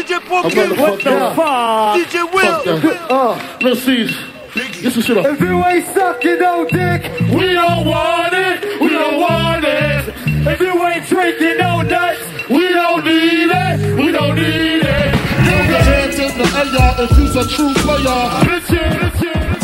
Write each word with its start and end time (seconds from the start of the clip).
DJ 0.00 0.18
Boogie. 0.20 0.78
What 0.78 0.98
the 1.02 1.32
fuck? 1.36 1.96
DJ 1.98 2.32
Will. 2.32 2.96
Uh, 3.10 3.58
let's 3.60 3.82
see. 3.82 4.06
Get 4.54 4.92
some 4.92 5.02
shit 5.02 5.16
up. 5.18 5.26
If 5.26 5.40
you 5.40 5.64
ain't 5.64 5.86
sucking 5.88 6.38
no 6.38 6.64
dick, 6.64 7.02
We 7.30 7.52
don't 7.52 7.86
want 7.86 8.32
it. 8.32 8.80
We 8.80 8.88
don't 8.88 9.20
want 9.20 9.64
it. 9.64 10.08
if 10.46 10.60
you 10.60 10.86
ain't 10.86 11.06
drinking 11.06 11.58
no 11.58 11.82
nuts, 11.82 12.20
We 12.48 12.68
don't 12.68 13.04
need 13.04 13.50
it. 13.50 13.96
We 13.96 14.10
don't 14.12 14.36
need 14.36 14.82
it. 14.82 15.14
Throw 15.44 15.62
your 15.68 15.82
hands 15.90 16.18
in 16.18 16.38
the 16.38 16.46
air 16.56 17.04
if 17.04 17.18
you's 17.18 17.36
a 17.36 17.46
true 17.46 17.74
player. 17.74 19.19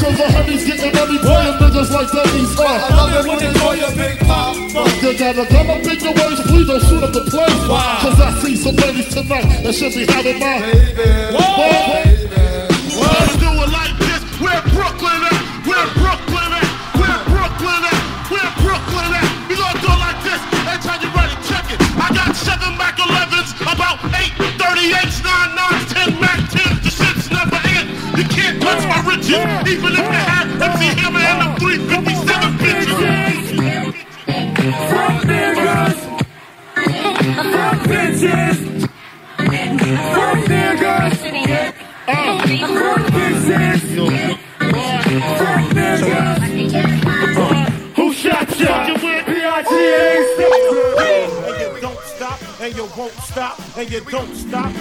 Cause 0.06 0.18
the 0.18 0.30
honeys 0.30 0.62
getting 0.62 0.94
money 0.94 1.18
playing 1.18 1.58
niggas 1.58 1.90
like 1.90 2.06
Denny's. 2.14 2.54
Uh, 2.54 2.62
I 2.62 2.94
love 2.94 3.10
it 3.10 3.26
when 3.26 3.42
you 3.42 3.50
call 3.58 3.74
your 3.74 3.90
big 3.90 4.14
papa. 4.22 4.54
you 5.02 5.18
got 5.18 5.34
a 5.34 5.42
come 5.50 5.66
up 5.66 5.82
your 5.82 6.14
waist, 6.14 6.46
please 6.46 6.66
don't 6.70 6.78
shoot 6.86 7.02
up 7.02 7.10
the 7.10 7.26
place. 7.26 7.50
Cause 7.66 8.14
I 8.22 8.30
see 8.38 8.54
some 8.54 8.78
ladies 8.78 9.10
tonight 9.10 9.66
that 9.66 9.74
should 9.74 9.98
be 9.98 10.06
having 10.06 10.38
my. 10.38 10.62
Let's 13.02 13.34
do 13.34 13.50
it 13.50 13.70
like 13.74 13.98
this. 13.98 14.22
Where 14.38 14.62
Brooklyn 14.70 15.26
at? 15.26 15.42
Where 15.66 15.90
Brooklyn 15.98 16.54
at? 16.54 16.70
Where 17.02 17.18
Brooklyn 17.26 17.82
at? 17.90 17.98
Where 18.30 18.50
Brooklyn 18.62 19.10
at? 19.10 19.26
We 19.50 19.58
gonna 19.58 19.74
do 19.82 19.90
it 19.90 20.00
like 20.06 20.22
this. 20.22 20.38
Every 20.70 20.86
time 20.86 21.02
you 21.02 21.10
ready, 21.18 21.34
check 21.50 21.66
it. 21.66 21.82
I 21.98 22.14
got 22.14 22.30
seven 22.38 22.78
Mac 22.78 22.94
11s, 22.94 23.58
about 23.58 23.98
eight 24.22 24.30
38s, 24.54 25.18
nine 25.26 25.50
nines, 25.58 25.85
riches, 29.28 29.72
even 29.72 29.92
if 29.92 29.98
you 29.98 30.04
had 30.04 30.46
MC 30.62 30.84
Hammer 31.00 31.20
and 31.20 31.40
the 31.42 31.60
357 31.60 32.58
bitches. 32.62 33.46
fuck 34.90 35.16
niggas, 35.26 35.98
fuck 37.52 37.78
bitches, 37.90 38.58
fuck 40.14 40.38
niggas, 40.46 41.16
fuck 42.36 43.02
bitches, 43.16 43.76
fuck 45.38 45.64
niggas. 45.74 46.40
Who 47.96 48.04
shot 48.12 48.58
ya? 48.58 48.86
You 51.66 51.80
don't 51.80 52.02
stop, 52.04 52.38
and 52.60 52.76
you 52.76 52.86
won't 52.96 53.12
stop, 53.12 53.60
and 53.76 53.90
you 53.90 54.00
don't 54.00 54.34
stop. 54.34 54.72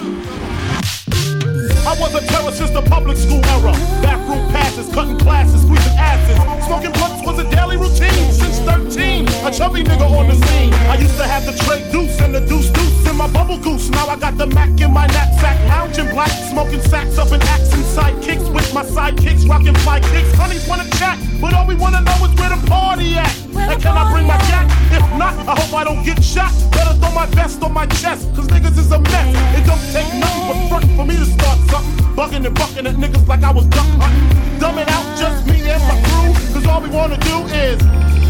I 1.55 1.95
was 1.99 2.13
a 2.15 2.21
terror 2.27 2.51
since 2.51 2.71
the 2.71 2.81
public 2.81 3.15
school 3.17 3.39
era. 3.45 3.71
Bathroom 4.03 4.43
passes, 4.51 4.93
cutting 4.93 5.17
classes, 5.17 5.61
squeezing 5.61 5.97
asses. 5.97 6.35
Smoking 6.65 6.91
blunts 6.91 7.25
was 7.25 7.39
a 7.39 7.49
daily 7.49 7.77
routine 7.77 8.27
since 8.31 8.59
13. 8.59 9.27
A 9.47 9.51
chubby 9.51 9.83
nigga 9.83 10.03
on 10.03 10.27
the 10.27 10.35
scene. 10.35 10.73
I 10.91 10.97
used 10.97 11.15
to 11.17 11.23
have 11.23 11.45
the 11.45 11.53
tray 11.63 11.79
deuce 11.91 12.19
and 12.19 12.35
the 12.35 12.41
deuce 12.41 12.69
deuce 12.71 13.07
in 13.07 13.15
my 13.15 13.31
bubble 13.31 13.57
goose. 13.57 13.89
Now 13.89 14.07
I 14.07 14.17
got 14.17 14.37
the 14.37 14.47
Mac 14.47 14.69
in 14.81 14.91
my 14.91 15.07
knapsack, 15.07 15.57
lounging 15.69 16.09
black, 16.11 16.31
smoking 16.51 16.81
sacks 16.81 17.17
up 17.17 17.31
in 17.31 17.41
accent 17.41 17.85
sidekicks 17.95 18.53
with 18.53 18.73
my 18.73 18.83
sidekicks, 18.83 19.47
rocking 19.47 19.75
fly 19.75 20.01
kicks. 20.01 20.33
Honeys 20.35 20.67
wanna 20.67 20.89
chat, 20.99 21.17
but 21.39 21.53
all 21.53 21.65
we 21.65 21.75
wanna 21.75 22.01
know 22.01 22.25
is 22.25 22.33
where 22.35 22.49
the 22.49 22.59
party 22.67 23.15
at. 23.15 23.33
And 23.55 23.81
can 23.81 23.95
I 23.95 24.11
bring 24.11 24.27
my 24.27 24.37
jack? 24.49 24.67
If 24.91 25.05
not, 25.17 25.33
I 25.47 25.55
hope 25.59 25.73
I 25.73 25.83
don't 25.85 26.03
get 26.03 26.21
shot. 26.21 26.51
Better 26.71 26.93
throw 26.99 27.11
my 27.11 27.27
vest 27.27 27.63
on 27.63 27.71
my 27.73 27.85
chest, 27.85 28.27
cause 28.35 28.47
niggas 28.47 28.77
is 28.77 28.91
a 28.91 28.99
mess. 28.99 29.29
It 29.57 29.65
don't 29.65 29.85
take 29.95 30.11
nothing 30.19 30.45
but 30.49 30.69
front 30.69 30.85
for 30.97 31.05
me 31.05 31.15
to 31.15 31.25
start 31.45 31.59
something. 31.69 32.05
Bugging 32.15 32.45
and 32.45 32.55
bucking 32.55 32.87
at 32.87 32.95
niggas 32.95 33.27
like 33.27 33.43
I 33.43 33.51
was. 33.51 33.65
Dumb 33.67 34.77
it 34.79 34.89
out, 34.89 35.17
just 35.17 35.45
me 35.47 35.69
and 35.69 35.83
my 35.83 35.97
crew, 36.07 36.53
cause 36.53 36.65
all 36.65 36.81
we 36.81 36.89
wanna 36.89 37.17
do 37.17 37.45
is. 37.47 38.24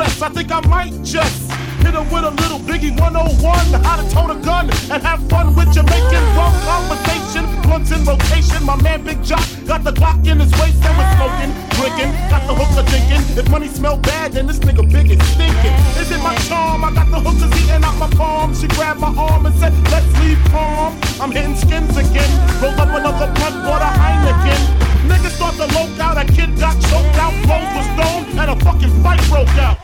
A 0.00 0.04
dress. 0.04 0.22
I 0.22 0.28
think 0.28 0.50
I 0.52 0.60
might 0.68 0.92
just 1.02 1.50
hit 1.82 1.94
her 1.94 2.02
with 2.02 2.24
a 2.24 2.30
little 2.42 2.58
Biggie 2.60 2.94
101. 2.98 3.82
How 3.82 3.96
to 3.96 4.04
tote 4.10 4.30
a 4.30 4.38
gun 4.44 4.70
and 4.90 5.02
have 5.02 5.20
fun 5.28 5.54
with 5.54 5.72
Jamaican 5.72 6.24
rum 6.36 6.54
conversation. 6.66 7.44
Blunts 7.62 7.90
in 7.90 8.04
rotation. 8.04 8.64
My 8.64 8.76
man 8.82 9.02
Big 9.04 9.22
Jock 9.22 9.44
got 9.66 9.84
the 9.84 9.92
Glock 9.92 10.26
in 10.26 10.40
his 10.40 10.52
waist 10.60 10.82
and 10.84 10.94
we're 10.98 11.12
smoking, 11.16 11.52
drinking. 11.76 12.10
Got 12.30 12.46
the 12.46 12.54
hooker 12.54 12.84
thinking. 12.90 13.22
If 13.38 13.50
money 13.50 13.68
smell 13.68 13.96
bad, 13.96 14.32
then 14.32 14.46
this 14.46 14.58
nigga 14.58 14.84
big 14.90 15.10
is 15.10 15.20
stinking. 15.34 15.74
Is 16.00 16.10
it 16.10 16.22
my 16.22 16.34
charm? 16.48 16.84
I 16.84 16.92
got 16.92 17.10
the 17.10 17.20
hookers 17.20 17.52
eating 17.60 17.82
out 17.84 17.96
my 17.98 18.10
palm. 18.10 18.54
She 18.54 18.68
grabbed 18.68 19.00
my 19.00 19.12
arm 19.14 19.46
and 19.46 19.54
said, 19.56 19.72
Let's 19.90 20.10
leave 20.20 20.40
calm. 20.50 20.98
I'm 21.20 21.30
hitting 21.30 21.56
skins 21.56 21.96
again. 21.96 22.30
Roll 22.62 22.76
up 22.78 22.90
another 22.92 23.30
blunt 23.34 23.56
for 23.66 23.78
the 23.78 23.90
Heineken. 24.00 24.88
Niggas 25.08 25.36
start 25.36 25.54
to 25.54 25.66
loke 25.72 25.98
out, 26.00 26.18
a 26.18 26.24
kid 26.32 26.50
got 26.58 26.74
choked 26.90 27.16
out, 27.16 27.32
clothes 27.46 27.72
was 27.72 27.88
thrown, 27.96 28.38
and 28.38 28.50
a 28.50 28.56
fucking 28.64 29.02
fight 29.02 29.22
broke 29.30 29.48
out. 29.56 29.77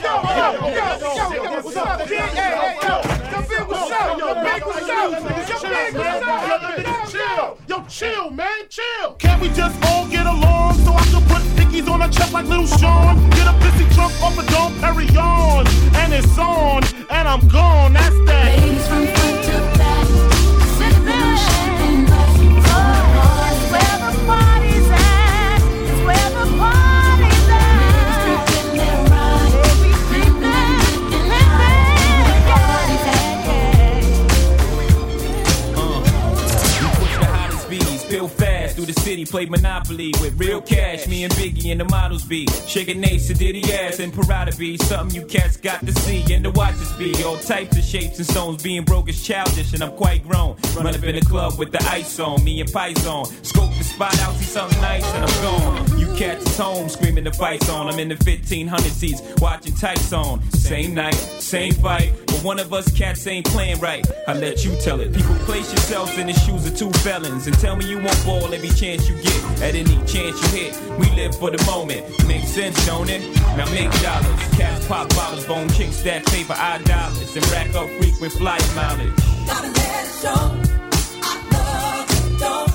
Yo? 7.69 7.85
Chill, 7.89 8.31
man, 8.31 8.47
chill. 8.69 9.13
Can't 9.19 9.41
we 9.41 9.49
just 9.51 9.83
all 9.85 10.07
get 10.09 10.27
along 10.27 10.75
so 10.79 10.93
I 10.93 11.05
can 11.05 11.23
put 11.29 11.43
pickies 11.57 11.89
on 11.89 12.01
her 12.01 12.09
chest 12.09 12.33
like 12.33 12.47
little 12.47 12.67
Sean? 12.67 13.31
Get 13.31 13.47
a 13.47 13.53
pissy 13.61 13.89
drunk 13.95 14.13
off 14.21 14.37
a 14.39 14.43
Dom 14.51 14.73
Perignon, 14.81 15.67
and 15.95 16.13
it's 16.13 16.39
on, 16.39 16.83
and 17.11 17.29
I'm 17.29 17.47
gone. 17.49 17.93
That's 17.93 18.17
that. 18.27 18.59
Ladies 18.59 18.89
from 18.89 19.24
the 38.95 39.01
city, 39.01 39.25
play 39.25 39.47
Monopoly 39.47 40.13
with 40.21 40.39
real 40.39 40.61
cash. 40.61 41.07
Me 41.07 41.25
and 41.25 41.33
Biggie 41.35 41.71
and 41.71 41.81
the 41.81 41.85
models 41.85 42.25
be 42.25 42.47
shaking 42.67 43.01
Nace 43.01 43.29
to 43.29 43.35
Diddy 43.35 43.73
ass 43.73 43.99
and 43.99 44.13
Prada 44.13 44.55
be 44.57 44.77
something 44.79 45.15
you 45.15 45.27
cats 45.27 45.57
got 45.57 45.81
to 45.81 45.93
see 45.93 46.33
and 46.33 46.45
the 46.45 46.51
watches 46.51 46.93
be 46.93 47.13
all 47.25 47.37
types 47.39 47.77
of 47.77 47.85
shapes 47.85 48.19
and 48.19 48.27
stones. 48.27 48.63
Being 48.63 48.85
broke 48.85 49.09
is 49.09 49.23
childish 49.23 49.73
and 49.73 49.83
I'm 49.83 49.93
quite 49.93 50.27
grown. 50.27 50.57
Run 50.77 50.87
up 50.87 51.03
in 51.03 51.15
the 51.15 51.21
club 51.23 51.59
with 51.59 51.73
the 51.73 51.83
ice 51.85 52.19
on, 52.21 52.43
me 52.45 52.61
and 52.61 52.73
Pies 52.73 53.07
on. 53.07 53.27
Scope 53.45 53.71
the 53.77 53.85
spot 53.85 54.19
out, 54.21 54.35
see 54.37 54.45
something 54.45 54.81
nice 54.81 55.05
and 55.15 55.25
I'm 55.25 55.43
gone. 55.43 55.99
You 55.99 56.07
cats 56.15 56.47
is 56.47 56.57
home 56.57 56.89
screaming 56.89 57.25
the 57.25 57.33
fights 57.33 57.69
on. 57.69 57.89
I'm 57.89 57.99
in 57.99 58.09
the 58.09 58.17
1500 58.17 58.83
seats 58.93 59.23
watching 59.41 59.75
tights 59.75 60.13
on. 60.13 60.43
Same 60.51 60.95
night, 60.95 61.15
same 61.15 61.73
fight, 61.75 62.13
but 62.27 62.43
one 62.43 62.59
of 62.59 62.73
us 62.73 62.91
cats 62.93 63.27
ain't 63.27 63.47
playing 63.47 63.81
right. 63.81 64.07
I 64.29 64.35
let 64.35 64.65
you 64.65 64.77
tell 64.81 65.01
it. 65.01 65.13
People 65.13 65.35
place 65.47 65.71
yourselves 65.73 66.17
in 66.19 66.27
the 66.27 66.33
shoes 66.33 66.67
of 66.67 66.77
two 66.77 66.91
felons 67.01 67.47
and 67.47 67.59
tell 67.59 67.77
me 67.77 67.89
you 67.89 67.99
won't 67.99 68.25
ball 68.25 68.53
every 68.53 68.69
chance 68.69 68.84
you 68.85 69.17
get. 69.23 69.63
At 69.63 69.75
any 69.75 69.97
chance 70.05 70.37
you 70.43 70.49
hit, 70.59 70.99
we 70.99 71.09
live 71.17 71.35
for 71.37 71.51
the 71.51 71.63
moment. 71.65 72.05
Makes 72.27 72.49
sense, 72.49 72.87
don't 72.87 73.09
it? 73.09 73.23
Now 73.57 73.65
make 73.71 73.91
dollars. 74.03 74.41
Cash 74.59 74.87
pop 74.87 75.09
bottles, 75.11 75.47
bone 75.47 75.69
chicks 75.71 76.03
that 76.03 76.27
paper 76.27 76.55
eye 76.57 76.83
dollars 76.85 77.35
and 77.35 77.47
rack 77.51 77.75
up 77.75 77.89
frequent 77.99 78.33
flight 78.35 78.63
mileage. 78.77 79.17
Gotta 79.47 79.69
let 79.69 80.05
it 80.05 80.11
show. 80.21 80.51
I 81.23 81.35
love 81.53 82.31
you, 82.33 82.39
don't 82.39 82.74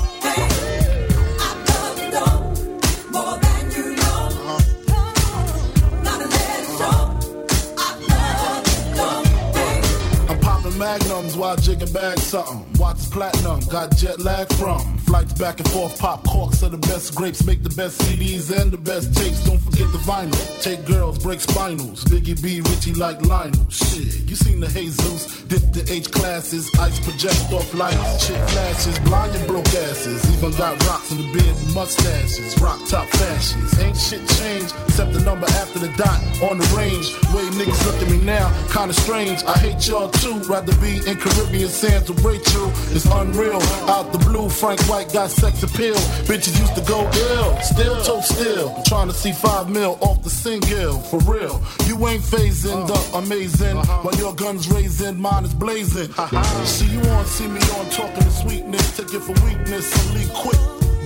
magnums 10.80 11.36
while 11.38 11.58
jigging 11.58 11.92
bag 11.92 12.18
something. 12.18 12.66
Watch 12.80 13.12
platinum, 13.12 13.60
got 13.70 13.96
jet 13.98 14.20
lag 14.20 14.52
from. 14.54 14.98
Flights 15.00 15.34
back 15.34 15.60
and 15.60 15.70
forth, 15.70 16.00
pop 16.00 16.24
corks 16.26 16.64
are 16.64 16.70
the 16.70 16.78
best 16.78 17.14
grapes, 17.14 17.46
make 17.46 17.62
the 17.62 17.76
best 17.76 18.02
CDs 18.02 18.50
and 18.50 18.72
the 18.72 18.78
best 18.78 19.14
tapes. 19.16 19.44
Don't 19.44 19.60
forget 19.60 19.92
the 19.92 20.00
vinyl. 20.00 20.62
Take 20.64 20.86
girls, 20.86 21.20
break 21.20 21.40
spinals. 21.40 22.04
Biggie 22.06 22.42
B, 22.42 22.62
Richie 22.62 22.94
like 22.94 23.22
Lionel. 23.26 23.70
Shit, 23.70 24.28
you 24.30 24.36
seen 24.36 24.60
the 24.62 24.68
Jesus, 24.80 25.44
dip 25.44 25.62
the 25.74 25.86
H 25.92 26.10
classes, 26.10 26.72
ice 26.80 27.00
project 27.02 27.52
off 27.52 27.74
lights, 27.74 28.28
chick 28.28 28.42
flashes, 28.50 28.98
blind 29.00 29.36
and 29.36 29.46
broke 29.46 29.68
asses. 29.68 30.24
Even 30.38 30.52
got 30.58 30.81
rocks 30.88 31.12
in 31.12 31.18
the 31.18 31.34
beard 31.34 31.56
and 31.58 31.74
mustaches, 31.76 32.58
rock 32.62 32.80
top 32.88 33.08
fashions. 33.10 33.78
Ain't 33.80 33.98
shit 33.98 34.26
changed 34.40 34.74
except 34.88 35.12
the 35.12 35.20
number 35.22 35.48
after 35.60 35.80
the 35.80 35.92
dot 35.98 36.20
on 36.50 36.58
the 36.58 36.68
range. 36.78 37.12
Way 37.36 37.44
niggas 37.60 37.86
look 37.86 38.02
at 38.02 38.10
me 38.10 38.20
now, 38.24 38.48
kinda 38.72 38.94
strange. 38.94 39.44
I 39.44 39.58
hate 39.60 39.86
y'all 39.86 40.10
too. 40.10 40.40
Rather 40.48 40.69
be 40.80 40.98
in 41.10 41.18
Caribbean 41.18 41.69
sands 41.69 42.10
with 42.10 42.24
Rachel 42.24 42.71
It's 42.95 43.06
unreal. 43.06 43.62
Out 43.89 44.12
the 44.12 44.19
blue, 44.19 44.50
Frank 44.50 44.81
White 44.89 45.12
got 45.13 45.30
sex 45.30 45.63
appeal. 45.63 45.95
Bitches 46.27 46.60
used 46.60 46.75
to 46.75 46.81
go 46.81 47.10
ill, 47.10 47.60
still 47.62 48.01
toe 48.04 48.21
still. 48.21 48.83
Trying 48.86 49.07
to 49.07 49.13
see 49.13 49.31
five 49.31 49.69
mil 49.69 49.98
off 50.01 50.24
the 50.24 50.30
single, 50.30 51.00
for 51.00 51.19
real. 51.19 51.62
You 51.88 51.95
ain't 52.07 52.24
phasing 52.24 52.88
the 52.88 53.18
amazing. 53.18 53.77
Uh-huh. 53.77 54.01
While 54.04 54.16
your 54.16 54.33
gun's 54.36 54.68
raising, 54.69 55.19
mine 55.19 55.45
is 55.45 55.54
blazing. 55.54 56.12
Uh-huh. 56.18 56.66
See 56.66 56.88
you 56.88 57.01
on, 57.01 57.25
see 57.25 57.48
me 57.48 57.62
on, 57.77 57.89
talking 57.89 58.24
to 58.24 58.31
sweetness. 58.31 58.98
Take 58.98 59.13
it 59.13 59.21
for 59.21 59.33
weakness, 59.45 59.89
so 59.92 60.13
leave 60.13 60.33
quick. 60.33 60.60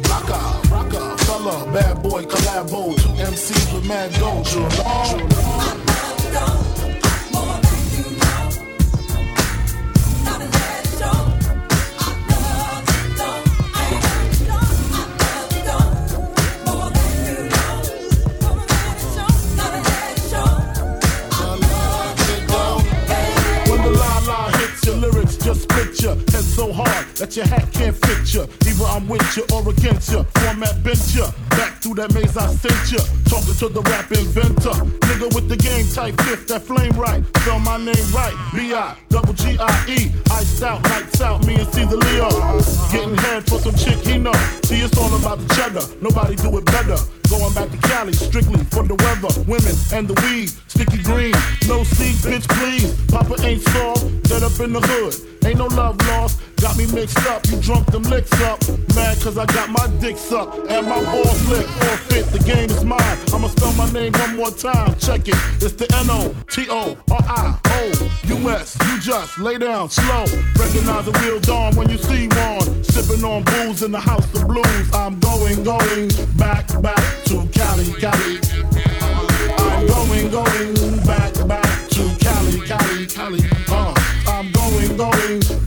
Rocker, 0.09 0.69
rocker, 0.69 1.17
fella, 1.25 1.71
bad 1.73 2.03
boy, 2.03 2.23
collabo. 2.25 2.95
Two 2.95 3.09
MCs 3.31 3.73
with 3.73 3.87
mad 3.87 4.11
doja. 4.11 5.83
Just 26.03 26.32
Head 26.33 26.43
so 26.43 26.73
hard 26.73 27.05
that 27.17 27.37
your 27.37 27.45
hat 27.45 27.71
can't 27.71 27.95
fit 27.95 28.33
ya. 28.33 28.47
Either 28.65 28.85
I'm 28.85 29.07
with 29.07 29.37
you 29.37 29.45
or 29.53 29.69
against 29.69 30.11
ya. 30.11 30.23
Format 30.41 30.83
bent 30.83 31.13
ya. 31.13 31.29
Back 31.51 31.77
through 31.77 31.93
that 32.01 32.11
maze 32.11 32.35
I 32.35 32.47
sent 32.55 32.91
ya. 32.91 33.05
Talking 33.29 33.53
to 33.53 33.69
the 33.69 33.81
rap 33.81 34.11
inventor. 34.11 34.73
Nigga 35.05 35.29
with 35.35 35.47
the 35.47 35.57
game 35.57 35.85
type 35.93 36.19
fifth, 36.25 36.47
that 36.47 36.63
flame 36.63 36.97
right. 36.97 37.23
Spell 37.37 37.59
my 37.59 37.77
name 37.77 38.09
right. 38.09 38.33
B-I, 38.51 38.97
double 39.09 39.33
G-I-E. 39.33 40.11
Iced 40.31 40.63
out, 40.63 40.81
lights 40.89 41.21
out, 41.21 41.45
me 41.45 41.53
and 41.53 41.69
Caesar 41.71 41.97
Leo. 41.97 42.29
Getting 42.89 43.17
head 43.29 43.45
for 43.45 43.59
some 43.59 43.75
chick 43.75 43.99
he 44.01 44.17
know. 44.17 44.33
See, 44.65 44.81
it's 44.81 44.97
all 44.97 45.13
about 45.13 45.37
the 45.37 45.53
cheddar. 45.53 45.85
Nobody 46.01 46.35
do 46.35 46.57
it 46.57 46.65
better. 46.65 46.97
Going 47.29 47.53
back 47.53 47.69
to 47.69 47.77
Cali, 47.87 48.13
strictly 48.13 48.63
for 48.73 48.83
the 48.83 48.95
weather, 49.05 49.29
women, 49.45 49.75
and 49.93 50.07
the 50.07 50.17
weed. 50.25 50.49
Sticky 50.67 51.01
green, 51.03 51.33
no 51.67 51.83
seat, 51.83 52.17
bitch, 52.25 52.47
please. 52.57 52.93
Papa 53.09 53.37
ain't 53.45 53.61
soft, 53.69 54.05
dead 54.29 54.43
up 54.43 54.59
in 54.59 54.73
the 54.73 54.81
hood. 54.81 55.13
Ain't 55.43 55.57
no 55.57 55.65
love 55.65 55.97
lost, 56.07 56.22
got 56.61 56.77
me 56.77 56.85
mixed 56.93 57.25
up. 57.27 57.45
You 57.47 57.59
drunk 57.61 57.91
them 57.91 58.03
licks 58.03 58.33
up. 58.41 58.59
Mad 58.95 59.19
cause 59.21 59.37
I 59.37 59.45
got 59.47 59.69
my 59.69 59.87
dick 59.99 60.17
sucked 60.17 60.57
and 60.69 60.87
my 60.87 61.03
balls 61.03 61.49
licked. 61.49 61.69
Forfeit, 61.69 62.25
the 62.27 62.39
game 62.39 62.69
is 62.69 62.83
mine. 62.83 63.17
I'ma 63.33 63.47
spell 63.49 63.73
my 63.73 63.91
name 63.91 64.13
one 64.13 64.35
more 64.35 64.51
time. 64.51 64.95
Check 64.97 65.27
it. 65.27 65.35
It's 65.61 65.73
the 65.73 65.87
N 65.95 66.07
O 66.09 66.35
T 66.49 66.67
O 66.69 66.97
R 67.11 67.19
I 67.21 67.59
O 67.65 68.09
U 68.25 68.49
S. 68.49 68.77
You 68.87 68.99
just 68.99 69.39
lay 69.39 69.57
down 69.57 69.89
slow. 69.89 70.25
Recognize 70.57 71.05
the 71.05 71.19
real 71.23 71.39
dawn 71.39 71.75
when 71.75 71.89
you 71.89 71.97
see 71.97 72.27
one. 72.27 72.83
Sipping 72.83 73.23
on 73.23 73.43
booze 73.43 73.83
in 73.83 73.91
the 73.91 73.99
house 73.99 74.25
of 74.33 74.47
blues. 74.47 74.93
I'm 74.93 75.19
going, 75.19 75.63
going 75.63 76.09
back, 76.37 76.67
back 76.81 77.03
to 77.25 77.47
Cali, 77.51 77.91
Cali. 77.99 78.39
I'm 79.57 79.87
going, 79.87 80.29
going 80.31 80.97
back, 81.05 81.33
back 81.47 81.89
to 81.89 82.03
Cali, 82.19 82.59
Cali, 82.67 83.05
Cali. 83.07 83.41
Uh, 83.69 83.93
I'm 84.27 84.51
going, 84.51 84.97
going 84.97 85.62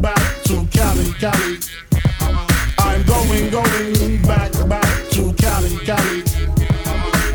back, 0.00 0.42
to 0.44 0.66
Cali, 0.72 1.12
Cali. 1.14 1.58
I'm 2.78 3.02
going, 3.04 3.50
going 3.50 4.22
back, 4.22 4.52
back 4.68 5.08
to 5.10 5.32
Cali, 5.34 5.76
Cali. 5.84 6.22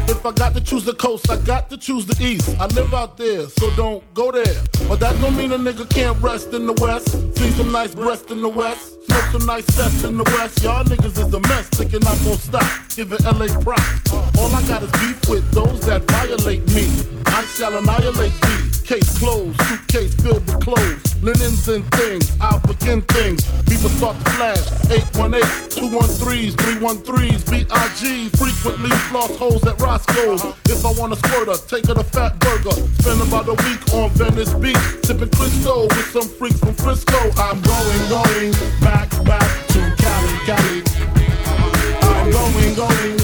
If 0.07 0.25
I 0.25 0.31
got 0.31 0.53
to 0.55 0.61
choose 0.61 0.85
the 0.85 0.93
coast, 0.93 1.29
I 1.29 1.37
got 1.37 1.69
to 1.69 1.77
choose 1.77 2.05
the 2.05 2.15
east. 2.23 2.49
I 2.59 2.65
live 2.67 2.93
out 2.93 3.17
there, 3.17 3.47
so 3.47 3.69
don't 3.75 4.01
go 4.13 4.31
there. 4.31 4.61
But 4.87 4.99
that 4.99 5.19
don't 5.21 5.35
mean 5.35 5.51
a 5.51 5.57
nigga 5.57 5.89
can't 5.89 6.19
rest 6.21 6.53
in 6.53 6.65
the 6.65 6.73
west. 6.73 7.11
See 7.37 7.51
some 7.51 7.71
nice 7.71 7.93
breast 7.93 8.31
in 8.31 8.41
the 8.41 8.49
west. 8.49 9.05
Smoke 9.05 9.25
some 9.31 9.45
nice 9.45 9.65
sets 9.67 10.03
in 10.03 10.17
the 10.17 10.23
west. 10.23 10.63
Y'all 10.63 10.83
niggas 10.83 11.17
is 11.17 11.33
a 11.33 11.39
mess, 11.41 11.69
thinking 11.69 12.05
I'm 12.07 12.17
gonna 12.23 12.37
stop. 12.37 12.89
Giving 12.95 13.23
LA 13.23 13.47
props. 13.61 14.13
All 14.37 14.53
I 14.53 14.61
got 14.67 14.83
is 14.83 14.91
beef 14.93 15.29
with 15.29 15.49
those 15.51 15.81
that 15.85 16.03
violate 16.03 16.65
me. 16.73 16.87
I 17.25 17.43
shall 17.45 17.77
annihilate 17.77 18.33
thee. 18.41 18.74
Case 18.85 19.17
closed, 19.17 19.59
suitcase 19.63 20.13
filled 20.13 20.45
with 20.45 20.61
clothes, 20.61 21.23
linens 21.23 21.67
and 21.69 21.83
things. 21.95 22.31
I'll 22.39 22.59
begin 22.59 23.01
things. 23.01 23.41
People 23.65 23.89
start 23.89 24.15
to 24.15 24.29
flash. 24.37 24.61
818, 24.91 25.41
213s, 25.73 26.53
313s, 26.53 27.49
BIG. 27.49 28.37
Frequently 28.37 28.91
floss 29.09 29.35
holes 29.37 29.65
at 29.65 29.81
Roscoe's. 29.81 30.43
If 30.65 30.85
I 30.85 30.91
wanna 30.99 31.15
a 31.15 31.17
squirter, 31.17 31.57
take 31.67 31.87
her 31.87 31.95
to 31.95 32.03
Fatburger. 32.03 32.77
Spend 33.01 33.21
about 33.23 33.47
a 33.47 33.57
week 33.65 33.81
on 33.91 34.11
Venice 34.11 34.53
Beach, 34.53 34.77
sipping 35.03 35.31
Cristo 35.31 35.87
with 35.87 36.11
some 36.11 36.29
freaks 36.37 36.59
from 36.59 36.75
Frisco. 36.75 37.17
I'm 37.41 37.59
going, 37.61 38.09
going 38.09 38.51
back, 38.81 39.09
back 39.25 39.67
to 39.69 39.81
Cali, 39.97 40.37
Cali. 40.45 40.83
I'm 42.03 42.31
going, 42.31 42.75
going 42.75 43.14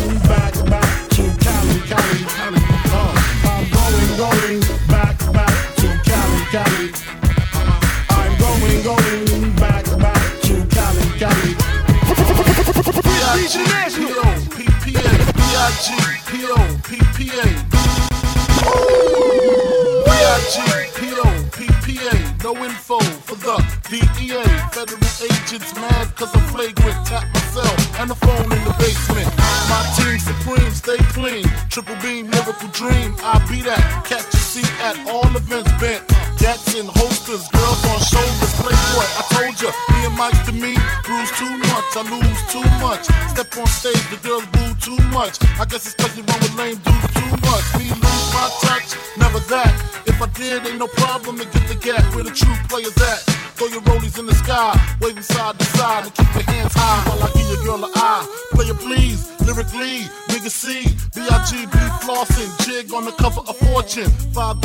guess 45.71 45.87
it's 45.87 45.95
cause 45.95 46.17
you 46.17 46.23
run 46.23 46.39
with 46.43 46.55
lame 46.57 46.75
dudes 46.83 47.07
too 47.15 47.31
much. 47.47 47.65
Me 47.79 47.87
lose 47.87 48.27
my 48.35 48.47
touch, 48.59 48.91
never 49.15 49.39
that. 49.47 49.71
If 50.05 50.21
I 50.21 50.27
did, 50.35 50.67
ain't 50.67 50.79
no 50.79 50.87
problem 50.87 51.39
to 51.39 51.45
get 51.45 51.63
the 51.71 51.75
gap 51.75 52.03
where 52.13 52.25
the 52.25 52.31
true 52.31 52.53
players 52.67 52.97
at. 52.99 53.19
Throw 53.55 53.67
your 53.67 53.81
rollies 53.87 54.19
in 54.19 54.25
the 54.25 54.35
sky, 54.35 54.75
waving 54.99 55.23
side 55.23 55.57
to 55.57 55.65
side, 55.77 56.03
and 56.03 56.13
keep 56.13 56.27
your 56.35 56.43
hands 56.43 56.73
high 56.75 56.99
while 57.07 57.23
I 57.23 57.31
give 57.31 57.47
your 57.47 57.63
girl 57.63 57.85
an 57.85 57.91
eye. 57.95 58.27
Player 58.51 58.73
please, 58.73 59.31
lyrically, 59.47 60.11
nigga 60.27 60.51
C, 60.51 60.83
B-I-G-B 61.15 61.77
flossing, 62.03 62.51
jig 62.65 62.93
on 62.93 63.05
the 63.05 63.11
cover 63.11 63.41
of 63.47 63.55
Fortune, 63.57 64.11
five 64.35 64.59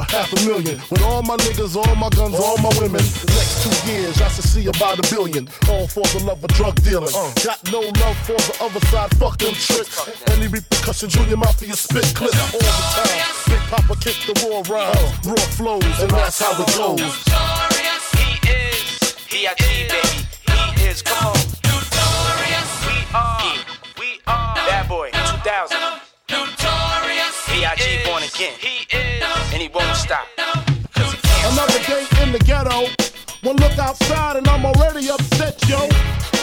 about 0.00 0.10
half 0.10 0.32
a 0.32 0.46
million. 0.46 0.80
With 0.90 1.02
all 1.02 1.22
my 1.22 1.36
niggas, 1.36 1.76
all 1.76 1.94
my 1.96 2.08
guns, 2.10 2.34
all 2.34 2.56
my 2.58 2.70
women. 2.80 3.02
Next 3.36 3.62
two 3.62 3.92
years, 3.92 4.20
I 4.20 4.28
should 4.28 4.44
see 4.44 4.66
about 4.66 4.98
a 4.98 5.14
billion. 5.14 5.48
All 5.68 5.86
for 5.86 6.04
the 6.16 6.24
love 6.24 6.42
of 6.42 6.50
drug 6.52 6.80
dealing. 6.82 7.12
Got 7.44 7.60
no 7.72 7.80
love 7.80 8.16
for 8.24 8.38
the 8.38 8.56
other 8.60 8.80
side, 8.86 9.10
fuck 9.18 9.38
them 9.38 9.52
tricks. 9.54 10.08
Any 10.30 10.48
repercussions, 10.48 11.12
Junior 11.12 11.36
Mafia 11.36 11.74
spit 11.74 12.04
clip 12.14 12.34
all 12.54 12.60
the 12.60 12.86
time. 12.96 13.20
Big 13.46 13.62
Papa 13.68 13.94
kick 14.00 14.16
the 14.26 14.34
raw 14.48 14.62
rhymes, 14.72 15.26
raw 15.26 15.46
flows, 15.58 16.00
and 16.00 16.10
that's 16.10 16.40
how 16.40 16.52
it 16.52 16.68
goes. 16.76 17.00
Notorious. 17.00 18.04
He 18.16 18.30
is. 18.48 19.14
He 19.28 19.46
a 19.46 19.54
G 19.56 19.88
baby. 19.88 20.26
He 20.48 20.86
is. 20.88 21.02
Come 21.02 21.26
on. 21.26 21.36
Notorious. 21.64 22.70
We 22.86 22.96
are. 23.14 23.54
We 23.98 24.20
are. 24.26 24.54
Bad 24.54 24.88
boy. 24.88 25.10
2000. 25.12 25.76
Notorious. 26.30 27.36
B.I.G. 27.48 28.04
born 28.06 28.22
again. 28.22 28.54
He 28.58 28.86
is. 28.96 29.09
And 29.60 29.68
he 29.68 29.76
won't 29.76 29.94
stop. 29.94 30.26
Another 31.52 31.78
day 31.84 32.06
in 32.22 32.32
the 32.32 32.38
ghetto. 32.38 32.99
One 33.42 33.56
look 33.56 33.78
outside 33.78 34.36
and 34.36 34.46
I'm 34.48 34.66
already 34.66 35.08
upset, 35.08 35.56
yo. 35.66 35.88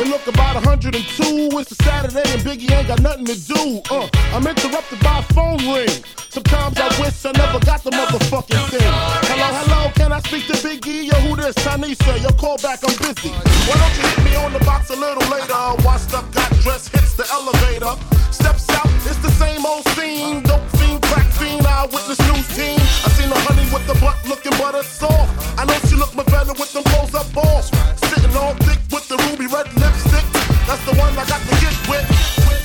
It 0.02 0.08
look 0.08 0.26
about 0.26 0.56
102. 0.56 0.98
It's 0.98 1.72
a 1.72 1.76
Saturday 1.84 2.26
and 2.26 2.42
Biggie 2.42 2.72
ain't 2.74 2.88
got 2.88 3.02
nothing 3.02 3.26
to 3.26 3.38
do. 3.38 3.82
Uh, 3.92 4.10
I'm 4.34 4.48
interrupted 4.48 5.00
by 5.04 5.20
a 5.20 5.22
phone 5.34 5.62
ring. 5.70 5.94
Sometimes 6.30 6.80
I 6.80 6.88
wish 7.00 7.24
I 7.24 7.34
never 7.38 7.60
got 7.64 7.84
the 7.84 7.92
motherfucking 7.92 8.70
thing. 8.74 8.92
Hello, 9.30 9.48
hello, 9.62 9.92
can 9.94 10.12
I 10.12 10.20
speak 10.22 10.48
to 10.48 10.54
Biggie? 10.54 11.06
Yo, 11.06 11.14
who 11.22 11.36
this? 11.36 11.54
Tanisha, 11.62 12.20
your 12.20 12.34
call 12.34 12.58
back, 12.58 12.80
I'm 12.82 12.98
busy. 12.98 13.30
Why 13.30 13.78
don't 13.78 13.94
you 13.94 14.04
hit 14.10 14.26
me 14.26 14.36
on 14.38 14.54
the 14.54 14.64
box 14.66 14.90
a 14.90 14.96
little 14.96 15.26
later? 15.30 15.54
Washed 15.86 16.16
up, 16.16 16.26
got 16.34 16.50
dressed, 16.66 16.90
hits 16.90 17.14
the 17.14 17.30
elevator. 17.30 17.94
Steps 18.34 18.70
out, 18.74 18.90
it's 19.06 19.22
the 19.22 19.32
same 19.38 19.64
old 19.66 19.86
scene. 19.94 20.42
Dope 20.42 20.66
fiend, 20.82 21.02
crack 21.04 21.26
fiend, 21.38 21.62
eyewitness 21.62 22.18
news 22.26 22.48
team. 22.58 22.82
I 23.06 23.10
seen 23.14 23.30
a 23.30 23.38
honey 23.46 23.70
with 23.70 23.86
the 23.86 23.94
butt 24.02 24.18
looking 24.26 24.58
butter 24.58 24.82
soft. 24.82 25.30
I 25.60 25.66
know 25.66 25.78
she 25.90 25.96
look 25.96 26.14
much 26.16 26.28
better 26.28 26.54
with 26.54 26.74
them 26.74 26.87
clothes 26.90 27.16
up 27.16 27.38
off. 27.38 27.66
Sitting 28.10 28.36
all 28.36 28.54
thick 28.66 28.80
with 28.92 29.08
the 29.08 29.18
ruby 29.28 29.48
red 29.48 29.68
lipstick. 29.76 30.26
That's 30.68 30.84
the 30.86 30.96
one 30.96 31.12
I 31.18 31.26
got 31.26 31.42
to 31.42 31.56
get 31.64 31.76
with. 31.90 32.06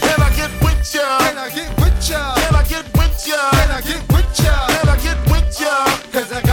Can 0.00 0.20
I 0.20 0.30
get 0.36 0.52
with 0.62 0.82
ya? 0.94 1.18
Can 1.24 1.38
I 1.38 1.48
get 1.50 1.70
with 1.80 2.10
ya? 2.10 2.34
Can 2.34 2.54
I 2.54 2.62
get 2.64 2.86
with 2.98 3.16
ya? 3.26 3.50
Can 3.50 3.70
I 3.70 3.80
get 3.80 4.02
with 4.12 4.30
ya? 4.44 4.54
Can 4.74 4.88
I 4.88 4.96
get 5.06 5.18
with 5.30 5.60
ya? 5.60 5.74
Cause 6.12 6.32
I 6.32 6.40
got 6.42 6.51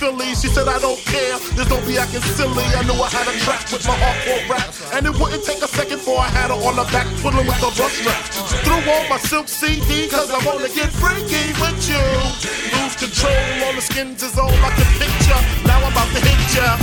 I 0.00 0.08
forgot 0.08 0.16
my 0.16 0.24
Phillies. 0.24 0.40
She 0.40 0.48
said, 0.48 0.68
I 0.68 0.78
don't 0.78 0.98
care, 1.04 1.36
This 1.56 1.68
don't 1.68 1.84
be 1.86 1.98
acting 1.98 2.24
silly. 2.36 2.64
I 2.64 2.82
knew 2.84 2.96
I 2.96 3.08
had 3.12 3.28
a 3.28 3.36
track 3.44 3.68
with 3.72 3.84
my 3.86 3.96
hardcore 4.00 4.48
rap. 4.48 4.72
And 4.96 5.06
it 5.06 5.14
wouldn't 5.18 5.44
take 5.44 5.62
a 5.62 5.68
second 5.68 5.98
before 5.98 6.20
I 6.20 6.28
had 6.28 6.48
her 6.48 6.56
on 6.56 6.76
the 6.76 6.84
back, 6.88 7.06
twiddling 7.20 7.46
with 7.46 7.60
the 7.60 7.68
rush 7.76 8.00
strap. 8.00 8.24
Threw 8.64 8.80
on 8.80 9.08
my 9.08 9.18
silk 9.18 9.48
CD, 9.48 10.08
cause 10.08 10.30
I 10.30 10.40
wanna 10.44 10.68
get 10.72 10.88
freaky 10.88 11.52
with 11.60 11.80
you. 11.84 12.00
Lose 12.72 12.96
control, 12.96 13.44
all 13.64 13.74
the 13.76 13.82
skins 13.84 14.22
is 14.22 14.38
all 14.38 14.48
I 14.48 14.70
can 14.72 14.88
picture. 14.96 15.40
Now 15.68 15.80
I'm 15.84 15.92
about 15.92 16.08
to 16.16 16.20
hit 16.24 16.40
ya. 16.56 16.80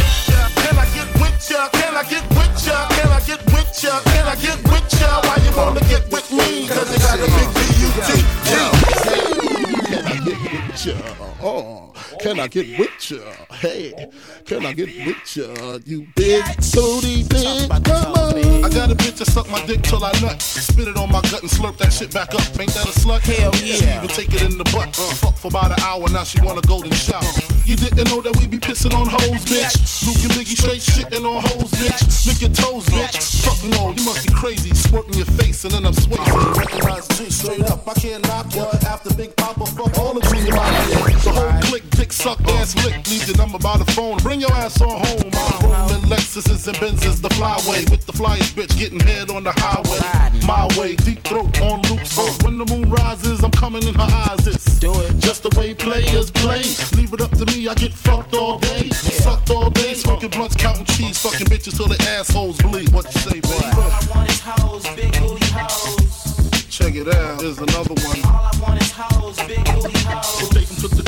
Can 0.62 0.78
I 0.78 0.86
get 0.94 1.10
with 1.18 1.42
ya? 1.50 1.70
Can 1.74 1.98
I 1.98 2.04
get 2.06 2.26
with 2.38 2.54
ya? 2.66 2.88
Can 2.94 3.10
I 3.10 3.22
get 3.26 3.42
with 3.50 3.72
ya? 3.82 3.94
Can 4.14 4.26
I 4.30 4.36
get 4.38 4.60
with 4.70 4.88
ya? 5.02 5.10
Why 5.26 5.38
you 5.42 5.52
wanna 5.58 5.82
get 5.90 6.06
with 6.12 6.28
me? 6.32 6.68
Cause 6.70 6.90
you 6.94 7.00
got 7.02 7.18
a 7.18 7.26
big 7.26 7.50
B-U-T-T. 7.56 9.47
Can 9.88 10.06
I 10.06 10.20
get 10.20 10.42
with 10.44 10.86
ya? 10.86 10.94
Oh, 11.42 11.94
can 12.20 12.40
I 12.40 12.48
get 12.48 12.80
with 12.80 13.12
ya? 13.12 13.20
Hey, 13.56 14.10
can 14.46 14.66
I 14.66 14.74
get 14.74 14.88
with 15.06 15.38
ya? 15.38 15.80
You 15.86 16.06
big 16.14 16.44
booty, 16.74 17.24
big 17.24 17.70
mama. 17.70 18.66
I 18.66 18.70
got 18.70 18.92
a 18.92 18.96
bitch 18.96 19.18
that 19.18 19.28
suck 19.28 19.50
my 19.50 19.66
dick 19.66 19.82
till 19.84 20.04
I 20.04 20.12
nut. 20.20 20.42
Spit 20.42 20.90
it 20.90 20.98
on 20.98 21.10
my 21.10 21.22
gut 21.22 21.42
and 21.42 21.50
slurp 21.50 21.78
that 21.78 21.94
shit 21.94 22.14
back 22.14 22.34
up. 22.34 22.42
Ain't 22.60 22.74
that 22.74 22.86
a 22.86 22.92
slut? 23.00 23.22
Hell 23.22 23.56
yeah. 23.64 23.76
She 23.76 23.86
even 23.86 24.08
take 24.10 24.34
it 24.34 24.42
in 24.44 24.58
the 24.58 24.66
butt. 24.66 24.90
Uh, 25.00 25.08
Fuck 25.24 25.38
for 25.38 25.48
about 25.48 25.72
an 25.72 25.80
hour, 25.84 26.04
now 26.10 26.24
she 26.26 26.42
want 26.42 26.60
a 26.60 26.68
golden 26.68 26.92
shower. 26.92 27.24
You 27.64 27.78
didn't 27.78 28.10
know 28.10 28.22
that 28.22 28.36
we 28.38 28.48
be 28.48 28.60
pissing 28.60 28.94
on 28.94 29.08
hoes, 29.08 29.44
bitch. 29.48 30.06
Luke 30.06 30.20
and 30.20 30.34
Biggie 30.36 30.58
straight 30.58 30.82
shitting 30.84 31.24
on 31.24 31.42
hoes, 31.44 31.72
bitch. 31.80 32.28
Lick 32.28 32.42
your 32.42 32.52
toes, 32.52 32.86
bitch. 32.88 33.44
Fuck 33.46 33.64
no, 33.72 33.92
you 33.96 34.04
must 34.04 34.28
be 34.28 34.34
crazy. 34.34 34.76
Squirting 34.76 35.14
your 35.14 35.32
face 35.40 35.64
and 35.64 35.74
then 35.74 35.86
I'm 35.86 35.94
swaying. 35.94 36.28
Recognize 36.60 37.08
G 37.16 37.30
straight 37.32 37.64
up. 37.72 37.88
I 37.88 37.94
can't 37.94 38.28
knock 38.28 38.54
ya. 38.54 38.68
After 38.88 39.14
Big 39.16 39.36
Papa, 39.38 39.66
fuck 39.78 39.98
all 40.00 40.14
the 40.14 40.22
junior 40.22 40.54
mafia. 40.54 40.98
The 41.24 41.32
whole 41.32 41.62
click, 41.62 41.90
dick 41.92 42.12
suck 42.12 42.42
ass 42.58 42.76
lick. 42.84 43.08
Leave 43.08 43.28
your 43.28 43.38
number 43.38 43.60
by 43.60 43.78
the 43.78 43.86
phone. 43.92 44.18
Bring 44.18 44.42
your 44.42 44.52
ass 44.54 44.82
on 44.82 44.90
home. 44.90 45.32
I'm 45.34 45.70
rolling 45.70 46.04
Lexuses 46.10 46.68
and 46.68 46.78
Benzes, 46.78 47.22
the 47.22 47.30
flyway. 47.30 47.90
With 47.92 48.06
the 48.06 48.14
flyest 48.14 48.56
bitch 48.58 48.78
getting 48.78 49.00
head 49.00 49.30
on 49.30 49.44
the 49.44 49.54
highway. 49.56 50.02
My 50.46 50.68
way, 50.78 50.96
deep 50.96 51.24
throat 51.24 51.62
on 51.62 51.82
loops. 51.84 52.16
throat. 52.16 52.44
When 52.44 52.58
the 52.58 52.66
moon 52.66 52.90
rises, 52.90 53.44
I'm 53.44 53.52
coming 53.52 53.84
in 53.84 53.94
her 53.94 54.10
eyes. 54.28 54.48
It's 54.48 54.80
do 54.80 54.92
it. 55.02 55.18
just 55.20 55.44
the 55.44 55.54
way 55.60 55.74
players 55.74 56.32
play. 56.32 56.64
Leave 56.98 57.14
it 57.14 57.22
up 57.22 57.32
to 57.38 57.46
me, 57.46 57.68
I 57.68 57.74
get 57.76 57.94
fucked 57.94 58.34
all 58.34 58.58
day. 58.60 58.90
Sucked 58.90 59.52
all 59.52 59.70
day, 59.70 59.94
smoking 59.94 60.30
blunts, 60.30 60.56
counting 60.56 60.86
cheese, 60.86 61.18
fucking 61.20 61.48
bitches 61.48 61.78
till 61.78 61.88
their 61.88 62.02
assholes 62.18 62.58
bleed. 62.58 62.90
What 62.94 63.06
you 63.14 63.22
say, 63.22 63.40
baby? 63.42 64.07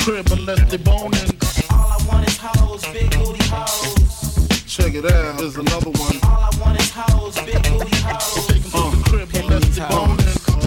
Crib 0.10 0.32
unless 0.32 0.72
they 0.72 0.78
boning. 0.78 1.30
All 1.70 1.86
I 1.86 1.98
want 2.08 2.28
is 2.28 2.38
hoes, 2.38 2.82
big 2.92 3.12
booty 3.12 3.46
hoes. 3.46 4.66
Check 4.66 4.96
it 4.96 5.06
out, 5.06 5.40
here's 5.40 5.56
another 5.56 5.92
one. 5.92 6.18
All 6.24 6.50
I 6.50 6.52
want 6.60 6.82
is 6.82 6.90
hoes, 6.90 7.36
big 7.46 7.62
booty 7.70 7.96
hoes. 8.02 8.48
Take 8.48 8.64
them 8.64 8.90
to 8.90 8.98
the 8.98 9.04
crib 9.06 9.30
unless 9.36 9.78
they 9.78 9.86
boning. 9.86 10.18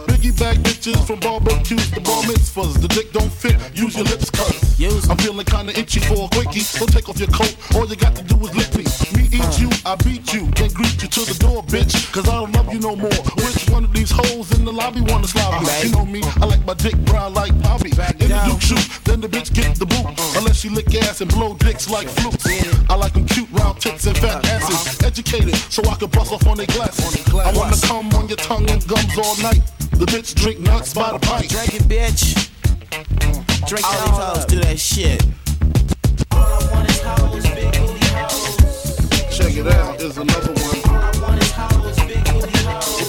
Biggie 0.06 0.38
bag 0.38 0.58
bitches 0.62 1.04
from 1.04 1.18
barbecues 1.18 1.90
to 1.90 2.00
bar 2.00 2.22
mitzvahs. 2.22 2.80
The 2.80 2.86
dick 2.86 3.12
don't 3.12 3.32
fit, 3.32 3.58
use 3.74 3.96
your 3.96 4.04
lips 4.04 4.30
cuz. 4.30 5.08
I'm 5.10 5.16
feeling 5.18 5.44
kinda 5.44 5.76
itchy 5.78 6.00
for 6.00 6.26
a 6.26 6.28
quickie. 6.28 6.60
So 6.60 6.86
take 6.86 7.08
off 7.08 7.18
your 7.18 7.28
coat, 7.28 7.56
all 7.74 7.86
you 7.86 7.96
got 7.96 8.14
to 8.14 8.22
do 8.22 8.36
is 8.46 8.54
lick 8.54 8.70
me. 8.78 8.84
Me 9.14 9.26
eat 9.38 9.58
you, 9.58 9.70
I 9.84 9.96
beat 9.96 10.32
you, 10.32 10.46
then 10.54 10.70
greet 10.70 11.02
you 11.02 11.08
to 11.08 11.20
the 11.26 11.36
door, 11.38 11.64
bitch. 11.64 12.12
Cause 12.12 12.28
I 12.28 12.34
don't 12.38 12.52
love 12.54 12.72
you 12.72 12.78
no 12.78 12.94
more. 12.94 13.22
Which 13.42 13.68
one 13.70 13.84
of 13.84 13.92
these 13.92 14.12
hoes 14.12 14.52
in 14.56 14.64
the 14.64 14.72
lobby 14.72 15.00
wanna 15.00 15.26
slob 15.26 15.62
me? 15.62 15.68
You 15.82 15.90
know 15.90 16.06
me, 16.06 16.22
I 16.40 16.46
like 16.46 16.64
my 16.64 16.74
dick 16.74 16.96
brown 17.06 17.34
like 17.34 17.54
Bobby. 17.60 17.90
Duke 18.44 18.60
shoot, 18.60 18.88
then 19.04 19.20
the 19.20 19.28
bitch 19.28 19.52
get 19.54 19.76
the 19.76 19.86
boot. 19.86 20.06
Unless 20.36 20.60
she 20.60 20.68
lick 20.68 20.94
ass 20.94 21.20
and 21.20 21.30
blow 21.30 21.54
dicks 21.54 21.88
like 21.88 22.08
flutes. 22.08 22.46
I 22.90 22.94
like 22.94 23.12
them 23.12 23.26
cute 23.26 23.50
round 23.52 23.80
tits 23.80 24.06
and 24.06 24.16
fat 24.18 24.44
asses. 24.46 25.02
Educated, 25.02 25.56
so 25.56 25.82
I 25.88 25.94
can 25.94 26.08
bust 26.10 26.32
off 26.32 26.46
on 26.46 26.56
their 26.56 26.66
glasses. 26.66 27.28
I 27.34 27.52
wanna 27.56 27.76
come 27.86 28.12
on 28.14 28.28
your 28.28 28.36
tongue 28.36 28.68
and 28.70 28.86
gums 28.86 29.18
all 29.18 29.36
night. 29.42 29.62
The 29.92 30.06
bitch 30.06 30.34
drink 30.34 30.60
nuts 30.60 30.94
by 30.94 31.12
the 31.12 31.18
pint. 31.18 31.48
Drink 31.48 31.74
it, 31.74 31.82
bitch. 31.82 32.50
Drink 33.68 33.84
all 33.86 33.92
these 33.92 34.18
hoes 34.18 34.44
do 34.46 34.60
that 34.60 34.78
shit. 34.78 35.24
All 36.32 36.40
I 36.40 36.72
want 36.72 36.90
is 36.90 37.00
hoes, 37.00 37.42
big 37.54 37.72
booty 37.72 38.06
hoes. 38.06 39.36
Check 39.36 39.56
it 39.56 39.66
out, 39.66 40.00
here's 40.00 40.18
another 40.18 40.52
one. 40.52 40.80
All 40.88 41.00
I 41.00 41.10
want 41.22 41.42
is 41.42 41.52
hoes, 41.52 41.96
big 42.06 42.24
booty 42.24 42.58
hoes. 42.58 43.01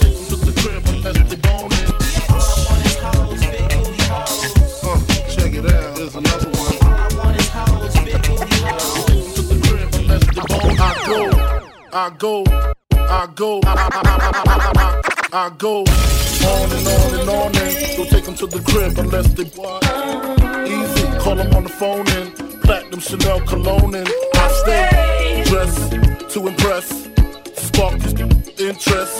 I 11.95 12.09
go, 12.17 12.43
I 12.91 13.27
go, 13.35 13.59
I, 13.63 15.51
go 15.59 15.81
on 15.81 16.71
and 16.71 16.87
on 16.87 17.19
and 17.19 17.29
on 17.29 17.55
and 17.55 17.97
go 17.97 18.05
take 18.05 18.25
them 18.25 18.33
to 18.33 18.47
the 18.47 18.59
crib 18.65 18.97
unless 18.97 19.31
they 19.33 19.43
want 19.55 19.83
easy. 20.67 21.05
Call 21.19 21.35
them 21.35 21.53
on 21.53 21.63
the 21.65 21.69
phone 21.69 22.07
and 22.09 22.61
platinum 22.63 22.99
Chanel 22.99 23.41
cologne 23.41 23.93
and 23.93 24.09
I 24.33 24.47
stay 24.63 25.43
dressed 25.45 25.91
to 26.33 26.47
impress, 26.47 27.09
spark 27.57 28.01
interest. 28.59 29.17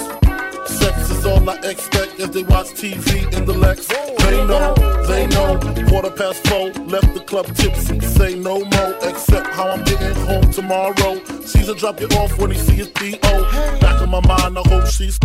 Sex 0.66 1.13
all 1.26 1.50
I 1.50 1.56
expect 1.64 2.20
if 2.20 2.32
they 2.32 2.44
watch 2.44 2.68
TV 2.68 3.32
in 3.34 3.46
the 3.46 3.54
Lex. 3.54 3.88
They 3.88 4.46
know, 4.46 4.74
they 5.08 5.28
know. 5.28 5.60
Quarter 5.90 6.12
past 6.12 6.48
four, 6.48 6.72
left 6.86 7.14
the 7.14 7.22
club 7.26 7.46
tipsy. 7.56 8.00
Say 8.00 8.36
no 8.36 8.60
more, 8.60 8.96
except 9.04 9.48
how 9.48 9.70
I'm 9.70 9.84
getting 9.84 10.16
home 10.26 10.52
tomorrow. 10.52 11.24
Caesar 11.46 11.76
drop 11.76 12.02
it 12.02 12.16
off 12.18 12.38
when 12.40 12.52
he 12.52 12.58
see 12.58 12.74
his 12.76 12.90
D.O. 12.92 13.80
Back 13.80 14.02
in 14.02 14.10
my 14.10 14.22
mind, 14.26 14.58
I 14.58 14.64
hope 14.68 14.88
she's. 14.88 15.20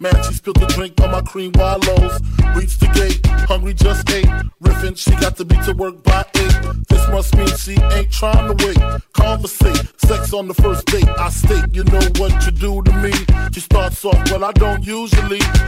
Man, 0.00 0.14
she 0.24 0.34
spilled 0.34 0.60
the 0.60 0.66
drink 0.66 1.00
on 1.00 1.10
my 1.10 1.22
cream 1.22 1.52
wallows. 1.54 2.20
Reached 2.54 2.80
the 2.80 2.90
gate, 2.94 3.26
hungry 3.48 3.74
just 3.74 4.08
ate. 4.10 4.26
Riffin', 4.60 4.96
she 4.96 5.10
got 5.16 5.36
to 5.36 5.44
be 5.44 5.56
to 5.64 5.72
work 5.72 6.02
by 6.04 6.24
eight. 6.36 6.56
This 6.88 7.08
must 7.08 7.36
mean 7.36 7.48
she 7.56 7.76
ain't 7.96 8.10
trying 8.10 8.46
to 8.54 8.66
wait. 8.66 8.78
Conversate, 9.12 10.00
sex 10.00 10.32
on 10.32 10.48
the 10.48 10.54
first 10.54 10.86
date. 10.86 11.08
I 11.08 11.30
state, 11.30 11.64
you 11.72 11.84
know 11.84 12.06
what 12.18 12.32
you 12.46 12.52
do 12.52 12.82
to 12.82 12.92
me. 13.02 13.12
She 13.52 13.60
starts 13.60 14.04
off, 14.04 14.30
well, 14.30 14.44
I 14.44 14.52
don't 14.52 14.84
usually. 14.84 15.17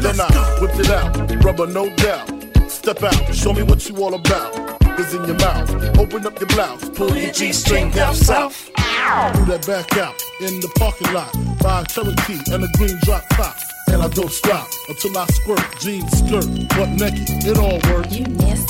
Then 0.00 0.18
I 0.20 0.58
whip 0.60 0.74
it 0.76 0.90
out, 0.90 1.44
rubber 1.44 1.66
no 1.66 1.94
doubt. 1.96 2.28
Step 2.70 3.02
out, 3.02 3.34
show 3.34 3.52
me 3.52 3.62
what 3.62 3.86
you 3.88 3.96
all 4.02 4.14
about. 4.14 4.80
Is 4.98 5.14
in 5.14 5.24
your 5.24 5.36
mouth, 5.36 5.98
open 5.98 6.26
up 6.26 6.38
your 6.38 6.48
blouse, 6.48 6.88
pull 6.90 7.14
your 7.16 7.32
G-string 7.32 7.90
down 7.90 8.14
south. 8.14 8.66
Do 8.74 9.44
that 9.46 9.64
back 9.66 9.96
out 9.96 10.14
in 10.40 10.60
the 10.60 10.68
parking 10.76 11.12
lot. 11.12 11.32
Buy 11.62 11.82
a 11.82 11.84
Cherokee 11.86 12.40
and 12.52 12.64
a 12.64 12.68
green 12.78 12.98
drop 13.02 13.26
top. 13.30 13.56
And 13.88 14.02
I 14.02 14.08
don't 14.08 14.30
stop 14.30 14.68
until 14.88 15.18
I 15.18 15.26
squirt, 15.26 15.64
jeans, 15.80 16.10
skirt, 16.18 16.46
butt 16.76 16.88
naked, 16.90 17.44
it 17.44 17.58
all 17.58 17.80
works. 17.92 18.16
You 18.16 18.24
nasty 18.24 18.69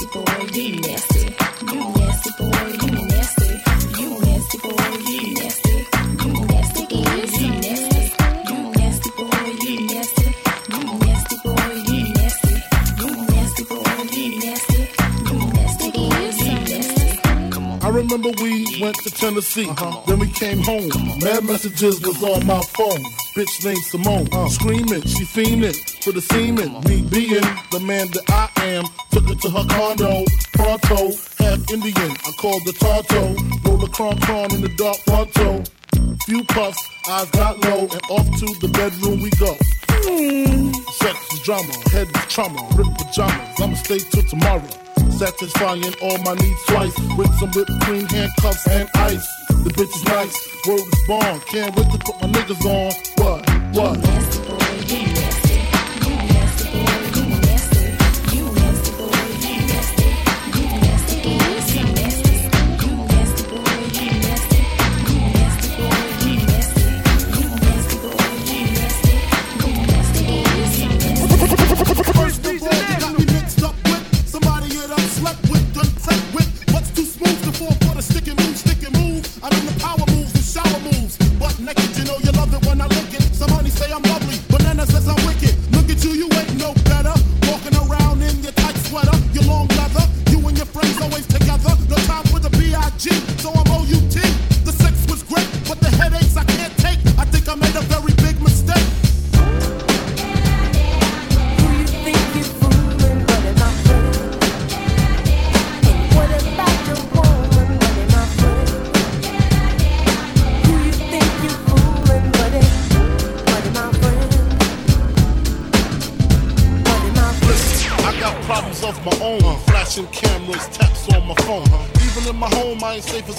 Tennessee, 19.31 19.71
then 20.09 20.19
we 20.19 20.27
came 20.27 20.59
home. 20.59 20.89
Mad 21.23 21.45
messages 21.45 22.01
was 22.01 22.21
on 22.21 22.45
my 22.49 22.61
phone. 22.75 23.05
Bitch 23.37 23.65
named 23.65 23.85
Simone, 23.85 24.27
screaming, 24.51 25.03
she 25.03 25.23
fiending 25.23 25.77
for 26.03 26.11
the 26.11 26.21
semen. 26.21 26.73
Me 26.89 27.03
being 27.03 27.47
the 27.71 27.79
man 27.79 28.09
that 28.11 28.25
I 28.29 28.51
am, 28.65 28.85
took 29.13 29.29
her 29.29 29.37
to 29.37 29.51
her 29.51 29.67
condo. 29.69 30.25
Pronto, 30.55 31.15
half 31.39 31.71
Indian, 31.71 32.11
I 32.27 32.33
called 32.41 32.63
the 32.67 32.73
Tonto. 32.73 33.71
Roll 33.71 33.85
a 33.85 33.89
cron 33.91 34.19
cron 34.19 34.53
in 34.53 34.63
the 34.63 34.75
dark 34.77 34.99
pronto. 35.07 35.63
Few 36.27 36.43
puffs, 36.43 36.89
eyes 37.09 37.31
got 37.31 37.63
low, 37.63 37.83
and 37.83 38.03
off 38.11 38.27
to 38.41 38.47
the 38.59 38.69
bedroom 38.75 39.23
we 39.23 39.31
go. 39.39 39.55
Sex 40.99 41.35
is 41.35 41.41
drama, 41.43 41.73
head 41.93 42.09
is 42.09 42.27
trauma, 42.27 42.67
rip 42.75 42.89
pajamas. 42.99 43.61
I'ma 43.61 43.75
stay 43.77 43.99
till 44.01 44.25
tomorrow. 44.25 44.90
Satisfying 45.19 45.95
all 46.03 46.19
my 46.19 46.35
needs 46.35 46.65
twice 46.67 46.99
with 47.17 47.33
some 47.39 47.51
whipped 47.51 47.81
cream, 47.83 48.07
handcuffs, 48.07 48.67
and 48.69 48.89
ice. 48.95 49.27
The 49.49 49.71
bitch 49.71 49.95
is 49.95 50.05
nice, 50.05 50.67
word 50.67 50.81
is 50.81 51.07
born. 51.07 51.41
Can't 51.41 51.77
wait 51.77 51.91
to 51.93 51.99
put 51.99 52.21
my 52.23 52.29
niggas 52.29 52.65
on. 52.65 52.93
What? 53.19 53.51
What? 53.75 54.70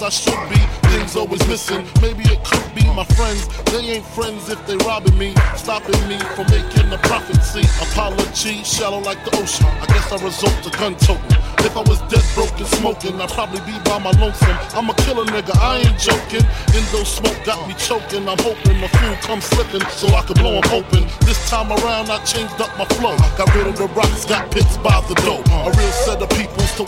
I 0.02 0.08
should 0.08 0.34
be. 0.50 0.58
Things 0.90 1.14
always 1.14 1.46
missing. 1.46 1.86
Maybe 2.02 2.24
it 2.24 2.42
could 2.42 2.74
be 2.74 2.82
my 2.90 3.04
friends. 3.14 3.46
They 3.70 3.94
ain't 3.94 4.04
friends 4.04 4.48
if 4.50 4.58
they 4.66 4.76
robbing 4.84 5.16
me, 5.16 5.32
stopping 5.54 5.96
me 6.08 6.18
from 6.34 6.46
making 6.50 6.90
a 6.92 6.98
profit. 7.06 7.40
See, 7.42 7.62
apology, 7.80 8.64
shallow 8.64 8.98
like 8.98 9.24
the 9.24 9.30
ocean. 9.38 9.66
I 9.80 9.86
guess 9.86 10.10
I 10.10 10.18
resort 10.18 10.58
to 10.64 10.70
gun 10.76 10.96
toting. 10.96 11.38
If 11.62 11.76
I 11.76 11.82
was 11.86 12.00
dead, 12.10 12.24
broke 12.34 12.58
and 12.58 12.66
smoking, 12.66 13.20
I'd 13.20 13.30
probably 13.30 13.60
be 13.60 13.78
by 13.86 13.98
my 14.02 14.10
lonesome. 14.18 14.58
I'm 14.74 14.90
a 14.90 14.94
killer 15.06 15.24
nigga, 15.24 15.54
I 15.62 15.78
ain't 15.86 15.98
joking. 15.98 16.44
Indo 16.74 17.04
smoke 17.04 17.38
got 17.44 17.62
me 17.68 17.74
choking. 17.78 18.28
I'm 18.28 18.38
hoping 18.42 18.80
the 18.82 18.88
food 18.98 19.16
comes 19.22 19.44
slipping 19.44 19.86
so 19.88 20.08
I 20.08 20.22
can 20.22 20.34
blow 20.34 20.58
'em 20.58 20.66
open. 20.74 21.06
This 21.22 21.38
time 21.48 21.70
around, 21.70 22.10
I 22.10 22.18
changed 22.24 22.60
up 22.60 22.76
my 22.76 22.86
flow. 22.98 23.16
Got 23.38 23.54
rid 23.54 23.68
of 23.68 23.76
the 23.78 23.86
rocks, 23.94 24.24
got 24.24 24.50
pits 24.50 24.76
by 24.78 25.00
the 25.06 25.14
door. 25.22 25.40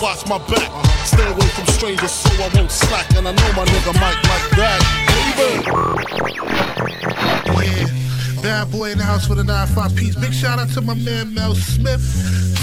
Watch 0.05 0.29
my 0.29 0.37
back. 0.53 0.69
Stay 1.07 1.27
away 1.27 1.49
from 1.57 1.67
strangers 1.67 2.13
so 2.13 2.29
I 2.43 2.51
won't 2.55 2.71
slack. 2.71 3.09
And 3.17 3.27
I 3.27 3.33
know 3.33 3.53
my 3.57 3.65
nigga 3.65 3.95
might 4.05 4.21
like 4.29 4.51
that. 4.61 4.81
Baby. 5.09 5.65
Yeah. 7.65 8.43
Bad 8.43 8.71
boy 8.71 8.91
in 8.91 8.99
the 8.99 9.05
house 9.05 9.31
with 9.31 9.39
a 9.41 9.43
9-5 9.43 9.97
piece. 9.97 10.15
Big 10.17 10.35
shout 10.35 10.59
out 10.59 10.69
to 10.75 10.83
my 10.83 10.95
man 10.95 11.33
Mel 11.33 11.55
Smith. 11.55 12.05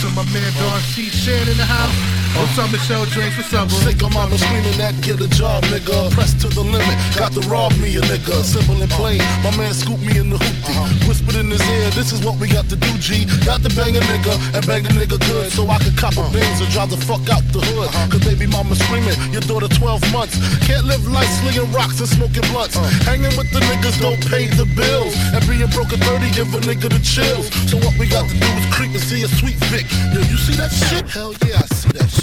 To 0.02 0.08
my 0.10 0.24
man 0.32 0.54
Don 0.54 0.80
C. 0.82 1.10
Shan 1.10 1.50
in 1.50 1.58
the 1.58 1.66
house. 1.66 2.21
Up, 2.32 2.70
Michelle 2.72 3.06
Drake? 3.06 3.32
What's 3.38 3.54
up, 3.54 3.70
bro? 3.70 3.78
Sick 3.80 4.04
of 4.04 4.14
mama 4.14 4.38
screaming 4.38 4.76
that 4.78 4.94
get 5.02 5.20
a 5.24 5.28
job, 5.32 5.64
nigga. 5.72 6.12
Pressed 6.12 6.42
to 6.42 6.48
the 6.48 6.62
limit, 6.62 6.96
got 7.16 7.32
to 7.32 7.42
rob 7.48 7.72
me 7.80 7.96
a 7.96 8.02
nigga. 8.02 8.44
Simple 8.44 8.76
and 8.82 8.92
plain, 8.92 9.24
my 9.40 9.56
man 9.56 9.74
scooped 9.74 10.04
me 10.04 10.20
in 10.20 10.30
the 10.30 10.38
hoopty. 10.38 10.76
Whispered 11.08 11.40
in 11.40 11.48
his 11.50 11.64
ear, 11.64 11.90
this 11.92 12.12
is 12.12 12.20
what 12.26 12.36
we 12.40 12.48
got 12.48 12.68
to 12.68 12.76
do, 12.76 12.92
G. 13.00 13.24
Got 13.48 13.64
to 13.64 13.72
bang 13.72 13.96
a 13.96 14.04
nigga 14.04 14.36
and 14.52 14.64
bang 14.68 14.84
a 14.86 14.92
nigga 14.92 15.16
good 15.32 15.52
so 15.52 15.68
I 15.68 15.80
could 15.80 15.96
cop 15.96 16.20
a 16.20 16.24
Benz 16.32 16.60
and 16.60 16.70
drive 16.76 16.92
the 16.92 17.00
fuck 17.00 17.24
out 17.32 17.44
the 17.56 17.64
hood. 17.64 17.90
Cause 18.12 18.24
baby 18.24 18.48
mama 18.48 18.76
screaming, 18.76 19.16
your 19.32 19.44
daughter 19.48 19.72
12 19.72 20.12
months. 20.12 20.36
Can't 20.68 20.86
live 20.86 21.08
life 21.08 21.32
slinging 21.40 21.72
rocks 21.72 22.00
and 22.04 22.10
smoking 22.10 22.44
blunts. 22.52 22.76
Hanging 23.08 23.32
with 23.40 23.48
the 23.56 23.64
niggas 23.72 23.96
don't 24.04 24.20
pay 24.28 24.52
the 24.52 24.68
bills. 24.76 25.16
And 25.32 25.40
being 25.48 25.72
broke 25.72 25.96
at 25.96 26.04
30 26.04 26.32
give 26.36 26.52
a 26.52 26.60
nigga 26.68 26.92
the 26.92 27.00
chills. 27.00 27.48
So 27.72 27.80
what 27.80 27.96
we 27.98 28.12
got 28.12 28.28
to 28.28 28.36
do 28.36 28.50
is 28.60 28.68
creep 28.76 28.92
and 28.92 29.04
see 29.04 29.24
a 29.24 29.30
sweet 29.40 29.56
Vic. 29.72 29.88
Yo, 30.12 30.20
you 30.20 30.38
see 30.38 30.56
that 30.60 30.72
shit? 30.72 31.08
Hell 31.08 31.32
yeah, 31.48 31.64
I 31.64 31.68
see 31.72 31.96
that 31.96 32.10
shit. 32.12 32.21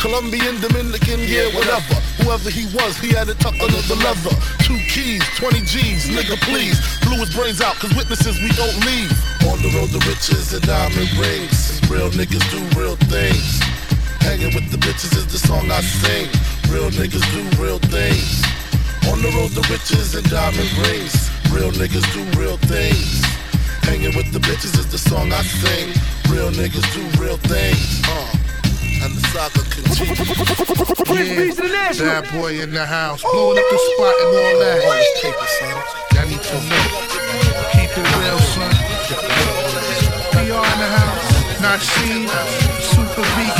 Colombian, 0.00 0.58
Dominican, 0.64 1.20
yeah, 1.28 1.44
whatever. 1.52 1.92
Whoever 2.24 2.48
he 2.48 2.64
was, 2.72 2.96
he 2.96 3.12
had 3.12 3.28
it 3.28 3.38
tucked 3.38 3.60
under 3.60 3.84
the 3.84 4.00
leather. 4.00 4.32
Two 4.64 4.80
keys, 4.88 5.20
20 5.36 5.60
G's, 5.60 6.08
nigga, 6.08 6.40
please. 6.40 6.80
Blew 7.04 7.20
his 7.20 7.28
brains 7.36 7.60
out, 7.60 7.76
cause 7.76 7.92
witnesses 7.92 8.40
we 8.40 8.48
don't 8.56 8.72
leave. 8.88 9.12
On 9.44 9.60
the 9.60 9.68
road 9.76 9.92
to 9.92 10.00
riches 10.08 10.56
and 10.56 10.64
diamond 10.64 11.12
rings. 11.20 11.84
Real 11.92 12.08
niggas 12.16 12.40
do 12.48 12.64
real 12.80 12.96
things. 13.12 13.60
Hanging 14.24 14.54
with 14.56 14.72
the 14.72 14.80
bitches 14.80 15.12
is 15.20 15.28
the 15.28 15.36
song 15.36 15.70
I 15.70 15.84
sing. 15.84 16.32
Real 16.72 16.88
niggas 16.96 17.26
do 17.36 17.44
real 17.60 17.78
things. 17.92 18.40
On 19.12 19.20
the 19.20 19.28
road 19.36 19.52
to 19.52 19.60
riches 19.68 20.14
and 20.16 20.24
diamond 20.32 20.72
rings. 20.80 21.28
Real 21.52 21.68
niggas 21.76 22.08
do 22.16 22.24
real 22.40 22.56
things. 22.72 23.20
Hanging 23.84 24.16
with 24.16 24.32
the 24.32 24.40
bitches 24.40 24.80
is 24.80 24.88
the 24.88 24.96
song 24.96 25.30
I 25.30 25.42
sing. 25.44 25.92
Real 26.32 26.48
niggas 26.56 26.88
do 26.96 27.04
real 27.20 27.36
things. 27.36 28.00
Uh, 28.08 28.39
and 29.02 29.14
the 29.16 29.20
saga 29.28 29.62
continues. 29.70 31.58
Yeah. 31.98 32.20
Bad 32.20 32.32
boy 32.32 32.60
in 32.60 32.72
the 32.72 32.86
house. 32.86 33.22
Blowing 33.22 33.58
up 33.58 33.64
the 33.70 33.78
spot 33.78 34.14
and 34.20 34.28
all 34.28 34.58
that. 34.60 34.84
All 34.84 34.92
this 34.92 35.20
paper, 35.22 35.48
son. 35.58 35.74
Y'all 36.14 36.28
need 36.28 36.42
to 36.42 36.56
know. 36.68 36.84
Keep 37.72 37.92
it 37.98 38.08
real, 38.18 38.38
son. 38.38 38.72
PR 40.32 40.38
in 40.38 40.78
the 40.80 40.88
house. 40.96 41.26
Nasheed. 41.60 42.28
Super 42.28 42.59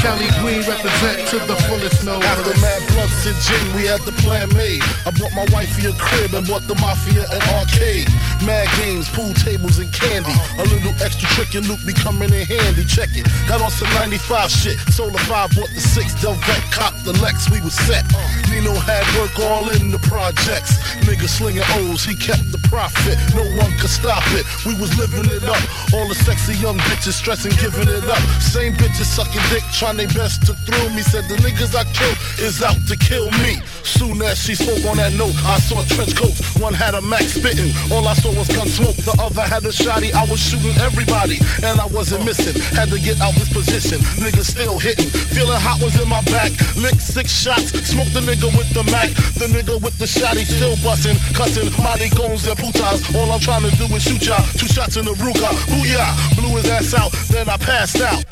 Kelly 0.00 0.32
Green 0.40 0.64
represent 0.64 1.28
to 1.28 1.36
the 1.44 1.56
fullest 1.68 2.04
no. 2.08 2.16
After 2.24 2.56
mad 2.64 2.80
blunts 2.88 3.20
and 3.28 3.36
gin, 3.44 3.60
we 3.76 3.84
had 3.84 4.00
the 4.08 4.16
plan 4.24 4.48
made. 4.56 4.80
I 5.04 5.12
bought 5.12 5.36
my 5.36 5.44
wifey 5.52 5.92
a 5.92 5.92
crib 5.92 6.32
and 6.32 6.48
bought 6.48 6.64
the 6.64 6.74
mafia 6.80 7.28
an 7.28 7.42
arcade. 7.60 8.08
Mad 8.40 8.64
games, 8.80 9.12
pool 9.12 9.28
tables, 9.36 9.76
and 9.76 9.92
candy. 9.92 10.32
A 10.56 10.64
little 10.72 10.96
extra 11.04 11.28
trick 11.36 11.52
and 11.52 11.68
loot 11.68 11.84
be 11.84 11.92
coming 11.92 12.32
in 12.32 12.48
handy. 12.48 12.88
Check 12.88 13.12
it. 13.12 13.28
Got 13.44 13.60
on 13.60 13.68
some 13.70 13.92
95 13.92 14.48
shit. 14.48 14.80
Sold 14.88 15.12
a 15.14 15.20
5 15.28 15.52
bought 15.52 15.68
the 15.68 15.84
6 15.84 16.14
Delvet, 16.24 16.64
cop 16.72 16.96
the 17.04 17.12
Lex. 17.20 17.52
We 17.52 17.60
was 17.60 17.76
set. 17.84 18.08
Nino 18.48 18.72
had 18.80 19.04
work 19.20 19.36
all 19.36 19.68
in 19.68 19.92
the 19.92 20.00
projects. 20.08 20.80
Nigga 21.04 21.28
slinging 21.28 21.68
O's, 21.76 22.08
he 22.08 22.16
kept 22.16 22.48
the 22.48 22.62
profit. 22.72 23.20
No 23.36 23.44
one 23.60 23.72
could 23.76 23.92
stop 23.92 24.24
it. 24.32 24.48
We 24.64 24.72
was 24.80 24.96
living 24.96 25.28
it 25.28 25.44
up. 25.44 25.60
All 25.92 26.08
the 26.08 26.16
sexy 26.16 26.56
young 26.56 26.80
bitches 26.88 27.20
stressing, 27.20 27.52
giving 27.60 27.92
it 27.92 28.08
up. 28.08 28.24
Same 28.40 28.72
bitches 28.80 29.12
sucking 29.12 29.44
dick, 29.52 29.64
trying 29.76 29.89
their 29.96 30.08
best 30.08 30.46
to 30.46 30.54
thrill 30.66 30.90
me. 30.90 31.02
Said 31.02 31.24
the 31.28 31.36
niggas 31.40 31.74
I 31.74 31.84
killed 31.96 32.18
is 32.38 32.62
out 32.62 32.78
to 32.88 32.96
kill 32.96 33.30
me. 33.42 33.58
Soon 33.82 34.20
as 34.22 34.38
she 34.38 34.54
spoke 34.54 34.84
on 34.90 34.96
that 34.98 35.12
note, 35.14 35.34
I 35.44 35.58
saw 35.58 35.82
trench 35.88 36.14
coats. 36.14 36.40
One 36.60 36.74
had 36.74 36.94
a 36.94 37.02
Mac 37.02 37.22
spitting. 37.22 37.72
All 37.92 38.06
I 38.06 38.14
saw 38.14 38.30
was 38.36 38.48
gun 38.48 38.68
smoke. 38.68 38.96
The 38.96 39.16
other 39.20 39.42
had 39.42 39.64
a 39.64 39.72
shotty. 39.72 40.12
I 40.12 40.24
was 40.30 40.40
shooting 40.40 40.76
everybody, 40.80 41.38
and 41.64 41.80
I 41.80 41.86
wasn't 41.88 42.24
missing. 42.24 42.54
Had 42.76 42.90
to 42.90 42.98
get 43.00 43.20
out 43.20 43.34
this 43.34 43.52
position. 43.52 43.98
Niggas 44.20 44.52
still 44.52 44.78
hitting. 44.78 45.08
Feeling 45.32 45.60
hot 45.60 45.80
was 45.82 45.96
in 46.00 46.08
my 46.08 46.22
back. 46.28 46.52
Licked 46.76 47.02
six 47.02 47.32
shots. 47.32 47.72
Smoked 47.88 48.12
the 48.14 48.20
nigga 48.20 48.48
with 48.56 48.70
the 48.76 48.84
Mac. 48.92 49.10
The 49.40 49.48
nigga 49.48 49.80
with 49.80 49.96
the 49.98 50.06
shotty 50.06 50.44
still 50.44 50.76
busting. 50.84 51.16
Cussing. 51.34 51.72
Mighty 51.82 52.08
goons 52.12 52.46
and 52.46 52.56
putas. 52.56 53.00
All 53.16 53.30
I'm 53.32 53.40
trying 53.40 53.64
to 53.68 53.72
do 53.76 53.88
is 53.94 54.02
shoot 54.02 54.22
y'all. 54.26 54.44
Two 54.56 54.68
shots 54.68 54.96
in 54.96 55.04
the 55.04 55.14
Ruger. 55.16 55.52
Booyah. 55.72 56.36
Blew 56.36 56.56
his 56.56 56.68
ass 56.68 56.94
out. 56.94 57.12
Then 57.28 57.48
I 57.48 57.56
passed 57.56 58.00
out. 58.00 58.24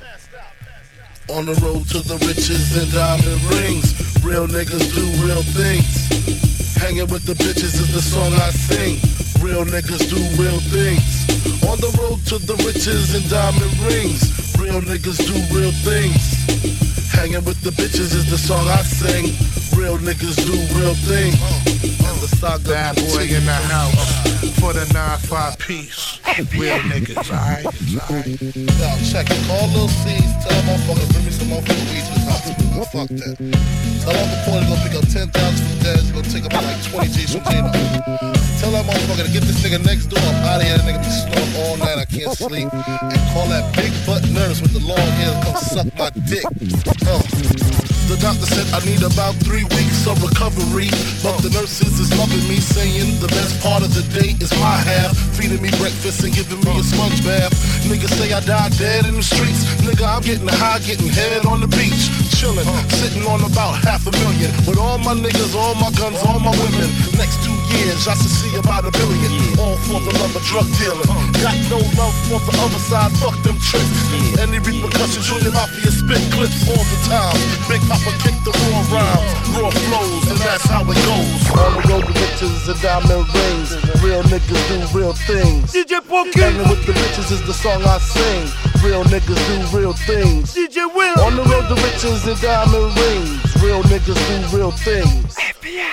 On 1.28 1.44
the 1.44 1.52
road 1.60 1.86
to 1.88 2.00
the 2.00 2.16
riches 2.24 2.74
and 2.76 2.90
diamond 2.90 3.42
rings. 3.52 3.92
Real 4.24 4.48
niggas 4.48 4.94
do 4.96 5.04
real 5.20 5.42
things. 5.52 6.08
Hanging 6.80 7.06
with 7.08 7.26
the 7.26 7.34
bitches 7.34 7.76
is 7.76 7.92
the 7.92 8.00
song 8.00 8.32
I 8.32 8.48
sing. 8.50 8.96
Real 9.44 9.64
niggas 9.66 10.08
do 10.08 10.16
real 10.40 10.58
things. 10.72 11.28
On 11.68 11.76
the 11.80 11.92
road 12.00 12.24
to 12.32 12.38
the 12.38 12.56
riches 12.64 13.14
and 13.14 13.28
diamond 13.28 13.76
rings. 13.84 14.56
Real 14.56 14.80
niggas 14.80 15.20
do 15.20 15.36
real 15.54 15.72
things. 15.84 17.12
Hanging 17.12 17.44
with 17.44 17.60
the 17.62 17.70
bitches 17.70 18.16
is 18.16 18.30
the 18.30 18.38
song 18.38 18.66
I 18.66 18.80
sing. 18.80 19.36
Real 19.78 19.98
niggas 19.98 20.36
do 20.48 20.56
real 20.80 20.94
things. 20.94 21.97
Saga 22.36 22.68
Bad 22.68 22.96
boy 22.96 23.22
in 23.24 23.44
the 23.44 23.52
house 23.72 24.22
for 24.60 24.72
the 24.72 24.84
9-5 24.92 25.58
piece. 25.58 26.20
Real 26.52 26.78
niggas, 26.80 27.30
alright? 27.30 27.64
Yo, 27.64 29.10
check 29.10 29.26
it. 29.30 29.46
Call 29.46 29.68
Lil 29.68 29.88
C's. 29.88 30.32
Tell 30.44 30.62
motherfucker 30.62 31.12
bring 31.12 31.24
me 31.24 31.30
some 31.30 31.48
motherfucking 31.48 31.90
weed 31.90 32.17
the 32.78 32.86
hospital. 32.86 33.06
Fuck 33.06 33.08
that. 33.08 33.36
Tell 34.02 34.16
Uncle 34.16 34.38
Porter 34.46 34.66
to 34.66 34.76
pick 34.82 34.94
up 34.94 35.06
10,000 35.08 35.32
from 35.34 35.78
Dez. 35.82 36.06
Go 36.14 36.22
take 36.22 36.46
like 36.52 36.82
20 36.84 37.08
G's 37.12 37.32
from. 37.32 37.42
Tell 38.58 38.72
that 38.72 38.84
motherfucker 38.86 39.26
to 39.26 39.32
get 39.32 39.42
this 39.42 39.62
nigga 39.62 39.84
next 39.84 40.06
door 40.06 40.18
up 40.18 40.34
out 40.46 40.60
of 40.60 40.66
here. 40.66 40.78
That 40.78 40.86
nigga 40.86 41.02
be 41.02 41.10
snoring 41.10 41.54
all 41.62 41.76
night. 41.76 41.98
I 41.98 42.04
can't 42.04 42.36
sleep. 42.36 42.68
And 42.72 43.20
call 43.32 43.46
that 43.48 43.74
big 43.74 43.92
butt 44.06 44.22
nurse 44.30 44.60
with 44.60 44.72
the 44.72 44.80
long 44.80 44.98
hair 44.98 45.32
to 45.32 45.46
come 45.46 45.56
suck 45.56 45.88
my 45.98 46.10
dick. 46.26 46.44
Oh. 47.06 47.22
The 48.08 48.16
doctor 48.24 48.48
said 48.48 48.64
I 48.72 48.80
need 48.88 49.04
about 49.04 49.36
three 49.44 49.68
weeks 49.76 50.08
of 50.08 50.16
recovery. 50.24 50.88
But 51.20 51.44
the 51.44 51.52
nurses 51.52 52.00
is 52.00 52.08
loving 52.16 52.40
me, 52.48 52.56
saying 52.56 53.20
the 53.20 53.28
best 53.28 53.60
part 53.60 53.84
of 53.84 53.92
the 53.92 54.00
day 54.16 54.32
is 54.32 54.48
my 54.56 54.80
half. 54.80 55.12
Feeding 55.36 55.60
me 55.60 55.68
breakfast 55.76 56.24
and 56.24 56.32
giving 56.32 56.56
me 56.64 56.72
a 56.72 56.82
sponge 56.82 57.20
bath. 57.20 57.52
Niggas 57.84 58.08
say 58.16 58.32
I 58.32 58.40
died 58.40 58.72
dead 58.80 59.04
in 59.04 59.20
the 59.20 59.22
streets. 59.22 59.60
Nigga, 59.84 60.08
I'm 60.08 60.24
getting 60.24 60.48
high, 60.48 60.80
getting 60.88 61.12
head 61.12 61.44
on 61.44 61.60
the 61.60 61.68
beach. 61.68 62.08
Chilling, 62.32 62.64
sitting 62.98 63.24
on 63.26 63.40
about 63.44 63.78
half 63.84 64.06
a 64.06 64.12
million. 64.24 64.50
With 64.66 64.78
all 64.78 64.98
my 64.98 65.14
niggas, 65.14 65.54
all 65.54 65.74
my 65.76 65.90
guns, 65.94 66.18
all 66.26 66.40
my 66.40 66.52
women. 66.58 66.88
Next 67.16 67.42
two 67.44 67.54
years, 67.76 68.08
I 68.08 68.14
should 68.18 68.32
see 68.32 68.54
about 68.56 68.84
a 68.84 68.92
billion. 68.92 69.30
All 69.58 69.76
for 69.86 70.00
the 70.00 70.12
love 70.20 70.34
of 70.34 70.42
drug 70.44 70.66
dealing. 70.78 71.06
Got 71.40 71.56
no 71.70 71.78
love 71.96 72.16
for 72.28 72.40
the 72.42 72.54
other 72.60 72.82
side, 72.90 73.12
fuck 73.20 73.36
them 73.42 73.58
tricks. 73.58 74.00
Any 74.40 74.58
repercussions, 74.58 75.26
Junior 75.28 75.52
Mafia 75.52 75.90
spit 75.90 76.22
clips 76.32 76.66
all 76.68 76.84
the 76.84 76.98
time. 77.06 77.38
Big 77.70 77.82
Papa 77.86 78.12
kick 78.24 78.36
the 78.44 78.52
raw 78.52 78.80
rhymes, 78.92 79.32
raw 79.54 79.70
flows, 79.70 80.24
and 80.32 80.40
that's 80.42 80.66
how 80.66 80.82
it 80.82 80.98
goes. 81.06 81.40
On 81.58 81.72
the 81.76 81.82
road 81.88 82.04
to 82.06 82.14
riches 82.14 82.68
and 82.68 82.80
diamond 82.80 83.26
rings. 83.30 83.70
Real 84.02 84.22
niggas 84.26 84.62
do 84.68 84.76
real 84.96 85.12
things. 85.12 85.72
DJ 85.72 85.98
Hanging 86.08 86.68
with 86.68 86.84
the 86.86 86.92
riches 86.92 87.30
is 87.30 87.42
the 87.46 87.52
song 87.52 87.82
I 87.84 87.98
sing. 87.98 88.77
Real 88.84 89.02
niggas 89.04 89.70
do 89.70 89.76
real 89.76 89.92
things. 89.92 90.54
DJ 90.54 90.86
Will. 90.94 91.20
On 91.20 91.34
the 91.34 91.42
road 91.42 91.68
to 91.68 91.74
riches 91.82 92.26
and 92.26 92.40
diamond 92.40 92.96
rings. 92.96 93.57
Real 93.62 93.82
niggas 93.84 94.20
do 94.28 94.56
real 94.56 94.70
things. 94.70 95.36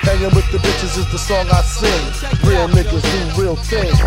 Hanging 0.05 0.33
with 0.35 0.49
the 0.51 0.59
bitches 0.59 0.97
is 0.97 1.11
the 1.11 1.17
song 1.17 1.47
I 1.51 1.61
sing. 1.61 2.29
Real 2.47 2.67
niggas 2.67 3.01
do 3.01 3.41
real 3.41 3.55
things. 3.55 3.99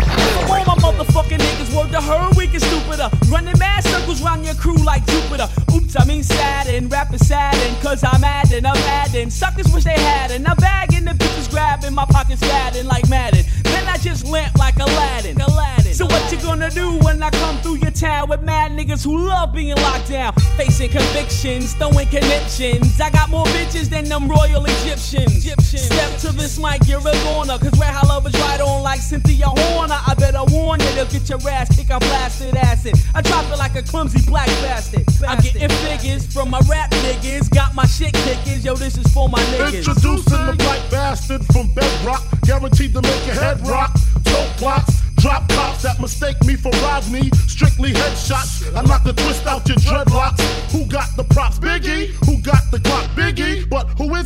All 0.49 0.63
my 0.65 0.75
motherfucking 0.75 1.39
niggas 1.39 1.75
word 1.75 1.91
to 1.91 2.01
her 2.01 2.29
weak 2.37 2.53
and 2.53 2.63
stupider. 2.63 3.09
Running 3.29 3.57
mad 3.59 3.83
circles 3.83 4.21
round 4.21 4.45
your 4.45 4.55
crew 4.55 4.77
like 4.77 5.05
Jupiter. 5.07 5.49
Oops, 5.73 5.95
I 5.99 6.05
mean 6.05 6.23
sad 6.23 6.67
and 6.67 6.91
rapping 6.91 7.19
sad 7.19 7.55
and 7.55 7.81
cause 7.81 8.03
I'm 8.03 8.21
mad 8.21 8.51
and 8.53 8.65
I'm 8.65 8.75
mad 8.75 9.13
and 9.15 9.31
suckers 9.31 9.71
wish 9.73 9.83
they 9.83 9.99
had 9.99 10.31
and 10.31 10.47
I'm 10.47 10.57
bagging 10.57 11.05
the 11.05 11.11
bitches 11.11 11.49
grabbing 11.49 11.93
my 11.93 12.05
pockets 12.05 12.41
fatting 12.41 12.87
like 12.87 13.09
Madden. 13.09 13.43
Then 13.63 13.87
I 13.87 13.97
just 13.97 14.25
lamp 14.25 14.57
like 14.57 14.75
Aladdin. 14.77 15.39
Aladdin. 15.41 15.93
So 15.93 16.05
what 16.05 16.31
you 16.31 16.37
gonna 16.41 16.69
do 16.69 16.97
when 16.99 17.21
I 17.21 17.29
come 17.31 17.57
through 17.57 17.77
your 17.77 17.91
town 17.91 18.29
with 18.29 18.41
mad 18.41 18.71
niggas 18.71 19.03
who 19.03 19.27
love 19.27 19.53
being 19.53 19.75
locked 19.75 20.09
down? 20.09 20.33
Facing 20.55 20.89
convictions, 20.89 21.73
throwing 21.73 22.07
conniptions. 22.07 22.99
I 23.01 23.09
got 23.09 23.29
more 23.29 23.45
bitches 23.55 23.89
than 23.89 24.05
them 24.05 24.27
royal 24.27 24.65
Egyptians. 24.65 25.45
Egyptians. 25.45 25.85
Step 25.85 26.17
to 26.19 26.31
this 26.31 26.57
mic, 26.59 26.87
you're 26.87 26.99
a 26.99 27.13
goner. 27.23 27.57
Cause 27.57 27.77
where 27.79 27.91
I 27.91 28.01
love 28.07 28.25
is 28.27 28.33
right 28.39 28.61
on 28.61 28.83
like 28.83 28.99
Cynthia 29.01 29.47
Horner. 29.47 29.99
I 30.05 30.13
better 30.15 30.43
warn 30.47 30.79
you, 30.79 30.91
they'll 30.95 31.05
get 31.05 31.29
your 31.29 31.39
ass 31.49 31.75
kicked. 31.75 31.91
I 31.91 31.99
blasted 31.99 32.55
acid. 32.55 32.95
I 33.15 33.21
drop 33.21 33.45
it 33.51 33.57
like 33.57 33.75
a 33.75 33.83
clumsy 33.83 34.21
black 34.29 34.47
bastard. 34.63 35.05
I'm 35.27 35.39
getting 35.41 35.69
figures 35.69 36.25
from 36.31 36.49
my 36.49 36.61
rap 36.69 36.91
niggas. 36.91 37.49
Got 37.49 37.75
my 37.75 37.85
shit 37.85 38.13
kickers. 38.13 38.63
Yo, 38.65 38.75
this 38.75 38.97
is 38.97 39.11
for 39.13 39.29
my 39.29 39.41
niggas. 39.53 39.77
Introducing 39.79 40.45
the 40.45 40.55
black 40.57 40.81
bastard 40.91 41.45
from 41.47 41.73
Bedrock, 41.73 42.23
guaranteed 42.41 42.93
to 42.93 43.01
make 43.01 43.25
your 43.25 43.35
head 43.35 43.65
rock. 43.67 43.95
Dope 44.23 44.57
blocks, 44.57 45.01
drop 45.17 45.47
cops 45.49 45.81
that 45.83 45.99
mistake 45.99 46.41
me 46.43 46.55
for 46.55 46.71
Rodney. 46.81 47.29
Strictly 47.47 47.91
headshots, 47.91 48.75
I'm 48.75 48.85
knock 48.85 49.03
the 49.03 49.13
twist 49.13 49.45
out 49.47 49.67
your 49.67 49.77
dreadlocks. 49.77 50.39
Who 50.71 50.85
got 50.85 51.15
the 51.15 51.23
props? 51.23 51.59
Biggie. 51.59 52.13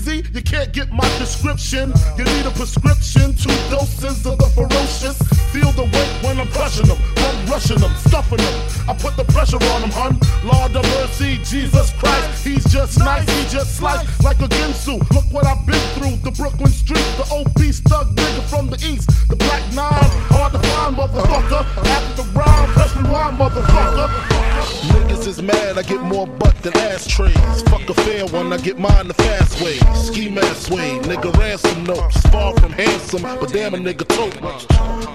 He? 0.05 0.23
You 0.33 0.41
can't 0.41 0.73
get 0.73 0.91
my 0.91 1.07
description. 1.17 1.93
You 2.17 2.23
need 2.25 2.45
a 2.45 2.51
prescription, 2.51 3.33
two 3.35 3.49
doses 3.69 4.25
of 4.25 4.37
the 4.37 4.49
ferocious. 4.55 5.32
Feel 5.53 5.71
the 5.73 5.83
weight 5.83 6.13
when 6.25 6.39
I'm 6.39 6.47
crushing 6.47 6.87
them, 6.87 6.97
I'm 7.17 7.45
rushing 7.45 7.77
them, 7.77 7.93
stuffing 8.07 8.39
them. 8.39 8.55
I 8.89 8.97
put 8.97 9.15
the 9.15 9.23
pressure 9.23 9.61
on 9.61 9.81
them, 9.81 9.91
hun. 9.91 10.17
Lord 10.43 10.75
of 10.75 10.83
mercy, 10.97 11.37
Jesus 11.43 11.93
Christ. 11.93 12.43
He's 12.43 12.65
just 12.73 12.97
nice, 12.97 13.29
he 13.29 13.47
just 13.53 13.77
slice 13.77 14.01
like 14.23 14.39
a 14.39 14.47
Ginsu. 14.49 14.97
Look 15.13 15.25
what 15.31 15.45
I've 15.45 15.63
been 15.67 15.85
through. 15.93 16.17
The 16.25 16.31
Brooklyn 16.31 16.71
street, 16.71 17.05
the 17.21 17.25
obese 17.31 17.81
thug 17.81 18.15
nigga 18.15 18.41
from 18.49 18.69
the 18.71 18.77
east. 18.81 19.07
The 19.29 19.35
black 19.35 19.61
nine, 19.75 20.09
hard 20.33 20.53
to 20.53 20.59
find, 20.59 20.95
motherfucker. 20.97 21.61
After 21.85 22.23
the 22.23 22.29
rhyme, 22.33 22.69
press 22.73 22.95
rewind, 22.97 23.37
motherfucker. 23.37 24.43
Niggas 24.89 25.27
is 25.27 25.41
mad, 25.41 25.77
I 25.77 25.83
get 25.83 26.01
more 26.01 26.25
butt 26.25 26.55
than 26.63 26.75
ashtrays. 26.77 27.61
Fuck 27.69 27.87
a 27.89 27.93
fair 27.93 28.25
one, 28.25 28.51
I 28.51 28.57
get 28.57 28.79
mine 28.79 29.07
the 29.07 29.13
fast 29.13 29.61
way. 29.61 29.77
Ski 29.93 30.29
mask 30.29 30.71
way, 30.71 30.97
nigga 31.03 31.35
ransom 31.37 31.83
notes. 31.83 32.19
Far 32.27 32.53
from 32.59 32.71
handsome, 32.71 33.21
but 33.21 33.51
damn 33.53 33.75
a 33.75 33.77
nigga 33.77 34.07
tote. 34.07 34.41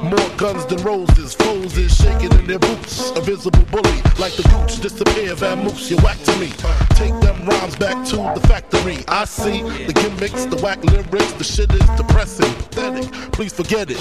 More 0.02 0.27
guns 0.36 0.66
than 0.66 0.82
roses, 0.82 1.34
foes 1.34 1.76
is 1.78 1.94
shaking 1.96 2.32
in 2.32 2.46
their 2.46 2.58
boots. 2.58 3.10
A 3.16 3.20
visible 3.20 3.64
bully, 3.70 4.02
like 4.18 4.34
the 4.34 4.42
gooch, 4.50 4.80
disappear, 4.80 5.34
vamoose, 5.34 5.90
you 5.90 5.96
whack 5.98 6.18
to 6.24 6.36
me. 6.38 6.48
Take 6.94 7.18
them 7.20 7.46
rhymes 7.46 7.76
back 7.76 8.06
to 8.08 8.16
the 8.16 8.46
factory. 8.48 9.04
I 9.08 9.24
see 9.24 9.62
the 9.62 9.92
gimmicks, 9.92 10.44
the 10.44 10.56
whack 10.56 10.82
lyrics, 10.84 11.32
the 11.32 11.44
shit 11.44 11.72
is 11.72 11.88
depressing, 11.96 12.52
pathetic. 12.54 13.10
Please 13.32 13.52
forget 13.52 13.88
it. 13.90 13.98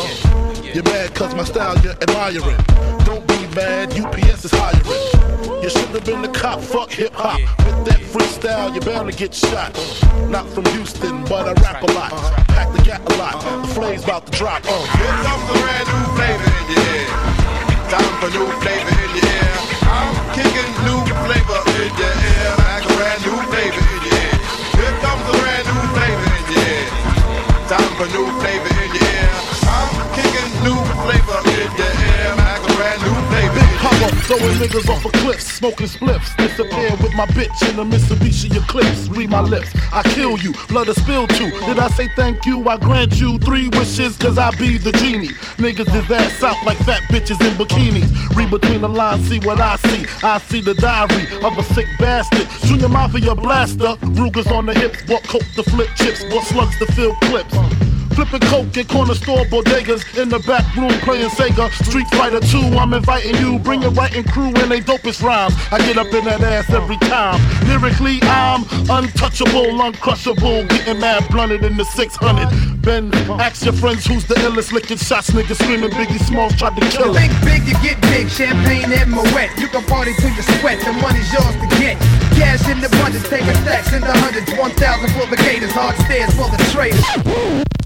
You're 0.75 0.83
mad 0.83 1.13
cause 1.15 1.33
my 1.35 1.43
style 1.43 1.77
you're 1.79 1.93
admiring. 2.01 2.57
Don't 3.05 3.25
be 3.27 3.36
mad, 3.57 3.89
UPS 3.97 4.45
is 4.45 4.53
hiring. 4.53 5.63
You 5.63 5.69
should 5.69 5.89
have 5.97 6.05
been 6.05 6.21
the 6.21 6.29
cop, 6.29 6.61
fuck 6.61 6.91
hip 6.91 7.13
hop. 7.13 7.41
With 7.65 7.81
that 7.89 8.01
freestyle, 8.13 8.69
you're 8.73 8.85
bound 8.85 9.09
to 9.09 9.17
get 9.17 9.33
shot. 9.33 9.73
Not 10.29 10.45
from 10.53 10.65
Houston, 10.77 11.25
but 11.25 11.49
I 11.49 11.53
rap 11.65 11.81
a 11.81 11.91
lot. 11.97 12.13
Pack 12.53 12.69
the 12.77 12.83
gap 12.83 13.01
a 13.09 13.15
lot. 13.17 13.41
The 13.41 13.73
flame's 13.73 14.03
about 14.03 14.27
to 14.27 14.31
drop. 14.31 14.61
Uh. 14.61 14.85
Here 15.01 15.17
comes 15.25 15.45
the 15.49 15.57
brand 15.57 15.87
new 15.89 16.05
flavor 16.17 16.49
in 16.53 16.65
your 16.69 16.85
ear. 17.01 17.09
Time 17.89 18.13
for 18.21 18.29
new 18.29 18.47
flavor 18.61 18.93
in 18.93 19.11
your 19.17 19.25
ear. 19.25 19.53
I'm 19.89 20.13
kicking 20.37 20.71
new 20.85 21.01
flavor 21.25 21.59
in 21.81 21.91
your 21.97 22.13
ear. 22.13 22.49
Like 22.61 22.85
a 22.85 22.93
brand 22.93 23.21
new 23.25 23.37
flavor 23.49 23.83
in 23.89 24.01
your 24.05 24.21
ear. 24.21 24.37
Here 24.77 24.95
comes 25.01 25.23
the 25.25 25.35
brand 25.41 25.65
new 25.65 25.81
flavor 25.97 26.29
in 26.37 26.45
your 26.45 26.61
ear. 26.61 26.85
Time 27.73 27.91
for 27.97 28.07
new 28.13 28.27
flavor 28.37 28.71
in 28.85 28.89
your 28.93 29.09
ear. 29.17 29.33
I'm 29.65 29.89
kicking 30.13 30.51
new 30.61 30.77
flavor 31.01 31.39
in 31.57 31.71
your 31.73 31.85
ear. 31.85 31.86
Power 33.97 34.09
Throwing 34.27 34.57
niggas 34.57 34.89
off 34.89 35.05
a 35.05 35.09
cliff, 35.09 35.41
smoking 35.41 35.87
spliffs. 35.87 36.35
Disappear 36.37 36.91
with 37.01 37.15
my 37.15 37.25
bitch 37.27 37.69
in 37.69 37.79
a 37.79 37.85
Mitsubishi 37.85 38.55
Eclipse. 38.55 39.07
Read 39.07 39.29
my 39.29 39.41
lips, 39.41 39.73
I 39.91 40.03
kill 40.03 40.37
you, 40.37 40.53
blood 40.67 40.89
is 40.89 41.01
spilled 41.01 41.29
too. 41.31 41.49
Did 41.65 41.79
I 41.79 41.87
say 41.89 42.07
thank 42.15 42.45
you? 42.45 42.67
I 42.67 42.77
grant 42.77 43.19
you 43.19 43.39
three 43.39 43.69
wishes, 43.69 44.17
cause 44.17 44.37
I 44.37 44.51
be 44.57 44.77
the 44.77 44.91
genie. 44.91 45.29
Niggas 45.57 45.93
is 45.95 46.11
ass 46.11 46.43
out 46.43 46.63
like 46.65 46.77
fat 46.79 47.01
bitches 47.03 47.41
in 47.41 47.53
bikinis. 47.57 48.35
Read 48.35 48.51
between 48.51 48.81
the 48.81 48.89
lines, 48.89 49.27
see 49.27 49.39
what 49.39 49.59
I 49.59 49.77
see. 49.77 50.05
I 50.23 50.37
see 50.39 50.61
the 50.61 50.75
diary 50.75 51.25
of 51.43 51.57
a 51.57 51.63
sick 51.73 51.87
bastard. 51.97 52.47
Junior 52.67 52.89
Mafia 52.89 53.33
blaster, 53.33 53.95
Ruger's 54.19 54.47
on 54.47 54.65
the 54.65 54.73
hips, 54.73 55.07
what 55.07 55.23
coke 55.23 55.47
to 55.55 55.63
flip 55.63 55.89
chips, 55.95 56.23
what 56.25 56.45
slugs 56.45 56.77
to 56.79 56.85
fill 56.93 57.15
clips. 57.15 57.55
Flipping 58.17 58.49
coke 58.49 58.75
in 58.75 58.87
corner 58.87 59.13
store 59.13 59.45
bodegas 59.45 60.01
in 60.19 60.27
the 60.29 60.39
back 60.39 60.65
room 60.75 60.89
playing 61.05 61.29
Sega. 61.37 61.69
Street 61.85 62.07
Fighter 62.17 62.39
2, 62.39 62.73
I'm 62.73 62.91
inviting 62.93 63.37
you. 63.37 63.59
Bring 63.59 63.83
your 63.83 63.91
writing 63.91 64.23
crew 64.23 64.49
and 64.57 64.71
they 64.71 64.81
dopest 64.81 65.21
rhymes. 65.21 65.53
I 65.71 65.77
get 65.85 65.99
up 65.99 66.11
in 66.11 66.25
that 66.25 66.41
ass 66.41 66.67
every 66.71 66.97
time. 66.97 67.37
Lyrically, 67.69 68.17
I'm 68.23 68.65
untouchable, 68.89 69.69
uncrushable. 69.69 70.67
Getting 70.67 70.99
mad 70.99 71.29
blunted 71.29 71.63
in 71.63 71.77
the 71.77 71.85
600. 71.85 72.81
Ben, 72.81 73.13
ask 73.37 73.63
your 73.63 73.75
friends 73.75 74.07
who's 74.07 74.25
the 74.25 74.33
illest. 74.49 74.71
Licking 74.71 74.97
shots, 74.97 75.29
niggas 75.29 75.61
screaming 75.61 75.91
Biggie 75.91 76.17
Smalls 76.25 76.55
tried 76.57 76.73
to 76.73 76.89
kill 76.89 77.13
him. 77.13 77.21
Think 77.21 77.37
big, 77.45 77.69
you 77.69 77.77
get 77.85 78.01
big. 78.01 78.31
Champagne 78.31 78.91
and 78.97 79.11
Moet. 79.11 79.53
You 79.61 79.67
can 79.67 79.85
party 79.85 80.15
till 80.17 80.33
you 80.33 80.41
sweat. 80.57 80.81
The 80.81 80.91
money's 81.05 81.31
yours 81.31 81.53
to 81.53 81.67
get. 81.77 82.01
Cash 82.33 82.65
in 82.65 82.81
the 82.81 82.89
budget, 82.97 83.21
taking 83.29 83.53
stacks 83.61 83.93
in 83.93 84.01
the 84.01 84.09
hundreds. 84.09 84.49
1,000 84.57 84.73
for 85.13 85.29
the 85.29 85.37
gators, 85.37 85.69
hard 85.69 85.95
stairs 86.09 86.33
for 86.33 86.49
the 86.49 86.57
traders. 86.73 87.76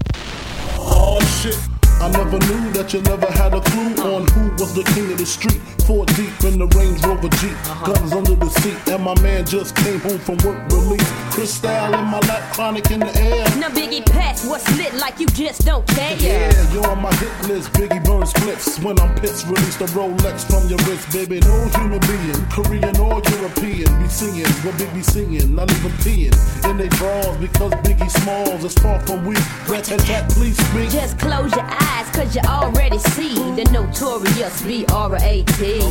Oh 1.04 1.18
shit. 1.42 1.71
I 2.00 2.10
never 2.10 2.38
knew 2.46 2.70
that 2.72 2.92
you 2.92 3.02
never 3.02 3.26
had 3.26 3.54
a 3.54 3.60
clue 3.60 3.94
on 4.02 4.26
who 4.28 4.50
was 4.62 4.74
the 4.74 4.82
king 4.94 5.12
of 5.12 5.18
the 5.18 5.26
street. 5.26 5.60
Four 5.86 6.06
deep 6.14 6.32
in 6.44 6.58
the 6.58 6.66
Range 6.78 6.98
Rover 7.04 7.28
Jeep, 7.42 7.58
uh-huh. 7.66 7.92
guns 7.92 8.12
under 8.12 8.34
the 8.34 8.48
seat, 8.62 8.78
and 8.88 9.02
my 9.02 9.18
man 9.20 9.44
just 9.44 9.74
came 9.76 9.98
home 10.00 10.18
from 10.18 10.38
work 10.46 10.58
release. 10.70 11.10
Cristal 11.34 11.94
in 11.94 12.06
my 12.06 12.20
lap, 12.30 12.52
chronic 12.54 12.90
in 12.90 13.00
the 13.00 13.12
air. 13.18 13.44
Now 13.58 13.68
Biggie 13.68 14.04
Pass, 14.06 14.46
what's 14.46 14.66
lit 14.78 14.94
like 14.94 15.18
you 15.18 15.26
just 15.28 15.64
don't 15.66 15.86
care. 15.88 16.16
Yeah, 16.18 16.72
you're 16.72 16.86
on 16.86 17.02
my 17.02 17.12
hit 17.16 17.48
list. 17.48 17.72
Biggie 17.72 18.04
burns 18.04 18.32
clips 18.32 18.78
when 18.80 18.98
I'm 19.00 19.14
pissed. 19.16 19.46
Release 19.46 19.76
the 19.76 19.86
Rolex 19.86 20.46
from 20.46 20.68
your 20.68 20.78
wrist, 20.86 21.10
baby. 21.12 21.40
No 21.40 21.66
human 21.78 22.00
being, 22.06 22.42
Korean 22.50 22.96
or 22.98 23.20
European, 23.36 23.90
be 24.00 24.08
singing 24.08 24.46
what 24.62 24.78
Big 24.78 24.92
be 24.94 25.02
singing. 25.02 25.54
Not 25.54 25.70
even 25.70 25.90
peeing 26.02 26.34
in 26.70 26.78
they 26.78 26.88
drawers 26.88 27.36
because 27.38 27.72
Biggie 27.84 28.10
Smalls 28.10 28.64
is 28.64 28.74
far 28.74 29.00
from 29.00 29.24
weak. 29.24 29.38
Rat 29.68 29.84
tat 29.84 30.00
tat, 30.00 30.30
please 30.30 30.56
speak. 30.68 30.90
Just 30.90 31.18
close 31.18 31.50
your 31.52 31.66
eyes, 31.66 31.91
cause 32.12 32.34
you 32.34 32.42
already 32.42 32.98
see 32.98 33.34
the 33.34 33.64
notorious 33.72 34.62
B-R-A-T. 34.62 35.46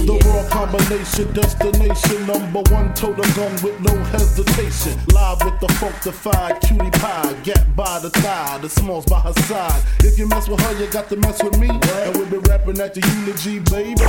The 0.05 0.17
raw 0.25 0.49
combination, 0.49 1.31
destination, 1.33 2.27
number 2.27 2.61
one 2.71 2.93
total 2.93 3.25
gun 3.35 3.51
with 3.63 3.79
no 3.81 3.95
hesitation. 4.05 4.97
Live 5.13 5.43
with 5.43 5.59
the 5.59 5.67
funkified 5.79 6.61
cutie 6.61 6.91
pie, 6.91 7.33
gap 7.43 7.65
by 7.75 7.99
the 7.99 8.09
thigh, 8.09 8.57
the 8.59 8.69
smalls 8.69 9.05
by 9.05 9.19
her 9.19 9.33
side. 9.43 9.83
If 9.99 10.17
you 10.17 10.27
mess 10.27 10.47
with 10.47 10.59
her, 10.61 10.73
you 10.79 10.89
got 10.91 11.09
to 11.09 11.17
mess 11.17 11.43
with 11.43 11.57
me. 11.59 11.69
And 11.69 12.17
we'll 12.17 12.29
be 12.29 12.37
rapping 12.49 12.79
at 12.79 12.93
the 12.93 13.01
eulogy, 13.01 13.59
baby. 13.59 14.01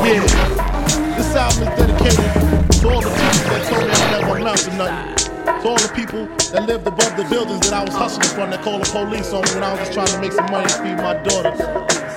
Yeah, 0.00 1.16
this 1.16 1.34
album 1.34 1.68
is 1.68 1.78
dedicated 1.78 2.80
to 2.80 2.88
all 2.90 3.00
the 3.00 3.10
people 3.10 3.50
that 3.50 3.66
told 3.68 3.84
me 3.84 3.92
I 3.92 4.20
never 4.20 4.38
amount 4.38 4.58
to 4.58 4.76
nothing. 4.76 5.19
To 5.62 5.68
all 5.68 5.76
the 5.76 5.92
people 5.94 6.26
that 6.52 6.66
lived 6.66 6.86
above 6.86 7.16
the 7.16 7.24
buildings 7.24 7.68
that 7.68 7.74
I 7.74 7.84
was 7.84 7.94
hustling 7.94 8.28
from 8.28 8.50
that 8.50 8.62
called 8.62 8.84
the 8.84 8.90
police 8.90 9.32
on 9.32 9.42
me 9.42 9.50
when 9.54 9.64
I 9.64 9.72
was 9.72 9.80
just 9.80 9.92
trying 9.92 10.06
to 10.06 10.20
make 10.20 10.32
some 10.32 10.50
money 10.50 10.68
to 10.68 10.78
feed 10.78 10.96
my 10.96 11.14
daughters. 11.22 11.60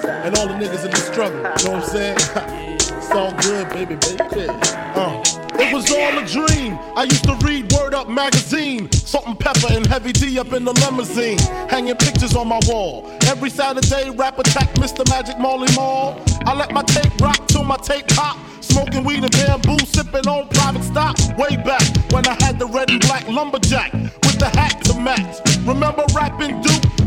And 0.06 0.38
all 0.38 0.48
the 0.48 0.54
niggas 0.54 0.86
in 0.86 0.92
the 0.92 0.98
struggle, 0.98 1.40
you 1.40 1.44
know 1.44 1.80
what 1.80 1.84
I'm 1.84 1.90
saying? 1.90 2.18
it's 2.98 3.12
all 3.12 3.32
good, 3.42 3.70
baby, 3.70 3.96
baby. 3.96 4.48
Uh. 4.96 5.24
It 5.56 5.74
was 5.74 5.92
all 5.92 6.18
a 6.18 6.26
dream. 6.26 6.80
I 6.96 7.04
used 7.04 7.26
to 7.26 7.36
read 7.46 7.72
Word 7.74 7.94
Up 7.94 8.10
magazine, 8.10 8.92
Salt-N-Pepa 8.92 9.76
and 9.76 9.86
Heavy 9.86 10.12
D 10.12 10.40
up 10.40 10.52
in 10.52 10.66
the 10.66 10.74
limousine, 10.74 11.38
hanging 11.70 11.96
pictures 11.96 12.36
on 12.36 12.48
my 12.48 12.60
wall. 12.66 13.06
Every 13.28 13.50
Saturday, 13.50 14.10
rap 14.10 14.40
attack 14.40 14.74
Mr. 14.76 15.08
Magic 15.10 15.38
Marley 15.38 15.74
Marl. 15.76 16.22
I 16.46 16.56
let 16.56 16.72
my 16.72 16.82
tape 16.84 17.20
rock 17.22 17.48
till 17.48 17.64
my 17.64 17.78
tape 17.78 18.08
pop. 18.08 18.38
Smoking 18.74 19.04
weed 19.04 19.24
and 19.24 19.32
bamboo, 19.32 19.78
sipping 19.86 20.28
on 20.28 20.48
private 20.50 20.84
stock. 20.84 21.16
Way 21.38 21.58
back 21.58 21.84
when 22.12 22.26
I 22.26 22.34
had 22.44 22.58
the 22.58 22.66
red 22.66 22.90
and 22.90 23.00
black 23.02 23.28
lumberjack 23.28 23.94
with 23.94 24.40
the 24.40 24.50
hat 24.50 24.84
to 24.86 25.00
match. 25.00 25.38
Remember 25.68 26.04
rapping 26.16 26.60
Duke? 26.60 27.03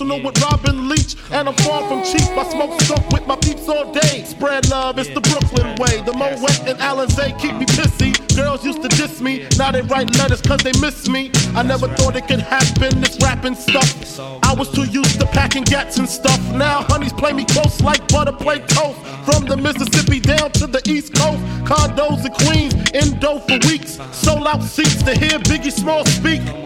And 0.00 0.08
personal 0.08 0.22
with 0.22 0.40
Robin 0.42 0.88
Leach. 0.88 1.16
And 1.30 1.48
I'm 1.48 1.54
far 1.56 1.86
from 1.88 2.02
cheap. 2.04 2.28
I 2.36 2.48
smoke 2.50 2.80
stuff 2.82 3.04
with 3.12 3.26
my 3.26 3.36
peeps 3.36 3.68
all 3.68 3.92
day. 3.92 4.24
Spread 4.24 4.68
love, 4.70 4.98
it's 4.98 5.10
the 5.10 5.20
Brooklyn 5.20 5.76
way. 5.76 6.02
The 6.02 6.12
Moet 6.12 6.38
and 6.66 6.78
Alizé 6.78 7.38
keep 7.38 7.54
me 7.54 7.66
pissy. 7.66 8.14
Girls 8.36 8.64
used 8.64 8.82
to 8.82 8.88
diss 8.88 9.20
me, 9.20 9.46
now 9.56 9.72
they 9.72 9.82
write 9.82 10.14
letters 10.18 10.42
cause 10.42 10.60
they 10.60 10.72
miss 10.80 11.08
me. 11.08 11.30
I 11.54 11.62
never 11.62 11.88
thought 11.88 12.16
it 12.16 12.28
could 12.28 12.40
happen, 12.40 13.00
this 13.00 13.16
rapping 13.22 13.54
stuff. 13.54 14.20
I 14.44 14.54
was 14.54 14.70
too 14.70 14.84
used 14.84 15.18
to 15.20 15.26
packing 15.26 15.64
gats 15.64 15.98
and 15.98 16.08
stuff. 16.08 16.40
Now 16.52 16.82
honeys 16.88 17.12
play 17.12 17.32
me 17.32 17.44
close 17.44 17.80
like 17.80 18.06
butter 18.08 18.32
play 18.32 18.58
toast. 18.60 19.00
From 19.24 19.46
the 19.46 19.56
Mississippi 19.56 20.20
down 20.20 20.52
to 20.52 20.66
the 20.66 20.82
East 20.86 21.14
Coast, 21.14 21.40
condos 21.64 22.24
in 22.24 22.32
Queens, 22.44 22.74
indo 22.92 23.38
for 23.38 23.58
weeks. 23.68 23.98
Sold 24.12 24.46
out 24.46 24.62
seats 24.62 25.02
to 25.02 25.14
hear 25.14 25.38
Biggie 25.40 25.72
Small 25.72 26.04
speak. 26.04 26.65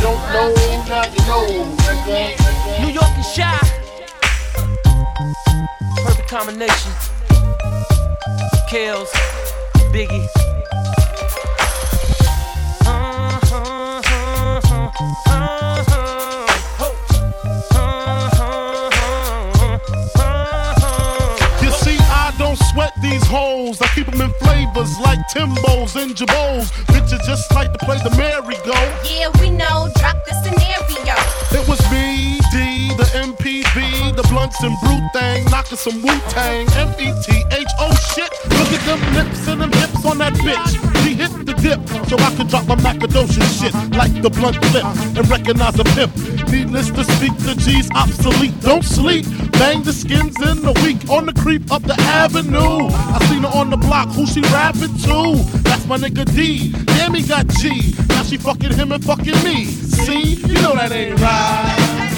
Don't 0.00 0.32
know, 0.32 0.54
know, 1.28 1.76
nigga. 2.06 2.80
New 2.80 2.92
York 2.92 3.12
and 3.14 3.24
shy. 3.24 3.58
Perfect 6.04 6.28
combination. 6.28 6.92
Kills, 8.68 9.10
Biggie. 9.92 10.59
These 23.10 23.26
hoes. 23.26 23.80
I 23.82 23.86
keep 23.88 24.06
them 24.06 24.20
in 24.20 24.32
flavors 24.34 24.98
like 25.00 25.18
Timbos 25.34 26.00
and 26.00 26.14
Jabos. 26.14 26.70
Bitches 26.92 27.22
just 27.26 27.52
like 27.52 27.72
to 27.72 27.78
play 27.84 27.98
the 27.98 28.10
merry-go. 28.16 28.78
Yeah, 29.04 29.28
we 29.40 29.50
know. 29.50 29.90
Drop 29.98 30.16
the 30.24 30.34
scenario. 30.42 31.16
It 31.50 31.68
was 31.68 31.80
me, 31.90 32.29
the 33.00 33.06
MPV, 33.16 34.14
the 34.14 34.22
blunts 34.28 34.62
and 34.62 34.76
brute 34.80 35.08
thing, 35.14 35.44
knocking 35.46 35.78
some 35.78 36.02
Wu 36.02 36.12
Tang, 36.28 36.68
M 36.76 36.92
E 37.00 37.08
T 37.24 37.32
H. 37.50 37.72
Oh 37.78 37.94
shit, 38.12 38.28
look 38.52 38.68
at 38.76 38.84
them 38.84 39.00
lips 39.14 39.48
and 39.48 39.62
them 39.62 39.72
hips 39.72 40.04
on 40.04 40.18
that 40.18 40.34
bitch. 40.44 40.68
She 41.02 41.14
hit 41.14 41.32
the 41.46 41.54
dip 41.54 41.80
so 42.08 42.16
I 42.18 42.34
can 42.36 42.46
drop 42.48 42.66
my 42.66 42.76
Macadocian 42.76 43.48
shit 43.56 43.72
like 43.96 44.12
the 44.20 44.28
blunt 44.28 44.62
flip 44.66 44.84
and 44.84 45.24
recognize 45.30 45.78
a 45.78 45.84
pimp. 45.96 46.14
Needless 46.52 46.90
to 46.90 47.04
speak, 47.04 47.34
the 47.38 47.54
G's 47.54 47.88
obsolete. 47.94 48.60
Don't 48.60 48.84
sleep, 48.84 49.24
bang 49.52 49.82
the 49.82 49.94
skins 49.94 50.36
in 50.42 50.60
the 50.60 50.76
week 50.84 51.08
on 51.08 51.24
the 51.24 51.32
creep 51.32 51.72
up 51.72 51.82
the 51.82 51.98
avenue. 52.20 52.92
I 52.92 53.18
seen 53.30 53.44
her 53.44 53.54
on 53.56 53.70
the 53.70 53.78
block, 53.78 54.08
who 54.08 54.26
she 54.26 54.42
rapping 54.52 54.92
to? 55.08 55.40
That's 55.64 55.86
my 55.86 55.96
nigga 55.96 56.26
D. 56.36 56.72
Damn, 56.84 57.14
he 57.14 57.22
got 57.22 57.48
G. 57.48 57.94
Now 58.10 58.24
she 58.24 58.36
fucking 58.36 58.74
him 58.74 58.92
and 58.92 59.02
fucking 59.02 59.42
me. 59.42 59.64
See, 59.64 60.34
you 60.34 60.60
know 60.60 60.74
that 60.74 60.92
ain't 60.92 61.18
right. 61.18 62.09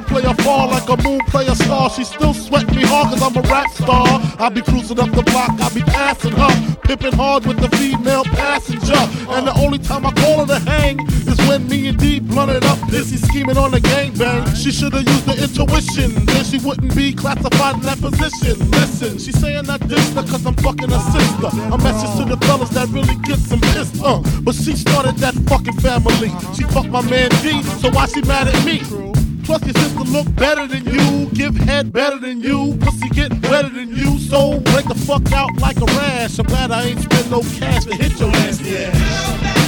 I 0.00 0.02
play 0.04 0.24
a 0.24 0.34
fall 0.42 0.68
like 0.68 0.88
a 0.88 0.96
moon 1.02 1.20
play 1.26 1.46
a 1.46 1.54
star. 1.54 1.90
She 1.90 2.04
still 2.04 2.32
sweat 2.32 2.66
me 2.74 2.82
hard 2.84 3.08
cause 3.12 3.22
I'm 3.22 3.36
a 3.36 3.46
rap 3.48 3.68
star. 3.70 4.08
I 4.38 4.48
be 4.48 4.62
cruising 4.62 4.98
up 4.98 5.10
the 5.10 5.22
block, 5.22 5.50
I 5.60 5.68
be 5.74 5.82
passing 5.82 6.32
her. 6.32 6.78
Pippin' 6.84 7.12
hard 7.12 7.44
with 7.44 7.60
the 7.60 7.68
female 7.76 8.24
passenger. 8.24 8.96
And 9.28 9.46
the 9.46 9.52
only 9.60 9.78
time 9.78 10.06
I 10.06 10.12
call 10.12 10.46
her 10.46 10.46
to 10.46 10.58
hang 10.70 11.00
is 11.28 11.36
when 11.46 11.68
me 11.68 11.88
and 11.88 11.98
D 11.98 12.18
blunted 12.18 12.64
up, 12.64 12.78
busy 12.90 13.18
scheming 13.18 13.58
on 13.58 13.72
the 13.72 13.80
gangbang. 13.80 14.56
She 14.56 14.72
should've 14.72 15.06
used 15.06 15.26
the 15.26 15.36
intuition, 15.36 16.24
then 16.24 16.44
she 16.44 16.56
wouldn't 16.64 16.96
be 16.96 17.12
classified 17.12 17.74
in 17.74 17.82
that 17.82 18.00
position. 18.00 18.56
Listen, 18.70 19.18
she 19.18 19.32
saying 19.32 19.64
that 19.64 19.80
this 19.80 20.14
cause 20.14 20.46
I'm 20.46 20.54
fucking 20.54 20.88
her 20.88 21.04
sister. 21.12 21.50
A 21.74 21.76
message 21.76 22.12
to 22.16 22.24
the 22.24 22.38
fellas 22.46 22.70
that 22.70 22.88
really 22.88 23.16
gets 23.28 23.44
some 23.52 23.60
pissed, 23.60 24.02
uh. 24.02 24.22
But 24.40 24.54
she 24.54 24.76
started 24.76 25.16
that 25.18 25.34
fucking 25.44 25.76
family. 25.84 26.32
She 26.56 26.64
fucked 26.72 26.88
my 26.88 27.02
man 27.02 27.28
D, 27.42 27.62
so 27.84 27.90
why 27.90 28.06
she 28.06 28.22
mad 28.22 28.48
at 28.48 28.64
me? 28.64 29.09
Plus 29.50 29.64
your 29.64 29.74
sister 29.74 30.04
look 30.12 30.36
better 30.36 30.68
than 30.68 30.84
you, 30.84 31.26
give 31.34 31.56
head 31.56 31.92
better 31.92 32.20
than 32.20 32.40
you, 32.40 32.78
pussy 32.82 33.08
get 33.08 33.32
wetter 33.48 33.68
than 33.68 33.88
you, 33.88 34.16
so 34.20 34.60
break 34.60 34.86
the 34.86 34.94
fuck 34.94 35.32
out 35.32 35.50
like 35.58 35.76
a 35.78 35.86
rash. 35.86 36.38
I'm 36.38 36.46
glad 36.46 36.70
I 36.70 36.84
ain't 36.84 37.00
spend 37.00 37.32
no 37.32 37.40
cash 37.40 37.84
to 37.86 37.96
hit 37.96 38.20
your 38.20 38.30
ass. 38.30 39.59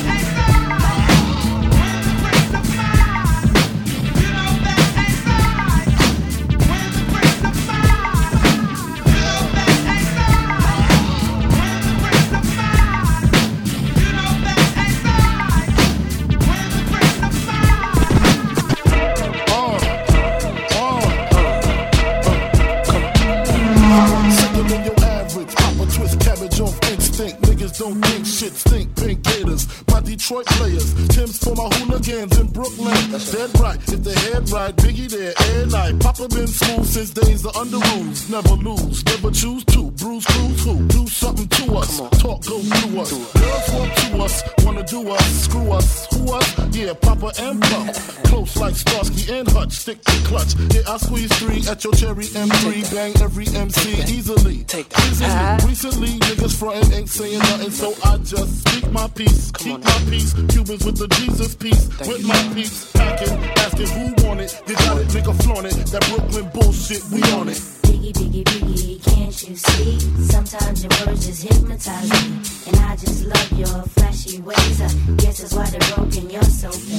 Detroit 30.33 30.47
players. 30.59 31.09
Tim's 31.09 31.38
for 31.38 31.55
my 31.55 31.68
hooligans 31.77 32.38
in 32.38 32.47
Brooklyn. 32.49 32.97
Dead 33.11 33.61
right. 33.61 33.77
If 33.77 34.03
the 34.03 34.14
head 34.18 34.49
right, 34.49 34.75
Biggie 34.77 35.11
there. 35.11 35.35
Air 35.53 35.66
night. 35.66 36.01
Papa 36.01 36.29
been 36.29 36.47
smooth 36.47 36.87
since 36.87 37.11
days 37.11 37.45
of 37.45 37.53
Underoos. 37.53 38.31
Never 38.31 38.55
lose. 38.55 39.05
Never 39.05 39.31
choose 39.31 39.64
to. 39.66 39.90
Bruise, 39.90 40.25
cruise, 40.25 40.64
who? 40.64 40.88
Do 40.88 41.07
something 41.07 41.49
to 41.49 41.77
us. 41.77 41.99
Talk 42.23 42.45
go 42.47 42.61
through 42.61 43.01
us. 43.01 43.12
Girls 43.12 43.73
want 43.73 43.97
to 43.97 44.23
us. 44.25 44.42
Wanna 44.64 44.85
do 44.85 45.11
us. 45.11 45.45
Screw 45.45 45.73
us. 45.73 46.07
Who 46.14 46.33
us? 46.33 46.75
Yeah, 46.75 46.95
Papa 46.95 47.33
and 47.38 47.61
Pump. 47.61 47.95
Close 48.25 48.57
like 48.57 48.75
Starsky 48.75 49.33
and 49.35 49.52
Hutch. 49.62 49.72
Stick 49.72 50.03
to 50.03 50.12
clutch. 50.27 50.55
Yeah, 50.75 50.92
I 50.92 50.96
squeeze 50.96 51.33
three 51.38 51.62
at 51.70 51.85
your 51.85 51.92
cherry 51.92 52.25
M3. 52.25 52.94
Bang 52.94 53.12
every 53.22 53.46
MC 53.46 53.90
easily. 54.12 54.64
Take 54.64 54.87
Easily. 55.07 55.31
Recently, 55.68 56.18
niggas 56.27 56.59
frontin' 56.59 56.92
ain't 56.92 57.09
saying 57.09 57.38
nothing, 57.38 57.70
so 57.70 57.94
I 58.05 58.16
just 58.18 58.66
speak 58.66 58.90
my 58.90 59.07
peace. 59.09 59.53
Keep 59.53 59.85
my 59.85 59.98
peace. 60.11 60.33
Cubans 60.48 60.85
with 60.85 60.98
the 60.98 61.07
Jesus 61.18 61.55
piece. 61.55 61.87
With 62.01 62.27
my 62.27 62.55
peace. 62.55 62.90
Packing, 62.92 63.38
asking 63.64 63.87
who 63.87 64.27
want 64.27 64.40
it. 64.40 64.61
You 64.66 64.75
got 64.75 64.98
it, 64.98 65.09
nigga 65.09 65.42
flaunt 65.44 65.66
it. 65.66 65.77
That 65.92 66.05
Brooklyn 66.09 66.51
bullshit, 66.53 67.05
we 67.11 67.22
on 67.35 67.48
it. 67.48 67.82
Biggie, 68.03 68.43
biggie, 68.43 68.43
biggie, 68.43 69.05
can't 69.05 69.49
you 69.49 69.55
see? 69.55 70.01
Sometimes 70.27 70.83
your 70.83 70.91
words 71.07 71.25
just 71.25 71.43
hypnotize 71.45 72.11
me. 72.11 72.35
And 72.67 72.77
I 72.81 72.97
just 72.97 73.25
love 73.25 73.53
your 73.53 73.83
flashy 73.95 74.41
ways. 74.41 74.81
I 74.81 74.88
guess 75.19 75.38
that's 75.38 75.55
why 75.55 75.67
they're 75.71 75.95
broken, 75.95 76.29
you're 76.29 76.43
so 76.43 76.69
fake. 76.73 76.99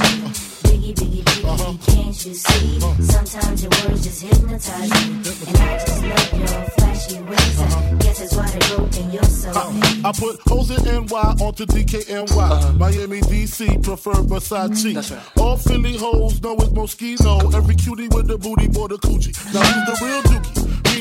Biggie, 0.64 0.96
biggie, 0.96 1.24
biggie, 1.24 1.44
uh-huh. 1.44 1.74
can't 1.92 2.26
you 2.26 2.34
see? 2.34 2.78
Uh-huh. 2.78 3.04
Sometimes 3.04 3.64
your 3.64 3.72
words 3.84 4.04
just 4.06 4.22
hypnotize 4.22 4.92
me. 4.92 5.14
And 5.46 5.58
I 5.58 5.78
just 5.78 6.04
love 6.04 6.40
your 6.40 6.64
flashy 6.72 7.20
ways. 7.24 7.60
I 7.60 7.64
uh-huh. 7.66 7.96
guess 7.98 8.20
that's 8.20 8.36
why 8.38 8.48
they're 8.48 8.78
broken, 8.78 9.12
you're 9.12 9.24
so 9.26 9.50
uh, 9.50 9.72
fake. 9.72 10.06
I 10.06 10.12
put 10.14 10.40
hoes 10.48 10.72
in 10.72 11.06
NY 11.06 11.36
onto 11.44 11.66
DKNY. 11.66 12.78
Miami, 12.78 13.20
DC, 13.20 13.84
prefer 13.84 14.14
Versace. 14.14 14.94
Mm-hmm. 14.94 15.40
All 15.42 15.58
Philly 15.58 15.98
hoes 15.98 16.42
know 16.42 16.56
it's 16.56 16.70
Moschino. 16.70 17.54
Every 17.54 17.76
cutie 17.76 18.08
with 18.08 18.28
the 18.28 18.38
booty, 18.38 18.70
boy, 18.70 18.88
the 18.88 18.98
Coogi. 19.00 19.36
Now 19.54 19.60
who's 19.60 20.00
the 20.00 20.06
real 20.06 20.22
dookie? 20.22 20.63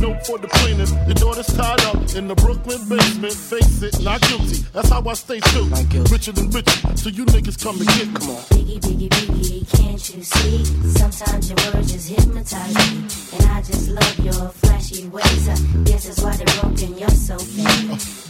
no 0.00 0.14
for 0.24 0.38
the 0.38 0.48
plaintiff. 0.48 0.90
Your 1.06 1.14
daughter's 1.14 1.46
tied 1.46 1.80
up 1.84 1.96
in 2.14 2.28
the 2.28 2.34
Brooklyn 2.34 2.80
basement. 2.88 3.34
Face 3.34 3.82
it, 3.82 4.00
not 4.02 4.20
guilty. 4.22 4.64
That's 4.72 4.88
how 4.88 5.02
I 5.06 5.14
stay 5.14 5.40
true. 5.40 5.68
Richer 6.10 6.32
than 6.32 6.50
rich, 6.50 6.68
so 6.96 7.08
you 7.10 7.24
niggas 7.26 7.62
come 7.62 7.76
and 7.76 7.86
get 7.86 8.08
me. 8.08 8.14
Come 8.14 8.30
on. 8.30 8.42
Biggie, 8.50 8.80
biggie, 8.80 9.08
biggie, 9.08 9.62
can't 9.76 10.02
you 10.14 10.22
see? 10.22 10.64
Sometimes 10.98 11.50
your 11.50 11.58
words 11.72 11.92
just 11.92 12.08
hypnotize 12.08 12.74
me. 12.74 12.98
And 13.36 13.46
I 13.50 13.62
just 13.62 13.88
love 13.90 14.18
your 14.24 14.48
flashy 14.60 15.08
ways. 15.08 15.48
I 15.48 15.56
guess 15.84 16.04
that's 16.06 16.20
why 16.22 16.36
they're 16.36 16.60
broken, 16.60 16.98
you're 16.98 17.08
so 17.10 17.38
fake. 17.38 17.66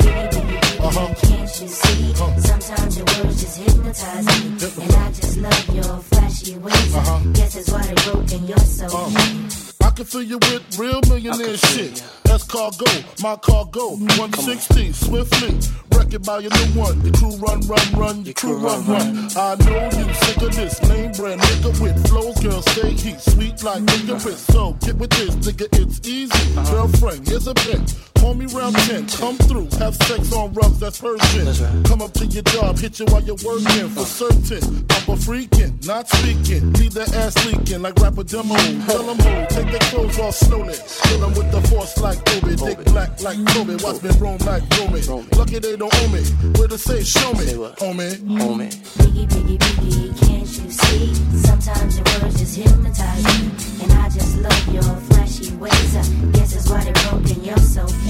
Biggie, 0.00 0.30
biggie, 0.30 0.60
biggie, 0.60 0.86
uh-huh. 0.86 1.14
can't 1.22 1.60
you 1.60 1.68
see? 1.68 2.12
Uh-huh. 2.12 2.40
Sometimes 2.40 2.96
your 2.96 3.06
words 3.06 3.40
just 3.40 3.58
hypnotize 3.58 4.26
me. 4.26 4.84
And 4.84 4.94
I 4.94 5.12
just 5.12 5.36
love 5.38 5.74
your 5.74 5.96
flashy 6.10 6.56
ways. 6.58 6.94
I 6.94 6.98
uh-huh. 6.98 7.32
guess 7.32 7.54
that's 7.54 7.70
why 7.70 7.82
they're 7.82 8.12
broken, 8.12 8.46
you're 8.46 8.58
so 8.58 8.88
fake. 8.88 9.59
Can 10.00 10.06
fill 10.06 10.22
you 10.22 10.38
with 10.38 10.78
real 10.78 10.98
millionaire 11.10 11.58
shit. 11.58 12.02
That's 12.24 12.42
cargo, 12.44 12.86
my 13.22 13.36
cargo. 13.36 13.96
160, 14.16 14.92
swiftly. 14.92 15.58
Wreck 15.92 16.14
it 16.14 16.24
by 16.24 16.38
your 16.38 16.50
new 16.52 16.80
one. 16.80 17.04
Your 17.04 17.12
crew 17.12 17.36
run, 17.36 17.60
run, 17.66 17.92
run. 17.92 18.24
Your 18.24 18.32
crew 18.32 18.56
run, 18.56 18.86
run. 18.86 19.28
I 19.36 19.56
know 19.56 19.84
you 19.92 20.14
sick 20.14 20.38
of 20.38 20.56
this. 20.56 20.82
Name 20.88 21.12
brand 21.12 21.42
nigga 21.42 21.78
with 21.82 22.08
flows. 22.08 22.40
Girl, 22.40 22.62
stay 22.62 22.92
heat. 22.92 23.20
Sweet 23.20 23.62
like 23.62 23.82
nigga 23.82 24.24
piss. 24.24 24.40
So 24.46 24.72
get 24.80 24.96
with 24.96 25.10
this, 25.10 25.34
nigga. 25.34 25.68
It's 25.78 26.08
easy. 26.08 26.54
Girlfriend, 26.70 27.28
here's 27.28 27.46
a 27.46 27.52
pick. 27.52 28.09
Call 28.20 28.34
me 28.34 28.46
round 28.46 28.76
10. 28.76 29.06
Come 29.08 29.36
through. 29.48 29.68
Have 29.78 29.96
sex 29.96 30.32
on 30.32 30.52
rugs. 30.52 30.78
That's 30.78 31.00
Persian. 31.00 31.82
Come 31.84 32.02
up 32.02 32.12
to 32.14 32.26
your 32.26 32.42
job. 32.42 32.78
Hit 32.78 33.00
you 33.00 33.06
while 33.06 33.22
you're 33.22 33.36
working. 33.44 33.88
For 33.88 34.04
certain. 34.04 34.86
I'm 34.90 35.08
a 35.08 35.16
freaking. 35.16 35.84
Not 35.86 36.08
speaking. 36.08 36.72
Leave 36.74 36.94
that 36.94 37.14
ass 37.14 37.34
leaking 37.46 37.82
like 37.82 37.96
rapper 37.96 38.24
demo. 38.24 38.54
Tell 38.86 39.02
them 39.02 39.18
who. 39.18 39.46
Take 39.48 39.70
their 39.72 39.86
clothes 39.90 40.18
off 40.18 40.34
slowly. 40.34 40.74
Kill 41.04 41.18
them 41.20 41.32
with 41.34 41.50
the 41.50 41.60
force 41.68 41.98
like 41.98 42.22
Kobe. 42.26 42.56
Dick 42.56 42.84
black 42.92 43.20
like 43.22 43.38
Kobe. 43.46 43.76
Watch 43.82 44.02
me 44.02 44.10
roam 44.20 44.38
like 44.44 44.62
Romy. 44.78 45.00
Lucky 45.36 45.58
they 45.58 45.76
don't 45.76 45.94
own 46.02 46.12
me. 46.12 46.22
Where 46.58 46.68
to 46.68 46.78
say, 46.78 47.02
show 47.02 47.32
me. 47.32 47.46
Homie. 47.80 48.16
Homie. 48.36 48.70
Biggie, 49.00 49.26
biggie, 49.26 49.58
biggie, 49.58 50.20
can't 50.20 50.40
you 50.40 50.70
see? 50.70 51.14
Sometimes 51.40 51.96
your 51.96 52.04
words 52.20 52.38
just 52.38 52.56
hypnotize 52.56 53.24
me. 53.24 53.50
And 53.82 53.92
I 53.92 54.08
just 54.10 54.36
love 54.38 54.74
your 54.74 54.82
flashy 54.82 55.54
ways. 55.56 55.96
I 55.96 56.02
guess 56.32 56.54
that's 56.54 56.68
why 56.70 56.84
they're 56.84 56.92
broken, 57.10 57.44
you're 57.44 57.56
so 57.58 57.86
fake. 57.86 58.09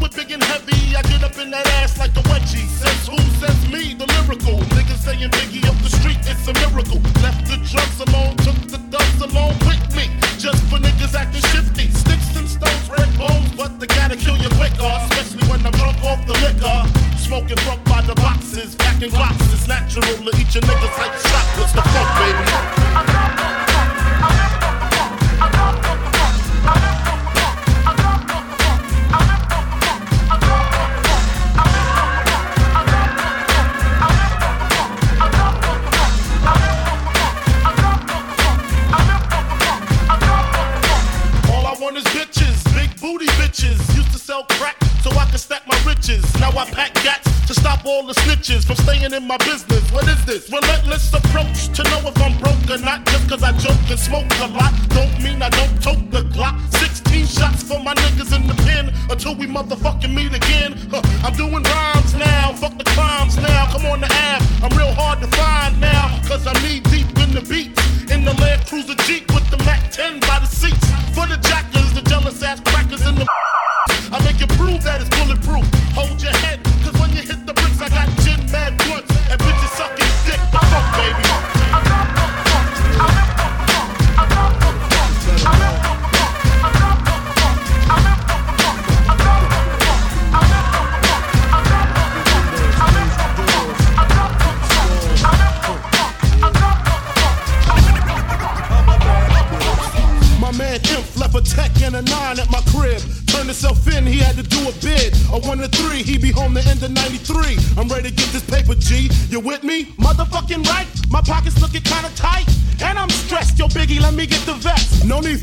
with 0.00 0.14
big 0.14 0.30
and 0.30 0.42
heavy. 0.42 0.94
I 0.96 1.02
get 1.02 1.22
up 1.22 1.36
in 1.38 1.50
that 1.50 1.66
ass 1.80 1.98
like 1.98 2.14
a 2.16 2.22
wedgie. 2.30 2.66
Says 2.66 3.06
who? 3.08 3.18
Says 3.38 3.58
me, 3.70 3.94
the 3.94 4.06
lyrical. 4.18 4.58
Niggas 4.74 5.02
saying 5.02 5.30
Biggie 5.30 5.64
up 5.68 5.78
the 5.82 5.90
street, 5.90 6.18
it's 6.26 6.46
a 6.48 6.54
miracle. 6.66 7.00
Left 7.22 7.42
the 7.46 7.56
drugs 7.62 7.98
alone, 8.02 8.36
took 8.42 8.58
the 8.68 8.78
dust 8.90 9.20
along 9.22 9.54
with 9.66 9.82
me. 9.94 10.10
Just 10.38 10.62
for 10.70 10.78
niggas 10.78 11.14
acting 11.14 11.44
shifty. 11.52 11.90
Sticks 11.90 12.36
and 12.36 12.48
stones, 12.48 12.86
red 12.90 13.10
bones, 13.18 13.50
but 13.56 13.78
they 13.80 13.86
gotta 13.86 14.16
kill 14.16 14.36
you 14.36 14.50
quicker. 14.60 14.92
Especially 15.10 15.46
when 15.48 15.64
I'm 15.66 15.72
drunk 15.72 15.98
off 16.04 16.20
the 16.26 16.36
liquor. 16.44 16.78
Smoking 17.18 17.58
funk 17.66 17.84
by 17.84 18.02
the 18.02 18.14
boxes, 18.14 18.74
packing 18.76 19.10
blocks. 19.10 19.42
It's 19.52 19.68
natural 19.68 20.04
to 20.04 20.30
eat 20.38 20.54
your 20.54 20.64
niggas 20.64 20.96
like 20.98 21.14
shot. 21.22 21.46
What's 21.58 21.72
the 21.72 21.82
fuck, 21.82 22.08
baby? 22.18 23.67
I 46.58 46.64
pack 46.64 46.92
gats 47.04 47.46
to 47.46 47.54
stop 47.54 47.86
all 47.86 48.04
the 48.04 48.14
snitches 48.14 48.66
from 48.66 48.74
staying 48.74 49.12
in 49.12 49.24
my 49.28 49.36
business. 49.38 49.92
What 49.92 50.08
is 50.08 50.18
this? 50.26 50.50
Relentless 50.50 51.14
approach 51.14 51.70
to 51.76 51.84
know 51.84 52.10
if 52.10 52.20
I'm 52.20 52.36
broke 52.38 52.66
or 52.68 52.82
not. 52.82 53.06
Just 53.06 53.28
cause 53.28 53.44
I 53.44 53.52
joke 53.52 53.78
and 53.88 53.98
smoke 53.98 54.26
a 54.42 54.48
lot. 54.48 54.74
Don't 54.88 55.22
mean 55.22 55.40
I 55.40 55.50
don't 55.50 55.80
tote 55.80 56.10
the 56.10 56.22
Glock. 56.34 56.58
16 56.74 57.26
shots 57.26 57.62
for 57.62 57.78
my 57.78 57.94
niggas 57.94 58.34
in 58.34 58.44
the 58.48 58.54
pen 58.66 58.92
until 59.08 59.36
we 59.36 59.46
motherfucking 59.46 60.12
meet 60.12 60.34
again. 60.34 60.74
Huh, 60.90 61.00
I'm 61.22 61.34
doing 61.34 61.62
rhymes 61.62 62.14
now. 62.14 62.52
Fuck 62.54 62.76
the 62.76 62.90
crimes 62.90 63.36
now. 63.36 63.70
Come 63.70 63.86
on 63.86 64.00
the 64.00 64.10
app. 64.10 64.42
I'm 64.60 64.76
real 64.76 64.92
hard 64.94 65.20
to 65.20 65.28
find 65.38 65.80
now. 65.80 66.20
Cause 66.26 66.44
I'm 66.44 66.60
knee 66.64 66.80
deep 66.90 67.06
in 67.22 67.30
the 67.38 67.46
beats. 67.48 68.10
In 68.10 68.24
the 68.24 68.34
Land 68.42 68.66
Cruiser 68.66 68.96
Jeep 69.06 69.27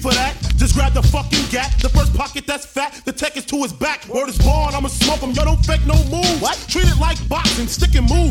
For 0.02 0.14
that. 0.14 0.36
Just 0.58 0.74
grab 0.74 0.94
the 0.94 1.04
fucking 1.04 1.46
gat. 1.52 1.74
The 1.82 1.90
first 1.90 2.16
pocket 2.16 2.48
that's 2.48 2.66
fat. 2.66 3.02
The 3.06 3.12
tech 3.12 3.38
is 3.38 3.46
to 3.46 3.58
his 3.58 3.74
back. 3.74 4.08
Word 4.08 4.30
is 4.30 4.38
born, 4.38 4.74
I'ma 4.74 4.88
smoke 4.88 5.20
him. 5.20 5.32
Yo, 5.32 5.46
don't 5.46 5.64
fake 5.66 5.86
no 5.86 5.96
move. 6.10 6.42
What? 6.42 6.58
Treat 6.68 6.88
it 6.88 6.98
like 7.00 7.18
boxing. 7.30 7.68
Stick 7.68 7.96
and 7.96 8.10
move. 8.10 8.25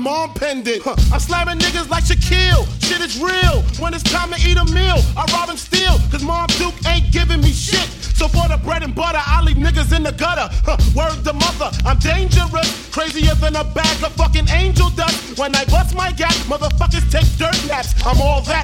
Mom 0.00 0.32
pendant. 0.34 0.82
Huh. 0.82 0.96
I'm 1.12 1.20
slamming 1.20 1.58
niggas 1.58 1.88
like 1.88 2.04
Shaquille. 2.04 2.66
Shit 2.82 3.00
is 3.00 3.18
real. 3.18 3.62
When 3.78 3.94
it's 3.94 4.02
time 4.04 4.30
to 4.32 4.38
eat 4.48 4.56
a 4.56 4.64
meal, 4.72 4.98
I 5.16 5.24
rob 5.32 5.50
and 5.50 5.58
steal. 5.58 5.98
Cause 6.10 6.22
Mom 6.22 6.46
Duke 6.58 6.74
ain't 6.86 7.10
giving 7.12 7.40
me 7.40 7.52
shit. 7.52 7.88
So 8.14 8.28
for 8.28 8.46
the 8.48 8.56
bread 8.62 8.82
and 8.82 8.94
butter, 8.94 9.20
I 9.20 9.42
leave 9.42 9.56
niggas 9.56 9.94
in 9.94 10.02
the 10.02 10.12
gutter. 10.12 10.48
Huh. 10.64 10.78
Word 10.94 11.24
the 11.24 11.32
mother, 11.32 11.70
I'm 11.84 11.98
dangerous. 11.98 12.88
Crazier 12.94 13.34
than 13.34 13.56
a 13.56 13.64
bag 13.64 14.02
of 14.04 14.12
fucking 14.12 14.48
angel 14.50 14.88
dust. 14.90 15.38
When 15.38 15.54
I 15.54 15.64
bust 15.66 15.96
my 15.96 16.12
gap, 16.12 16.34
motherfuckers 16.46 17.10
take 17.10 17.26
dirt 17.36 17.58
naps. 17.66 17.94
I'm 18.06 18.20
all 18.20 18.40
that 18.42 18.63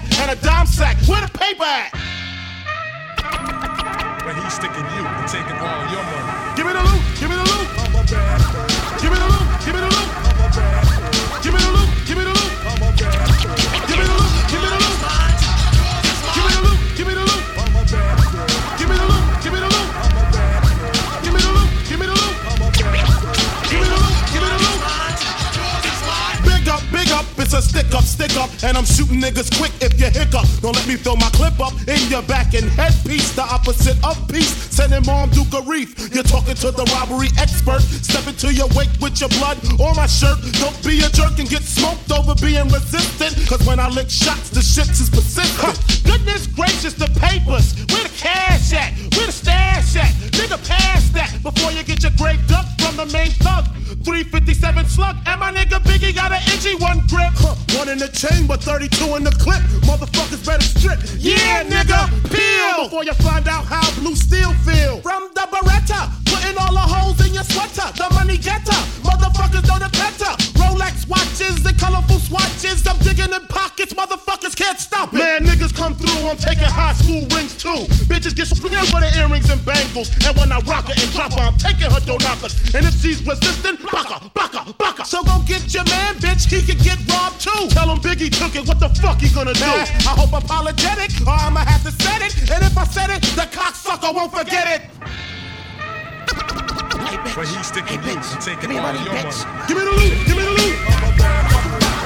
it's 27.52 27.66
a 27.66 27.68
stick 27.68 27.92
up, 27.94 28.04
stick 28.04 28.36
up, 28.36 28.50
and 28.62 28.76
I'm 28.76 28.84
shooting 28.84 29.20
niggas 29.20 29.50
quick 29.58 29.72
if 29.82 29.98
you 29.98 30.06
hiccup. 30.06 30.46
Don't 30.62 30.76
let 30.76 30.86
me 30.86 30.94
fill 30.94 31.16
my 31.16 31.30
clip 31.34 31.58
up 31.58 31.74
in 31.88 31.98
your 32.06 32.22
back 32.22 32.54
and 32.54 32.70
headpiece, 32.78 33.34
the 33.34 33.42
opposite 33.42 33.98
of 34.04 34.14
peace. 34.28 34.54
Send 34.70 34.90
Sending 34.90 35.06
mom 35.06 35.30
Duke 35.30 35.50
a 35.54 35.62
reef. 35.62 36.14
You're 36.14 36.22
talking 36.22 36.54
to 36.54 36.70
the 36.70 36.86
robbery 36.94 37.28
expert. 37.38 37.82
Step 37.82 38.26
into 38.28 38.54
your 38.54 38.68
wake 38.78 38.92
with 39.00 39.18
your 39.20 39.30
blood 39.40 39.58
or 39.80 39.94
my 39.94 40.06
shirt. 40.06 40.38
Don't 40.62 40.78
be 40.86 41.02
a 41.02 41.10
jerk 41.10 41.38
and 41.38 41.48
get 41.48 41.62
smoked 41.62 42.12
over 42.12 42.34
being 42.38 42.68
resistant. 42.70 43.34
Cause 43.48 43.66
when 43.66 43.80
I 43.80 43.88
lick 43.88 44.10
shots, 44.10 44.50
the 44.50 44.60
shits 44.60 45.02
is 45.02 45.10
persistent. 45.10 45.50
Huh. 45.58 45.74
Goodness 46.06 46.46
gracious, 46.46 46.94
the 46.94 47.10
papers. 47.18 47.74
Where 47.90 48.06
the 48.06 48.14
cash 48.14 48.72
at? 48.74 48.94
Where 49.18 49.26
the 49.26 49.32
stash 49.32 49.96
at? 49.96 50.12
Nigga, 50.38 50.58
pass 50.68 51.10
that 51.10 51.34
before 51.42 51.72
you 51.72 51.82
get 51.82 52.02
your 52.02 52.14
grave 52.14 52.40
duck 52.46 52.66
from 52.78 52.94
the 52.94 53.06
main 53.10 53.34
thug. 53.42 53.66
357 54.04 54.86
slug, 54.86 55.16
and 55.26 55.40
my 55.40 55.52
nigga 55.52 55.78
Biggie 55.84 56.14
got 56.14 56.32
an 56.32 56.40
itchy 56.48 56.74
one 56.76 57.04
grip. 57.06 57.32
Huh. 57.36 57.54
One 57.76 57.88
in 57.88 57.98
the 57.98 58.08
chamber, 58.08 58.56
32 58.56 59.16
in 59.16 59.24
the 59.24 59.34
clip. 59.36 59.60
Motherfuckers 59.84 60.44
better 60.44 60.64
strip. 60.64 60.98
Yeah, 61.18 61.64
nigga, 61.64 62.08
peel 62.32 62.84
before 62.84 63.04
you 63.04 63.12
find 63.20 63.46
out 63.48 63.64
how 63.64 63.84
blue 64.00 64.16
steel 64.16 64.52
feel. 64.64 65.00
From 65.04 65.28
the 65.34 65.44
Beretta, 65.52 66.08
putting 66.24 66.56
all 66.56 66.72
the 66.72 66.80
holes 66.80 67.20
in 67.26 67.34
your 67.34 67.44
sweater. 67.44 67.92
The 67.92 68.08
money 68.14 68.38
getter, 68.38 68.80
motherfuckers 69.04 69.68
know 69.68 69.76
the 69.76 69.92
better. 69.92 70.32
Rolex 70.56 71.06
watches 71.06 71.60
and 71.64 71.76
colorful 71.78 72.18
swatches. 72.18 72.86
I'm 72.86 72.98
digging 73.04 73.32
in 73.32 73.44
pockets, 73.48 73.92
motherfuckers 73.92 74.56
can't 74.56 74.80
stop 74.80 75.12
it. 75.12 75.18
Man, 75.18 75.44
niggas 75.44 75.74
come 75.76 75.94
through, 75.94 76.28
I'm 76.28 76.38
taking 76.38 76.64
high 76.64 76.94
school 76.94 77.28
rings 77.36 77.56
too. 77.56 77.84
Bitches 78.08 78.34
get 78.34 78.48
screwed 78.48 78.72
with 78.72 79.04
her 79.04 79.12
earrings 79.20 79.50
and 79.50 79.60
bangles. 79.64 80.08
And 80.24 80.36
when 80.36 80.52
I 80.52 80.58
rock 80.64 80.88
her 80.88 80.96
and 80.96 81.10
drop 81.12 81.32
her, 81.36 81.44
I'm 81.44 81.58
taking 81.58 81.90
her 81.90 82.00
knockers. 82.18 82.56
And 82.74 82.86
if 82.86 82.94
she's 83.00 83.24
resistant, 83.26 83.80
baka, 83.92 84.30
baka, 84.34 84.72
baka. 84.78 85.04
So 85.04 85.22
go 85.22 85.38
get 85.46 85.72
your 85.74 85.84
man, 85.84 86.14
bitch, 86.16 86.50
he 86.50 86.62
could 86.62 86.82
get 86.82 86.98
robbed 87.08 87.40
too. 87.40 87.68
Tell 87.70 87.90
him 87.90 87.98
Biggie 87.98 88.30
took 88.30 88.54
it, 88.56 88.66
what 88.66 88.80
the 88.80 88.88
fuck 89.00 89.20
he 89.20 89.28
gonna 89.28 89.54
do? 89.54 89.64
I 89.64 90.14
hope 90.16 90.32
apologetic, 90.32 91.10
or 91.26 91.34
I'ma 91.34 91.60
have 91.60 91.82
to 91.84 91.92
set 92.02 92.22
it. 92.22 92.34
And 92.50 92.64
if 92.64 92.76
I 92.76 92.84
said 92.84 93.10
it, 93.10 93.22
the 93.34 93.46
cocksucker 93.50 94.14
won't 94.14 94.32
forget 94.32 94.66
it. 94.80 94.82
But 97.34 97.46
he's 97.46 97.66
sticking 97.66 98.02
you 98.02 98.16
and 98.16 98.40
taking 98.40 98.70
all 98.78 98.94
your 98.94 99.12
money. 99.12 99.30
Give 99.68 99.76
me 99.76 99.84
the 99.84 99.94
loot, 99.98 100.26
give 100.26 100.36
me 100.36 100.42
the 100.42 100.50
loot. 100.50 100.76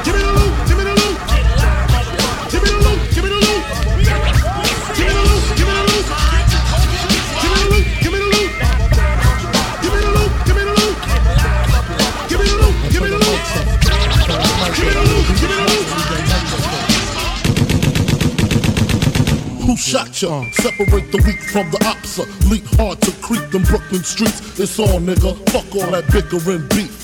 Give 0.05 0.15
me 0.15 0.23
the 0.23 0.33
loot, 0.33 0.69
give 0.69 0.77
me 0.79 0.84
Who 19.65 19.77
shot 19.77 20.21
ya. 20.21 20.45
Separate 20.53 21.13
the 21.13 21.23
weak 21.25 21.41
from 21.53 21.71
the 21.71 21.79
opsa. 21.85 22.25
Leap 22.51 22.65
hard 22.77 23.01
to 23.03 23.13
creep 23.23 23.51
them 23.51 23.63
Brooklyn 23.63 24.03
streets. 24.03 24.59
It's 24.59 24.79
on, 24.79 25.07
nigga. 25.07 25.37
Fuck 25.51 25.75
all 25.77 25.91
that 25.93 26.11
bickering 26.11 26.67
beef. 26.69 27.04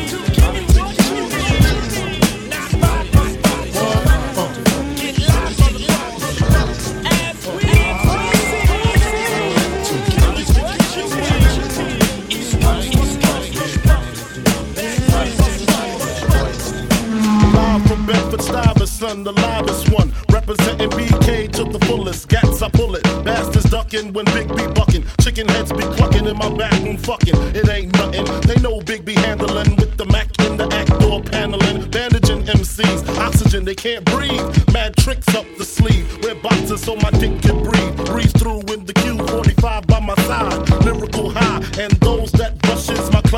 Stuyvesant, 19.11 19.25
the 19.25 19.31
livest 19.33 19.89
one. 19.91 20.13
Representing 20.31 20.89
BK 20.91 21.51
to 21.53 21.63
the 21.65 21.79
fullest. 21.85 22.29
Gats 22.29 22.61
I 22.61 22.69
pull 22.69 22.95
it. 22.95 23.03
Bastards 23.25 23.69
ducking 23.69 24.13
when 24.13 24.25
Big 24.25 24.47
B 24.55 24.67
bucking. 24.73 25.03
Chicken 25.21 25.47
heads 25.49 25.71
be 25.71 25.83
clucking 25.95 26.27
in 26.27 26.37
my 26.37 26.49
back 26.55 26.73
room 26.83 26.97
fucking. 26.97 27.35
It 27.55 27.67
ain't 27.69 27.93
nothing. 27.93 28.25
They 28.41 28.55
know 28.61 28.79
Big 28.81 29.03
B 29.03 29.13
handling 29.13 29.75
with 29.75 29.97
the 29.97 30.05
Mac 30.05 30.27
in 30.41 30.57
the 30.57 30.67
act 30.73 30.97
door 30.99 31.21
paneling. 31.21 31.89
Bandaging 31.89 32.43
MCs. 32.43 33.17
Oxygen, 33.17 33.65
they 33.65 33.75
can't 33.75 34.05
breathe. 34.05 34.45
Mad 34.71 34.95
tricks 34.97 35.33
up 35.35 35.45
the 35.57 35.65
sleeve. 35.65 36.05
Wear 36.23 36.35
boxes 36.35 36.81
so 36.81 36.95
my 36.95 37.11
dick 37.11 37.41
can 37.41 37.61
breathe. 37.63 37.95
Breeze 38.05 38.31
through 38.33 38.61
in 38.73 38.85
the 38.85 38.93
Q45 38.93 39.50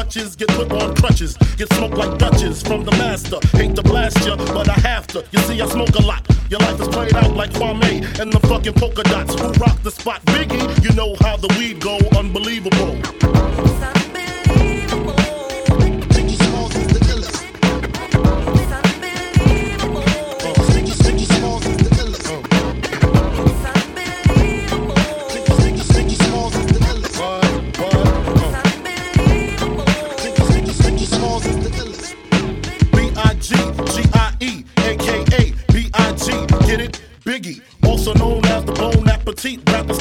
clutches 0.04 0.36
get 0.36 0.50
put 0.50 0.72
on 0.74 0.94
crutches. 0.96 1.38
Get 1.58 1.72
smoked 1.74 1.96
like 1.96 2.18
Dutches 2.18 2.62
from 2.62 2.84
the 2.84 2.92
master. 2.92 3.38
Hate 3.58 3.74
to 3.78 3.84
blast 3.84 4.26
ya, 4.26 4.36
but 4.36 4.68
I 4.68 4.74
have 4.74 5.08
to. 5.08 5.24
You 5.32 5.40
see, 5.40 5.62
I 5.62 5.68
smoke 5.68 5.96
a 5.96 6.02
lot. 6.02 6.28
Your 6.50 6.60
life 6.60 6.80
is 6.82 6.90
played 6.90 7.16
out 7.16 7.34
like 7.36 7.52
Kwame 7.52 8.20
and 8.20 8.32
the 8.32 8.40
fucking 8.42 8.74
polka 8.74 9.04
dots. 9.04 9.40
Who 9.40 9.48
rock 9.54 9.82
the 9.82 9.92
spot? 9.92 10.22
Biggie, 10.26 10.84
you 10.84 10.94
know 10.96 11.16
how 11.22 11.38
the 11.38 11.48
weed 11.58 11.80
go. 11.80 11.98
Unbelievable. 12.18 14.03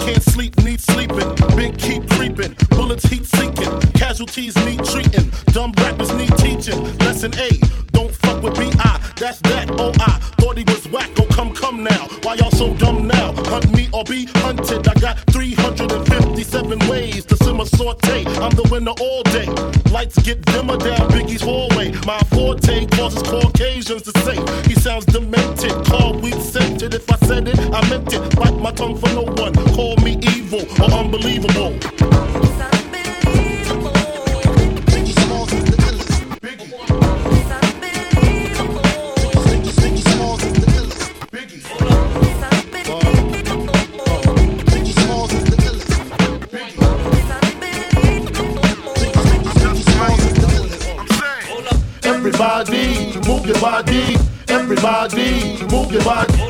Can't 0.05 0.23
sleep, 0.23 0.57
need 0.65 0.81
sleeping. 0.81 1.35
Big 1.57 1.79
keep 1.79 2.09
creeping, 2.11 2.57
bullets 2.71 3.05
heat 3.05 3.25
seeking. 3.25 3.73
Casualties 3.93 4.57
need 4.65 4.85
treating. 4.85 5.31
Dumb 5.53 5.73
rappers 5.79 6.13
need 6.15 6.37
teaching. 6.39 6.83
Lesson 6.99 7.33
A, 7.39 7.51
don't 7.93 8.15
fuck 8.15 8.43
with 8.43 8.59
B-I. 8.59 9.01
That's 9.17 9.39
that, 9.43 9.71
oh 9.79 9.93
I 10.01 10.19
thought 10.41 10.59
he 10.59 10.65
was 10.65 10.89
whack. 10.89 11.11
Oh 11.19 11.27
come, 11.27 11.55
come 11.55 11.85
now. 11.85 12.09
Why 12.23 12.35
y'all 12.35 12.51
so 12.51 12.75
dumb 12.75 13.07
now? 13.07 13.33
Hunt 13.51 13.73
me 13.75 13.89
or 13.93 14.05
be 14.05 14.27
hunted. 14.43 14.87
I 14.89 14.95
got 14.95 15.19
357 15.31 16.79
ways 16.89 17.25
to 17.27 17.37
simmer 17.37 17.65
saute. 17.65 18.25
I'm 18.43 18.51
the 18.51 18.69
winner 18.71 18.95
all 19.01 19.23
day. 19.25 19.47
Lights 19.93 20.21
get 20.23 20.45
dimmer 20.47 20.77
down 20.77 21.09
Biggie's 21.11 21.43
hallway. 21.43 21.93
My 22.07 22.19
forte 22.35 22.87
causes 22.87 23.23
Caucasians 23.23 24.03
to 24.03 24.13
say 24.21 24.37
he 24.69 24.75
sounds 24.75 25.05
demented. 25.07 25.73
Call 25.87 26.19
weak 26.21 26.42
scented. 26.93 26.95
If 26.95 27.11
I 27.11 27.27
said 27.27 27.49
it, 27.49 27.59
I 27.59 27.89
meant 27.89 28.13
it. 28.13 28.37
Bite 28.37 28.59
my 28.59 28.73
tongue 28.73 28.97
for 28.99 29.09
no 29.11 29.23
one. 29.23 29.55
Call 29.75 29.97
me 29.99 30.19
evil 30.23 30.61
or 30.83 30.91
unbelievable. 30.93 31.79
Everybody, 52.05 53.19
move 53.27 53.47
your 53.47 53.61
body. 53.61 54.17
Everybody, 54.49 55.65
move 55.71 55.93
your 55.93 56.05
body. 56.05 56.42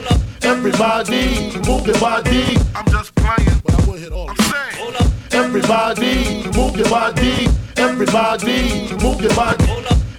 Everybody, 0.64 1.50
move 1.66 1.84
your 1.88 1.98
body. 1.98 2.56
I'm 2.76 2.86
just 2.86 3.12
playing, 3.16 3.60
but 3.64 3.74
I 3.74 3.84
will 3.84 3.94
hit 3.94 4.12
all. 4.12 4.30
I'm 4.30 4.36
saying. 4.36 5.12
Everybody, 5.32 6.46
move 6.56 6.76
your 6.76 6.88
body. 6.88 7.48
Everybody, 7.76 8.94
move 9.02 9.20
your 9.20 9.34
body. 9.34 9.64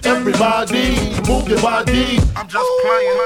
Everybody, 0.04 0.96
move 1.26 1.48
your 1.48 1.62
body. 1.62 2.18
I'm 2.36 2.46
just 2.46 2.70
playing. 2.82 3.20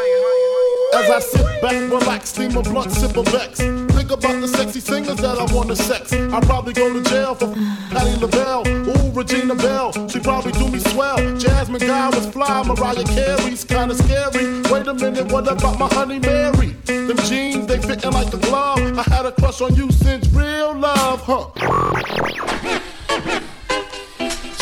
As 0.95 1.11
I 1.11 1.19
sit 1.19 1.61
back, 1.61 1.91
relax, 1.91 2.29
steam 2.29 2.57
a 2.57 2.63
blunt, 2.63 2.93
sip 2.93 3.17
a 3.17 3.25
vex. 3.25 3.88
Think 4.09 4.25
about 4.25 4.41
the 4.41 4.49
sexy 4.49 4.81
singers 4.81 5.19
that 5.19 5.37
I 5.37 5.55
want 5.55 5.69
to 5.69 5.77
sex. 5.77 6.15
I'll 6.15 6.41
probably 6.41 6.73
go 6.73 6.91
to 6.91 7.03
jail 7.11 7.35
for 7.35 7.47
Patti 7.93 8.19
LaBelle. 8.19 8.67
Ooh, 8.67 9.13
Regina 9.13 9.55
Belle, 9.55 9.93
she 10.09 10.19
probably 10.19 10.53
do 10.53 10.67
me 10.69 10.79
swell. 10.79 11.19
Jasmine 11.37 11.87
Guy 11.87 12.09
was 12.09 12.27
fly, 12.29 12.63
Mariah 12.63 13.05
Carey's 13.05 13.65
kinda 13.65 13.95
scary. 13.95 14.63
Wait 14.73 14.87
a 14.87 14.95
minute, 14.95 15.31
what 15.31 15.47
about 15.47 15.79
my 15.79 15.89
honey 15.89 16.21
Mary? 16.21 16.69
Them 16.87 17.19
jeans, 17.29 17.67
they 17.67 17.79
fitting 17.83 18.13
like 18.13 18.33
a 18.33 18.39
glove. 18.39 18.81
I 18.97 19.03
had 19.03 19.27
a 19.27 19.33
crush 19.33 19.61
on 19.61 19.75
you 19.75 19.93
since 19.93 20.27
real 20.29 20.75
love, 20.75 21.21
huh? 21.21 21.51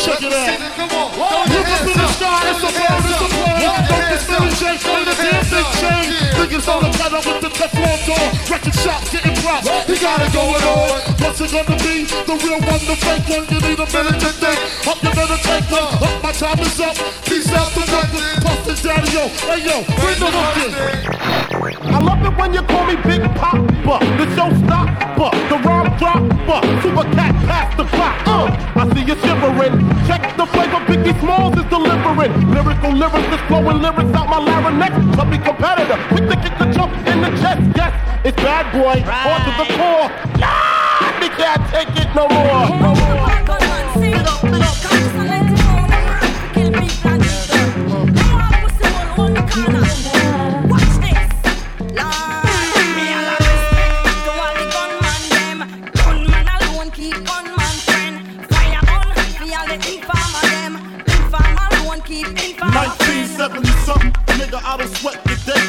Check 0.02 0.22
it 0.26 0.32
out. 0.32 0.58
Look 1.54 1.68
up 1.70 1.82
in 1.86 1.94
the 1.94 2.08
sky, 2.18 2.50
it's 2.50 2.58
a 2.58 2.70
bird, 2.74 3.10
it's 3.10 3.20
a 3.20 3.28
plane. 3.36 3.65
Silly, 4.18 4.48
the 6.36 6.72
on 6.72 6.82
the 6.82 7.20
with 7.26 7.40
the 7.42 7.50
Teflon 7.52 7.98
door. 8.06 8.26
Record 8.50 8.74
shops 8.74 9.12
getting 9.12 9.36
props, 9.42 9.68
he 9.86 9.96
got 9.98 10.20
it 10.20 10.32
going 10.32 10.64
on. 10.64 11.00
What's 11.20 11.40
it 11.40 11.52
gonna 11.52 11.76
be? 11.78 12.04
The 12.06 12.34
real 12.42 12.60
one, 12.64 12.82
the 12.86 12.96
fake 12.96 13.28
one. 13.28 13.44
You 13.50 13.60
need 13.60 13.78
a 13.78 13.86
minute 13.86 14.18
to 14.20 14.30
think. 14.34 14.58
Up, 14.88 14.98
take 15.46 15.70
one. 15.70 15.86
Up, 16.02 16.22
my 16.22 16.32
time 16.32 16.60
is 16.60 16.80
up. 16.80 16.96
Peace 17.24 17.52
out 17.52 17.70
to 17.76 17.82
Brooklyn. 17.86 18.34
Puff 18.42 18.60
the 18.66 18.74
daddy, 18.82 19.10
yo. 19.12 19.28
Hey, 19.46 19.60
yo, 19.62 19.84
bring 20.00 20.18
the 20.18 20.28
hook 20.32 20.56
in. 20.64 21.26
I 21.94 21.98
love 22.00 22.24
it 22.24 22.34
when 22.36 22.52
you 22.52 22.62
call 22.62 22.84
me 22.86 22.96
Big 23.06 23.22
Papa, 23.36 24.04
the 24.18 24.26
showstopper, 24.34 25.30
the 25.48 25.56
rhyme 25.62 25.90
dropper, 25.98 26.60
super 26.82 27.06
cat 27.14 27.34
pass 27.46 27.76
the 27.76 27.84
clock. 27.84 28.16
Uh, 28.26 28.50
I 28.76 28.82
see 28.92 29.04
you 29.06 29.16
shivering. 29.22 29.76
Check 30.06 30.36
the 30.36 30.46
flavor 30.46 30.82
Biggie 30.88 31.18
Smalls 31.20 31.56
is 31.56 31.64
delivering. 31.70 32.32
Lyrical 32.50 32.92
lyrics 32.92 33.34
is 33.34 33.40
flowing 33.48 33.80
lyrics 33.80 34.05
out 34.14 34.28
my 34.28 34.38
larynx. 34.38 35.16
Chubby 35.16 35.38
competitor, 35.38 35.98
quick 36.08 36.28
to 36.28 36.36
kick 36.36 36.58
the 36.58 36.66
jump 36.72 36.92
in 37.06 37.20
the 37.22 37.30
chest. 37.40 37.62
Yes, 37.74 37.92
it's 38.24 38.36
bad 38.36 38.70
boy, 38.72 39.00
on 39.02 39.40
to 39.46 39.52
the 39.62 39.66
core. 39.78 40.08
Yeah, 40.38 41.20
we 41.20 41.28
can't 41.30 41.62
take 41.70 41.92
it 41.96 42.10
no 42.14 42.28
more. 42.28 42.68
No 42.80 42.94
more. 42.94 43.26
Keep 43.30 43.48
on 43.48 44.50
man 44.50 44.74
friend, 44.82 45.05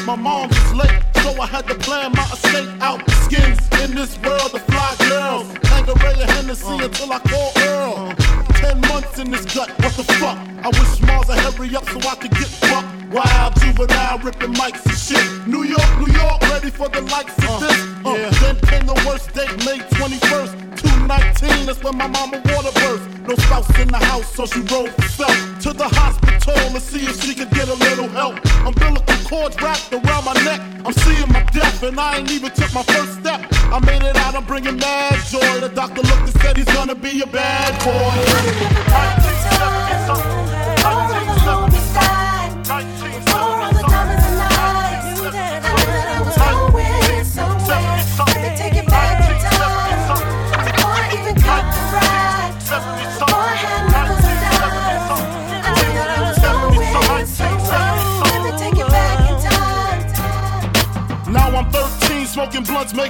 My 0.08 0.16
mom 0.16 0.48
was 0.48 0.72
late, 0.72 1.02
so 1.22 1.38
I 1.38 1.46
had 1.46 1.66
to 1.68 1.74
plan 1.74 2.12
my 2.12 2.24
escape 2.32 2.80
out. 2.80 2.98
Skins 3.24 3.58
in 3.82 3.94
this 3.94 4.18
world 4.20 4.54
of 4.54 4.62
fly 4.62 4.96
girls. 5.06 5.52
Tanqueray 5.64 6.14
and 6.22 6.30
Hennessy 6.30 6.78
until 6.82 7.12
I 7.12 7.18
call 7.18 7.52
Earl. 7.58 8.14
Ten 8.54 8.80
months 8.88 9.18
in 9.18 9.30
this 9.30 9.44
gut, 9.54 9.68
what 9.82 9.92
the 9.92 10.04
fuck? 10.04 10.38
I 10.64 10.68
wish 10.68 11.02
Mars 11.02 11.28
would 11.28 11.38
hurry 11.40 11.76
up 11.76 11.84
so 11.90 11.98
I 12.08 12.14
could 12.14 12.30
get 12.30 12.48
fucked. 12.48 12.88
Wild 13.12 13.54
juvenile 13.60 14.18
ripping 14.20 14.54
mics 14.54 14.80
and 14.86 14.96
shit. 14.96 15.46
New 15.46 15.64
York, 15.64 15.90
New 16.00 16.10
York, 16.10 16.40
ready 16.48 16.70
for 16.70 16.88
the 16.88 17.02
likes 17.02 17.36
of 17.44 17.60
this. 17.60 17.78
Uh, 18.02 18.30
Then 18.40 18.56
came 18.64 18.86
the 18.86 18.96
worst 19.06 19.34
date, 19.34 19.52
May 19.66 19.76
21st, 19.92 20.52
219. 20.80 21.66
That's 21.66 21.82
when 21.84 21.98
my 21.98 22.06
mama 22.06 22.40
water 22.46 22.72
burst. 22.80 23.07
No 23.28 23.34
spouse 23.34 23.78
in 23.78 23.88
the 23.88 23.98
house, 23.98 24.34
so 24.34 24.46
she 24.46 24.60
rode 24.60 24.88
herself 24.88 25.36
to 25.60 25.74
the 25.74 25.86
hospital 25.86 26.54
to 26.72 26.80
see 26.80 27.04
if 27.04 27.22
she 27.22 27.34
could 27.34 27.50
get 27.50 27.68
a 27.68 27.74
little 27.74 28.08
help. 28.08 28.36
Umbilical 28.64 29.16
cords 29.28 29.54
wrapped 29.60 29.92
around 29.92 30.24
my 30.24 30.32
neck. 30.44 30.62
I'm 30.86 30.94
seeing 30.94 31.30
my 31.30 31.42
death, 31.52 31.82
and 31.82 32.00
I 32.00 32.16
ain't 32.16 32.30
even 32.30 32.50
took 32.52 32.72
my 32.72 32.82
first 32.84 33.20
step. 33.20 33.44
I 33.52 33.80
made 33.84 34.02
it 34.02 34.16
out, 34.16 34.34
I'm 34.34 34.46
bringing 34.46 34.76
mad 34.76 35.22
joy. 35.26 35.60
The 35.60 35.68
doctor 35.68 36.00
looked 36.00 36.22
and 36.22 36.40
said 36.40 36.56
he's 36.56 36.72
gonna 36.72 36.94
be 36.94 37.20
a 37.20 37.26
bad 37.26 37.74
Now 39.58 40.47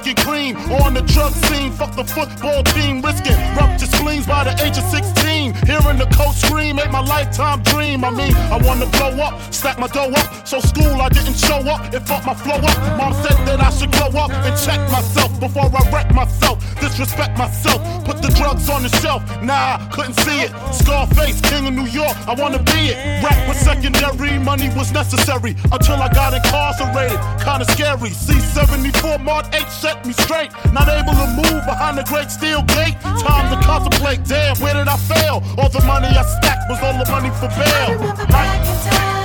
On 0.09 0.95
the 0.95 1.03
drug 1.05 1.33
scene, 1.33 1.71
fuck 1.71 1.93
the 1.95 2.03
football 2.03 2.63
team, 2.63 2.99
risking 2.99 3.37
ruptured 3.53 3.89
spleens 3.89 4.25
by 4.25 4.43
the 4.43 4.57
age 4.65 4.75
of 4.75 4.83
16. 4.89 5.53
Hearing 5.69 5.99
the 6.01 6.09
coach 6.17 6.33
scream, 6.33 6.77
made 6.77 6.89
my 6.89 7.01
lifetime 7.01 7.61
dream. 7.61 8.03
I 8.03 8.09
mean, 8.09 8.33
I 8.49 8.57
wanna 8.57 8.87
blow 8.87 9.13
up, 9.21 9.37
stack 9.53 9.77
my 9.77 9.85
dough 9.85 10.09
up. 10.09 10.47
So 10.47 10.61
school, 10.61 10.99
I 10.99 11.09
didn't 11.09 11.37
show 11.37 11.61
up, 11.69 11.93
it 11.93 12.01
fucked 12.09 12.25
my 12.25 12.33
flow 12.33 12.57
up. 12.57 12.77
Mom 12.97 13.13
said 13.21 13.37
that 13.45 13.61
I 13.61 13.69
should 13.69 13.91
grow 13.91 14.09
up 14.19 14.31
and 14.31 14.57
check 14.57 14.81
myself 14.89 15.39
before 15.39 15.69
I 15.69 15.91
wreck 15.93 16.11
myself. 16.11 16.57
Disrespect 16.81 17.37
myself, 17.37 17.79
put 18.19 18.31
the 18.31 18.37
drugs 18.37 18.69
on 18.69 18.83
the 18.83 18.89
shelf. 18.89 19.23
Nah, 19.41 19.77
couldn't 19.89 20.15
see 20.19 20.41
it. 20.41 20.51
Scarface, 20.73 21.41
king 21.41 21.67
of 21.67 21.73
New 21.73 21.87
York, 21.87 22.15
I 22.27 22.33
wanna 22.33 22.59
be 22.59 22.91
it. 22.91 23.23
Rap 23.23 23.47
was 23.47 23.57
secondary, 23.57 24.37
money 24.39 24.69
was 24.75 24.91
necessary 24.91 25.55
until 25.71 26.01
I 26.01 26.09
got 26.09 26.33
incarcerated. 26.33 27.19
Kinda 27.43 27.65
scary. 27.71 28.11
C74 28.11 29.23
Mark 29.23 29.45
8 29.53 29.69
set 29.69 30.05
me 30.05 30.13
straight. 30.13 30.51
Not 30.73 30.87
able 30.89 31.13
to 31.13 31.27
move 31.27 31.65
behind 31.65 31.97
the 31.97 32.03
great 32.03 32.31
steel 32.31 32.61
gate. 32.63 32.95
Time 33.01 33.47
to 33.51 33.57
contemplate. 33.65 34.23
Damn, 34.25 34.57
where 34.57 34.73
did 34.73 34.87
I 34.87 34.97
fail? 34.97 35.43
All 35.57 35.69
the 35.69 35.83
money 35.85 36.07
I 36.07 36.23
stacked 36.23 36.69
was 36.69 36.79
all 36.81 36.97
the 37.03 37.09
money 37.11 37.29
for 37.39 37.47
bail. 37.59 37.91
International. 37.91 39.18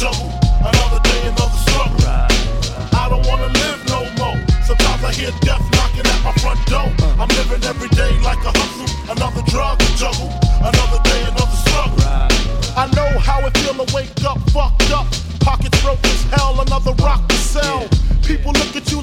Juggle. 0.00 0.32
Another 0.60 0.98
day, 1.00 1.20
another 1.28 1.60
struggle. 1.60 2.00
I 2.08 3.06
don't 3.10 3.26
wanna 3.28 3.48
live 3.52 3.80
no 3.88 4.00
more. 4.16 4.40
Sometimes 4.64 5.04
I 5.04 5.12
hear 5.12 5.30
death 5.42 5.62
knocking 5.72 6.06
at 6.06 6.24
my 6.24 6.32
front 6.40 6.60
door. 6.66 6.88
I'm 7.20 7.28
living 7.28 7.62
every 7.64 7.90
day 7.90 8.18
like 8.20 8.42
a 8.46 8.52
hustle. 8.58 9.12
Another 9.12 9.42
drug 9.42 9.78
to 9.78 9.96
juggle. 9.96 10.39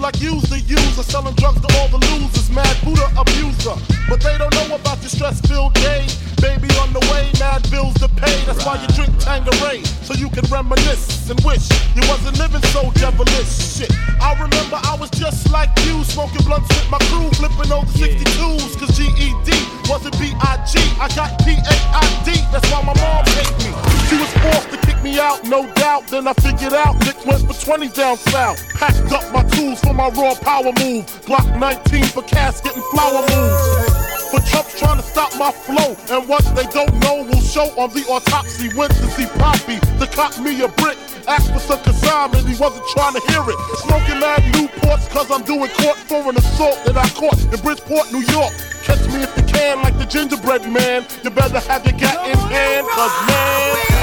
Like 0.08 0.24
you's 0.24 0.47
the 0.47 0.64
user, 0.64 1.03
selling 1.03 1.36
drugs 1.36 1.60
to 1.60 1.68
all 1.76 1.91
the 1.91 1.99
losers, 1.99 2.47
mad 2.55 2.72
Buddha 2.80 3.12
abuser. 3.20 3.76
But 4.08 4.24
they 4.24 4.39
don't 4.39 4.55
know 4.55 4.80
about 4.80 5.03
your 5.03 5.12
stress-filled 5.12 5.76
day. 5.76 6.08
Baby 6.39 6.72
on 6.80 6.95
the 6.95 7.03
way, 7.12 7.28
mad 7.43 7.68
bills 7.68 7.91
to 7.99 8.08
pay. 8.16 8.39
That's 8.47 8.64
why 8.64 8.80
you 8.80 8.88
drink 8.95 9.12
Tanqueray, 9.20 9.84
so 10.08 10.16
you 10.16 10.32
can 10.32 10.47
reminisce 10.47 11.28
and 11.28 11.36
wish 11.43 11.68
you 11.91 12.08
wasn't 12.08 12.39
living 12.39 12.64
so 12.72 12.88
devilish. 12.95 13.51
Shit, 13.51 13.91
I 14.24 14.32
remember 14.39 14.80
I 14.80 14.95
was 14.95 15.12
just 15.12 15.51
like 15.51 15.76
you, 15.84 15.99
smoking 16.08 16.39
blunts 16.47 16.72
with 16.72 16.88
my 16.88 17.03
crew, 17.12 17.28
flipping 17.36 17.68
over 17.68 17.91
62s, 17.99 18.80
cause 18.80 18.95
GED 18.95 19.51
wasn't 19.91 20.16
B-I-G. 20.24 20.72
I 21.03 21.12
got 21.20 21.36
P-A-I-D, 21.43 22.32
that's 22.55 22.64
why 22.72 22.80
my 22.80 22.95
mom 22.95 23.28
hate 23.36 23.60
me. 23.60 23.76
She 24.08 24.16
was 24.16 24.32
forced 24.39 24.72
to 24.72 24.86
me 25.04 25.20
out, 25.20 25.43
no 25.45 25.72
doubt. 25.74 26.08
Then 26.08 26.28
I 26.28 26.34
figured 26.34 26.74
out 26.74 27.00
Nick 27.06 27.26
went 27.26 27.41
for 27.48 27.54
20 27.54 27.89
down 27.89 28.18
south. 28.18 28.62
Packed 28.74 29.12
up 29.12 29.32
my 29.34 29.43
tools 29.50 29.80
for 29.82 29.93
my 29.93 30.10
raw 30.10 30.34
power 30.36 30.72
move. 30.80 31.06
Glock 31.26 31.48
19 31.60 32.04
for 32.06 32.24
casket 32.24 32.76
and 32.76 32.84
flower 32.86 33.22
moves. 33.22 34.08
For 34.32 34.39
Trump's 34.52 34.78
trying 34.80 34.98
to 34.98 35.04
stop 35.04 35.32
my 35.38 35.52
flow. 35.52 35.95
And 36.12 36.28
what 36.28 36.43
they 36.56 36.66
don't 36.68 36.93
know 37.00 37.24
will 37.24 37.41
show 37.41 37.68
on 37.80 37.89
the 37.91 38.06
autopsy. 38.10 38.70
Went 38.76 38.93
to 38.93 39.08
see 39.12 39.26
Poppy 39.39 39.80
to 40.00 40.08
cop 40.08 40.38
me 40.39 40.62
a 40.62 40.68
brick. 40.68 40.98
Asked 41.28 41.52
for 41.52 41.60
some 41.60 41.82
consignment, 41.84 42.48
he 42.48 42.56
wasn't 42.56 42.88
trying 42.88 43.14
to 43.14 43.22
hear 43.32 43.43
it. 43.43 43.58
Smoking 43.84 44.20
mad 44.20 44.41
Newports, 44.54 45.10
cause 45.10 45.30
I'm 45.32 45.43
doing 45.43 45.70
court 45.80 45.98
for 46.08 46.30
an 46.30 46.38
assault 46.38 46.80
that 46.86 46.98
I 46.98 47.08
caught 47.10 47.39
in 47.41 47.60
Bridgeport, 47.60 48.12
New 48.12 48.24
York. 48.32 48.54
Catch 48.84 49.08
me 49.08 49.24
if 49.24 49.36
you 49.36 49.43
can, 49.43 49.82
like 49.82 49.98
the 49.98 50.06
gingerbread 50.06 50.64
man. 50.72 51.06
You 51.24 51.30
better 51.30 51.60
have 51.60 51.86
your 51.86 51.98
gat 51.98 52.30
in 52.30 52.38
hand, 52.38 52.88
cause 52.88 53.28
man. 53.28 53.97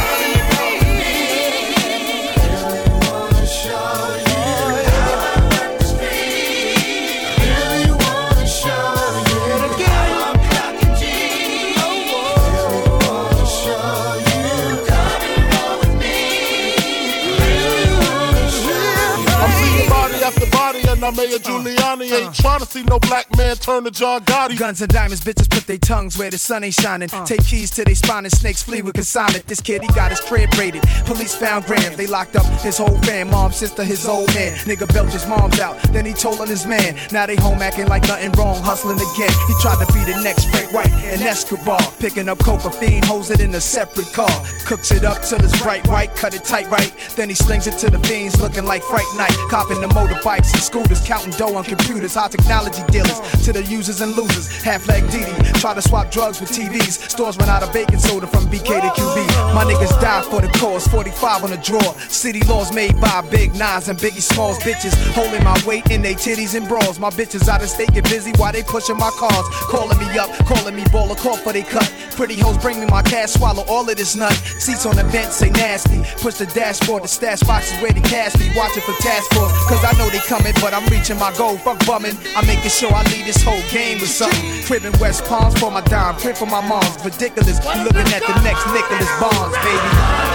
Body, 21.13 21.35
and 21.35 21.47
I'm 21.47 21.65
Mayor 21.65 21.84
Giuliani. 22.01 22.27
Ain't 22.27 22.35
trying 22.35 22.61
to 22.61 22.67
see 22.67 22.83
no 22.85 22.99
black 22.99 23.27
man 23.37 23.57
turn 23.57 23.85
to 23.85 23.91
John 23.91 24.21
Gotti. 24.23 24.59
Guns 24.59 24.81
and 24.81 24.93
diamonds, 24.93 25.23
bitches 25.23 25.51
put 25.51 25.67
their 25.67 25.79
tongues 25.79 26.19
where 26.19 26.31
the 26.31 26.39
sun 26.39 26.65
ain't 26.65 26.75
shining. 26.75 27.09
Uh. 27.13 27.25
Take 27.25 27.45
keys 27.45 27.71
to 27.73 27.85
they 27.85 27.95
spine 27.95 28.25
and 28.25 28.33
snakes 28.33 28.63
flee 28.63 28.83
with 28.83 28.95
consignment. 28.95 29.47
This 29.47 29.61
kid, 29.61 29.83
he 29.83 29.89
got 29.89 30.11
his 30.11 30.21
crib 30.21 30.53
raided. 30.55 30.83
Police 31.05 31.35
found 31.35 31.65
grams, 31.67 31.97
they 31.97 32.07
locked 32.07 32.37
up 32.37 32.47
his 32.61 32.79
whole 32.79 32.99
fam. 33.03 33.31
Mom, 33.31 33.53
sister, 33.53 33.85
his 33.85 34.07
old 34.07 34.33
man. 34.35 34.53
Nigga 34.65 34.93
belched 34.93 35.13
his 35.13 35.27
mom's 35.27 35.61
out, 35.61 35.81
then 35.93 36.05
he 36.05 36.13
told 36.13 36.41
on 36.41 36.49
his 36.49 36.67
man. 36.67 36.99
Now 37.13 37.27
they 37.27 37.37
home 37.37 37.63
acting 37.63 37.87
like 37.87 38.03
nothing 38.05 38.33
wrong, 38.33 38.63
hustling 38.63 38.97
again. 38.97 39.33
He 39.49 39.55
tried 39.61 39.85
to 39.85 39.93
be 39.93 40.01
the 40.11 40.21
next 40.23 40.51
Frank 40.51 40.73
White 40.73 40.93
and 40.93 41.23
Escobar. 41.23 41.81
Picking 41.99 42.29
up 42.29 42.39
coca 42.39 42.71
fiend, 42.71 43.05
holds 43.05 43.31
it 43.31 43.41
in 43.41 43.55
a 43.55 43.61
separate 43.61 44.13
car. 44.13 44.31
Cooks 44.67 44.91
it 44.91 45.05
up 45.05 45.23
till 45.23 45.43
it's 45.43 45.61
bright 45.63 45.87
white, 45.89 46.15
cut 46.17 46.35
it 46.35 46.45
tight 46.45 46.71
right. 46.71 46.93
Then 47.17 47.29
he 47.29 47.35
slings 47.35 47.67
it 47.67 47.79
to 47.79 47.91
the 47.91 47.99
fiends, 48.01 48.41
looking 48.41 48.65
like 48.65 48.83
Fright 48.83 49.07
Night. 49.17 49.37
Copping 49.49 49.81
the 49.81 49.89
motorbikes 49.89 50.53
and 50.53 50.63
scooters, 50.63 51.01
counting 51.07 51.33
dough 51.33 51.55
on 51.55 51.65
computers. 51.65 51.84
High 52.15 52.29
technology 52.29 52.83
dealers 52.93 53.19
to 53.45 53.53
the 53.53 53.63
users 53.65 54.01
and 54.01 54.15
losers. 54.17 54.47
Half 54.63 54.87
leg 54.87 55.03
Diddy, 55.11 55.35
try 55.59 55.75
to 55.75 55.83
swap 55.83 56.13
drugs 56.13 56.41
with 56.41 56.51
TVs. 56.51 57.11
Stores 57.11 57.37
run 57.37 57.49
out 57.49 57.63
of 57.63 57.73
baking 57.73 57.99
soda 57.99 58.27
from 58.27 58.47
BK 58.47 58.81
to 58.81 58.89
QB. 58.95 59.55
My 59.55 59.65
niggas 59.65 60.01
die 60.01 60.23
for 60.23 60.41
the 60.41 60.49
cause, 60.59 60.87
45 60.87 61.45
on 61.45 61.51
the 61.51 61.57
drawer. 61.57 61.95
City 62.09 62.41
laws 62.45 62.73
made 62.73 62.99
by 63.01 63.21
Big 63.31 63.55
Nines 63.57 63.89
and 63.89 63.99
Biggie 63.99 64.23
Smalls. 64.23 64.59
Bitches 64.61 64.95
holding 65.13 65.43
my 65.43 65.61
weight 65.67 65.91
in 65.91 66.03
they 66.03 66.15
titties 66.15 66.55
and 66.55 66.69
bras. 66.69 67.01
My 67.01 67.11
bitches 67.11 67.49
out 67.49 67.63
of 67.63 67.69
state 67.69 67.93
get 67.93 68.05
busy 68.05 68.33
while 68.37 68.53
they 68.53 68.63
pushing 68.63 68.97
my 68.97 69.11
cars. 69.19 69.45
Calling 69.69 69.99
me 69.99 70.07
up, 70.17 70.31
calling 70.47 70.77
me 70.77 70.85
baller, 70.95 71.17
call 71.19 71.37
for 71.37 71.53
they 71.53 71.63
cut. 71.63 71.93
Pretty 72.15 72.39
hoes 72.39 72.59
bring 72.59 72.79
me 72.79 72.87
my 72.87 73.03
cash, 73.03 73.33
swallow 73.33 73.65
all 73.69 73.89
of 73.89 73.97
this 73.97 74.15
nut. 74.15 74.33
Seats 74.59 74.87
on 74.87 74.95
the 74.95 75.05
bench 75.11 75.33
say 75.33 75.51
nasty. 75.51 76.01
Push 76.23 76.35
the 76.35 76.47
dashboard, 76.47 77.03
the 77.03 77.09
stash 77.09 77.41
boxes 77.41 77.81
where 77.83 77.93
they 77.93 78.03
cash 78.03 78.39
me. 78.39 78.51
Watching 78.57 78.83
for 78.83 78.95
task 79.03 79.35
force, 79.35 79.53
cause 79.69 79.85
I 79.85 79.93
know 79.99 80.09
they 80.11 80.23
coming, 80.31 80.55
but 80.63 80.73
I'm 80.73 80.87
reaching 80.87 81.19
my 81.19 81.35
goal. 81.37 81.59
Bumming, 81.87 82.17
I'm 82.37 82.47
making 82.47 82.71
sure 82.71 82.93
I 82.93 83.03
lead 83.05 83.27
this 83.27 83.43
whole 83.43 83.63
game 83.71 84.01
with 84.01 84.11
something. 84.11 84.63
Crib 84.65 84.85
in 84.85 84.93
West 85.01 85.25
Palms 85.25 85.59
for 85.59 85.71
my 85.71 85.81
dime, 85.83 86.17
crib 86.17 86.37
for 86.37 86.47
my 86.47 86.67
mom's. 86.67 87.05
Ridiculous, 87.05 87.59
you 87.65 87.85
looking 87.85 88.09
at 88.13 88.23
the 88.23 88.35
next 88.43 88.67
Nicholas 88.73 89.11
Bonds, 89.21 89.57
baby. 89.59 90.34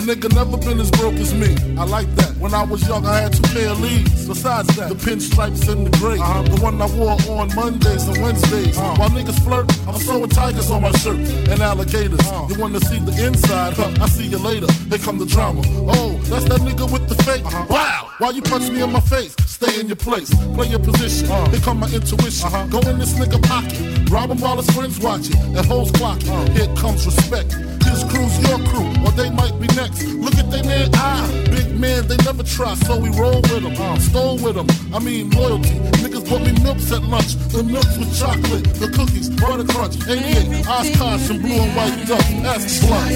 Nigga 0.00 0.34
never 0.34 0.56
been 0.56 0.80
as 0.80 0.90
broke 0.90 1.14
as 1.14 1.32
me. 1.34 1.54
I 1.78 1.84
like 1.84 2.12
that. 2.16 2.36
When 2.36 2.52
I 2.52 2.64
was 2.64 2.86
young, 2.88 3.06
I 3.06 3.20
had 3.20 3.32
two 3.32 3.42
pair 3.54 3.70
of 3.70 3.80
Lees. 3.80 4.26
Besides 4.26 4.74
that, 4.76 4.88
the 4.88 4.94
pinstripes 4.96 5.68
and 5.68 5.86
the 5.86 5.98
gray. 5.98 6.18
Uh-huh. 6.18 6.42
The 6.42 6.60
one 6.60 6.82
I 6.82 6.86
wore 6.96 7.16
on 7.38 7.54
Mondays 7.54 8.08
and 8.08 8.20
Wednesdays. 8.20 8.76
Uh-huh. 8.76 8.96
While 8.96 9.10
niggas 9.10 9.38
flirt, 9.44 9.70
I'm 9.86 9.94
throwing 10.00 10.30
tigers 10.30 10.70
on 10.70 10.82
my 10.82 10.90
shirt 10.92 11.18
and 11.48 11.60
alligators. 11.60 12.18
Uh-huh. 12.20 12.48
You 12.48 12.58
wanna 12.58 12.80
see 12.80 12.98
the 12.98 13.14
inside? 13.24 13.74
Huh? 13.74 13.92
I 14.00 14.08
see 14.08 14.26
you 14.26 14.38
later. 14.38 14.66
Here 14.88 14.98
come 14.98 15.18
the 15.18 15.26
drama. 15.26 15.62
Oh, 15.66 16.18
that's 16.24 16.44
that 16.46 16.60
nigga 16.60 16.90
with 16.90 17.08
the 17.08 17.14
fake. 17.22 17.44
Uh-huh. 17.44 17.66
Wow! 17.70 18.10
Why 18.18 18.30
you 18.30 18.42
punch 18.42 18.68
me 18.70 18.82
in 18.82 18.90
my 18.90 19.00
face? 19.00 19.36
Stay 19.46 19.78
in 19.78 19.86
your 19.86 19.96
place. 19.96 20.34
Play 20.54 20.68
your 20.68 20.80
position. 20.80 21.30
Uh-huh. 21.30 21.50
Here 21.50 21.60
come 21.60 21.78
my 21.78 21.88
intuition. 21.88 22.50
Go 22.70 22.80
in 22.80 22.98
this 22.98 23.14
nigga 23.14 23.40
pocket. 23.46 24.10
Rob 24.10 24.30
him 24.30 24.40
while 24.40 24.56
his 24.56 24.70
friends 24.70 24.98
watching. 24.98 25.36
And 25.56 25.64
hoes 25.66 25.92
clock. 25.92 26.18
Uh-huh. 26.24 26.50
Here 26.52 26.74
comes 26.74 27.06
respect. 27.06 27.52
His 27.84 28.04
crew's 28.04 28.38
your 28.48 28.58
crew, 28.70 28.86
or 29.04 29.10
they 29.12 29.30
might 29.30 29.58
next. 29.76 30.02
Look 30.06 30.34
at 30.34 30.50
they 30.50 30.62
man, 30.62 30.90
ah, 30.94 31.28
big 31.50 31.78
man, 31.78 32.06
they 32.08 32.16
never 32.18 32.42
try, 32.42 32.74
so 32.74 32.98
we 32.98 33.10
roll 33.10 33.40
with 33.42 33.62
them, 33.62 34.00
stole 34.00 34.38
with 34.38 34.54
them. 34.54 34.66
I 34.94 34.98
mean, 34.98 35.30
loyalty. 35.30 35.78
Niggas 36.02 36.28
bought 36.28 36.42
me 36.42 36.52
milks 36.62 36.92
at 36.92 37.02
lunch, 37.02 37.34
the 37.52 37.62
milks 37.62 37.96
with 37.98 38.12
chocolate, 38.18 38.64
the 38.74 38.88
cookies, 38.88 39.30
butter 39.30 39.64
crunch, 39.64 39.96
88, 40.08 40.66
Oshkosh, 40.66 41.30
and 41.30 41.42
blue 41.42 41.60
and 41.60 41.76
white 41.76 42.06
duck. 42.06 42.26
That's 42.42 42.84
blunt. 42.84 43.10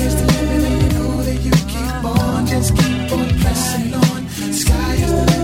Just 2.48 2.76
keep 2.76 3.12
on 3.12 3.28
pressing 3.40 3.94
on. 3.94 4.28
Sky 4.52 4.94
is 4.94 5.10
the 5.10 5.16
limit, 5.16 5.43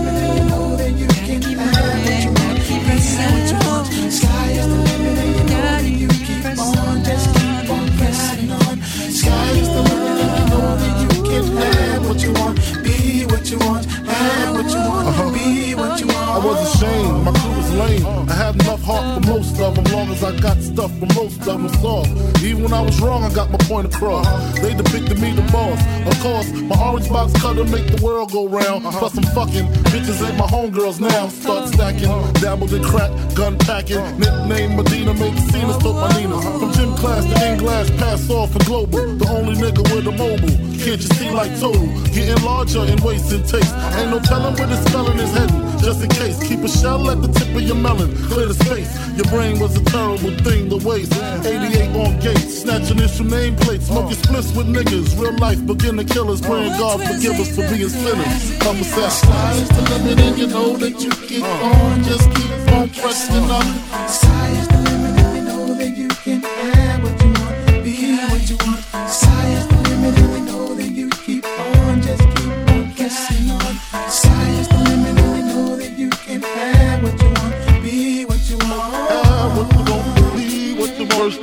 lame. 17.71 18.05
I 18.29 18.33
had 18.33 18.55
enough 18.61 18.83
heart 18.83 19.23
for 19.23 19.29
most 19.29 19.59
of 19.59 19.75
them, 19.75 19.85
long 19.85 20.09
as 20.09 20.23
I 20.23 20.37
got 20.39 20.57
stuff 20.57 20.91
for 20.99 21.07
most 21.13 21.39
of 21.39 21.61
them 21.61 21.69
soft. 21.81 22.09
Even 22.43 22.63
when 22.63 22.73
I 22.73 22.81
was 22.81 22.99
wrong, 23.01 23.23
I 23.23 23.33
got 23.33 23.49
my 23.51 23.60
point 23.71 23.87
across. 23.87 24.27
They 24.59 24.73
depicted 24.73 25.17
me 25.21 25.31
the 25.31 25.43
boss. 25.43 25.79
Of 26.05 26.19
course, 26.19 26.51
my 26.51 26.77
orange 26.87 27.07
box 27.07 27.31
cutter 27.41 27.63
make 27.63 27.87
the 27.87 28.03
world 28.03 28.31
go 28.31 28.45
round. 28.47 28.85
Uh-huh. 28.85 28.99
Plus 28.99 29.17
I'm 29.17 29.23
fucking 29.31 29.65
bitches 29.91 30.19
ain't 30.27 30.37
my 30.37 30.45
homegirls 30.45 30.99
now. 30.99 31.29
Start 31.29 31.69
stacking, 31.69 32.11
dabbled 32.41 32.73
in 32.73 32.83
crack, 32.83 33.11
gun 33.33 33.57
packing. 33.59 33.97
Uh-huh. 33.97 34.17
Nickname 34.17 34.75
Medina, 34.75 35.13
made 35.13 35.35
casinos, 35.35 35.77
took 35.77 35.95
uh-huh. 35.95 36.09
my 36.09 36.19
Nina. 36.19 36.37
From 36.59 36.73
gym 36.73 36.93
class 36.95 37.23
to 37.31 37.47
in 37.47 37.57
glass, 37.59 37.89
pass 37.91 38.29
off 38.29 38.51
for 38.51 38.63
global. 38.65 39.15
The 39.15 39.27
only 39.29 39.55
nigga 39.55 39.83
with 39.95 40.05
a 40.07 40.11
mobile. 40.11 40.71
Can't 40.83 40.99
you 40.99 41.11
see 41.15 41.29
like 41.29 41.53
total? 41.59 41.87
Getting 42.11 42.43
larger 42.43 42.83
in 42.83 42.99
waist 43.03 43.31
and 43.31 43.47
taste. 43.47 43.73
Ain't 43.95 44.09
no 44.11 44.19
telling 44.19 44.55
where 44.55 44.67
the 44.67 44.77
spelling 44.89 45.19
is 45.19 45.31
heading. 45.31 45.61
Just 45.79 46.03
in 46.03 46.09
case, 46.09 46.37
keep 46.43 46.59
a 46.59 46.67
shell 46.67 47.09
at 47.09 47.21
the 47.21 47.27
tip 47.27 47.55
of 47.55 47.61
your 47.61 47.75
melon. 47.75 48.11
Clear 48.27 48.47
the 48.47 48.53
space. 48.65 48.91
Your 49.15 49.25
brain 49.25 49.59
was 49.59 49.77
a 49.77 49.83
terrible 49.85 50.33
thing 50.43 50.69
to 50.69 50.77
waste. 50.77 51.13
88 51.13 51.95
on 51.95 52.19
gates, 52.19 52.61
snatching 52.61 52.99
issue 52.99 53.23
nameplates. 53.61 53.83
Smoking 53.83 54.17
splits 54.17 54.55
with 54.55 54.67
niggas. 54.67 55.19
Real 55.19 55.37
life 55.37 55.65
beginner 55.65 56.03
killers. 56.03 56.41
Praying 56.41 56.77
God 56.77 57.01
forgive 57.01 57.39
us 57.39 57.49
for 57.55 57.67
being 57.69 57.89
sinners. 57.89 58.57
Come 58.59 58.79
with 58.79 58.95
that. 58.95 59.11
Sky 59.11 59.53
is 59.53 59.69
the 59.69 59.81
limit, 59.89 60.19
and 60.19 60.37
you 60.37 60.47
know 60.47 60.77
that 60.77 61.01
you 61.01 61.11
keep 61.27 61.43
on. 61.43 62.03
Just 62.03 62.29
keep 62.35 62.73
on 62.73 62.89
pressing 62.89 63.49
up. 63.49 64.09
Sky 64.09 64.70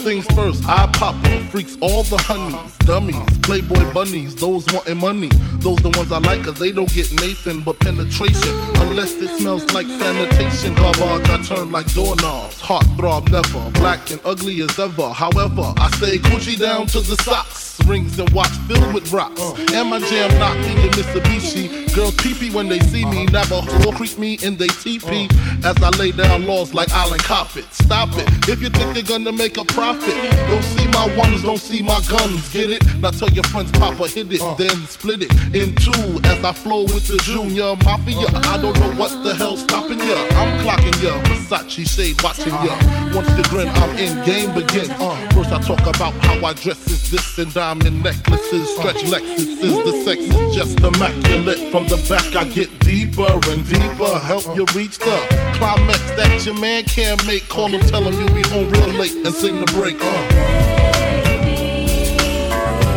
things 0.08 0.26
first, 0.34 0.66
I 0.66 0.86
pop 0.94 1.20
them. 1.22 1.46
Freaks 1.48 1.76
all 1.82 2.02
the 2.04 2.16
honeys, 2.16 2.76
dummies, 2.78 3.38
playboy 3.42 3.92
bunnies, 3.92 4.34
those 4.34 4.64
wanting 4.72 4.96
money. 4.96 5.28
Those 5.58 5.76
the 5.78 5.90
ones 5.90 6.10
I 6.10 6.18
like, 6.18 6.44
cause 6.44 6.58
they 6.58 6.72
don't 6.72 6.90
get 6.94 7.12
Nathan 7.20 7.60
but 7.60 7.78
penetration. 7.80 8.54
Unless 8.76 9.14
it 9.20 9.28
smells 9.38 9.70
like 9.74 9.86
sanitation. 9.86 10.74
Garbage, 10.76 11.28
I 11.28 11.42
turn 11.42 11.70
like 11.70 11.92
doorknobs. 11.92 12.58
Heart 12.60 12.86
throb 12.96 13.28
never, 13.28 13.70
black 13.72 14.10
and 14.10 14.20
ugly 14.24 14.62
as 14.62 14.78
ever. 14.78 15.10
However, 15.10 15.74
I 15.76 15.90
stay 15.96 16.16
Gucci 16.18 16.58
down 16.58 16.86
to 16.86 17.00
the 17.00 17.16
socks. 17.22 17.68
Rings 17.86 18.18
and 18.18 18.28
watch 18.30 18.50
filled 18.68 18.92
with 18.92 19.12
rocks. 19.12 19.40
And 19.72 19.90
my 19.90 19.98
jam 20.00 20.30
knock 20.38 20.56
me 20.58 20.88
Mitsubishi. 20.90 21.94
Girls 21.94 22.14
pee 22.16 22.50
when 22.50 22.68
they 22.68 22.80
see 22.80 23.04
me. 23.04 23.26
Never 23.26 23.56
whore 23.56 23.94
creep 23.94 24.18
me 24.18 24.34
in 24.42 24.56
they 24.56 24.66
TP. 24.66 25.30
As 25.64 25.76
I 25.82 25.90
lay 25.98 26.12
down 26.12 26.46
laws 26.46 26.74
like 26.74 26.90
Island 26.90 27.22
Coppet. 27.22 27.64
Stop 27.72 28.10
it. 28.12 28.28
If 28.48 28.60
you 28.60 28.68
think 28.70 28.94
you're 28.94 29.04
gonna 29.04 29.32
make 29.32 29.56
a 29.56 29.64
profit, 29.64 29.97
don't 30.00 30.62
see 30.62 30.86
my 30.88 31.16
ones, 31.16 31.42
don't 31.42 31.58
see 31.58 31.82
my 31.82 32.00
guns. 32.08 32.52
Get 32.52 32.70
it? 32.70 32.82
Now 33.00 33.10
tell 33.10 33.30
your 33.30 33.44
friends, 33.44 33.70
Papa 33.72 34.08
hit 34.08 34.32
it, 34.32 34.40
uh. 34.40 34.54
then 34.54 34.76
split 34.86 35.22
it 35.22 35.32
in 35.54 35.74
two. 35.76 36.20
As 36.24 36.44
I 36.44 36.52
flow 36.52 36.82
with 36.82 37.06
the 37.06 37.18
Junior 37.22 37.76
Mafia. 37.84 38.28
I 38.48 38.60
don't 38.60 38.78
know 38.78 38.92
what 38.94 39.10
the 39.22 39.34
hell's 39.34 39.62
stopping 39.62 39.98
ya. 39.98 40.16
I'm 40.40 40.64
clocking 40.64 41.02
ya. 41.02 41.22
Versace 41.24 41.88
shade 41.88 42.22
watching 42.22 42.52
ya. 42.52 42.74
Uh. 42.74 43.12
Once 43.14 43.32
the 43.34 43.46
grin, 43.50 43.68
I'm 43.68 43.96
in. 43.98 44.24
Game 44.24 44.54
begin. 44.54 44.90
Uh. 44.92 45.16
First 45.30 45.52
I 45.52 45.60
talk 45.60 45.80
about 45.80 46.14
how 46.24 46.46
I 46.46 46.52
dress 46.54 46.86
is 46.86 47.10
this 47.10 47.38
and 47.38 47.52
diamond 47.52 48.02
necklaces, 48.02 48.68
stretch 48.76 49.02
Lexuses. 49.04 49.84
The 49.84 50.02
sex 50.04 50.20
is 50.20 50.54
just 50.54 50.80
immaculate. 50.80 51.70
From 51.70 51.86
the 51.88 51.96
back 52.08 52.36
I 52.36 52.44
get 52.48 52.70
deeper 52.80 53.28
and 53.50 53.66
deeper. 53.68 54.18
Help 54.18 54.44
you 54.56 54.66
reach 54.74 54.98
the 54.98 55.47
climax 55.58 56.00
that 56.12 56.46
your 56.46 56.58
man 56.58 56.84
can't 56.84 57.24
make. 57.26 57.48
Call 57.48 57.68
him, 57.68 57.80
tell 57.80 58.02
him 58.02 58.14
you'll 58.14 58.34
be 58.34 58.42
home 58.48 58.70
real 58.70 58.88
late 59.00 59.14
and 59.14 59.34
sing 59.34 59.60
the 59.60 59.66
break. 59.72 59.96
Uh. 60.00 60.06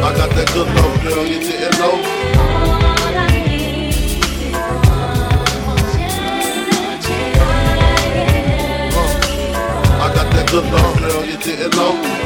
I 0.03 0.15
got 0.15 0.29
that 0.31 0.47
good 0.53 0.67
love, 0.67 1.03
girl, 1.03 1.25
you 1.25 1.39
didn't 1.39 1.77
know. 1.79 2.01
I 10.03 10.13
got 10.15 10.31
that 10.33 10.49
good 10.49 10.65
love, 10.71 10.99
girl, 10.99 11.25
you 11.25 11.37
didn't 11.37 11.75
know. 11.75 12.21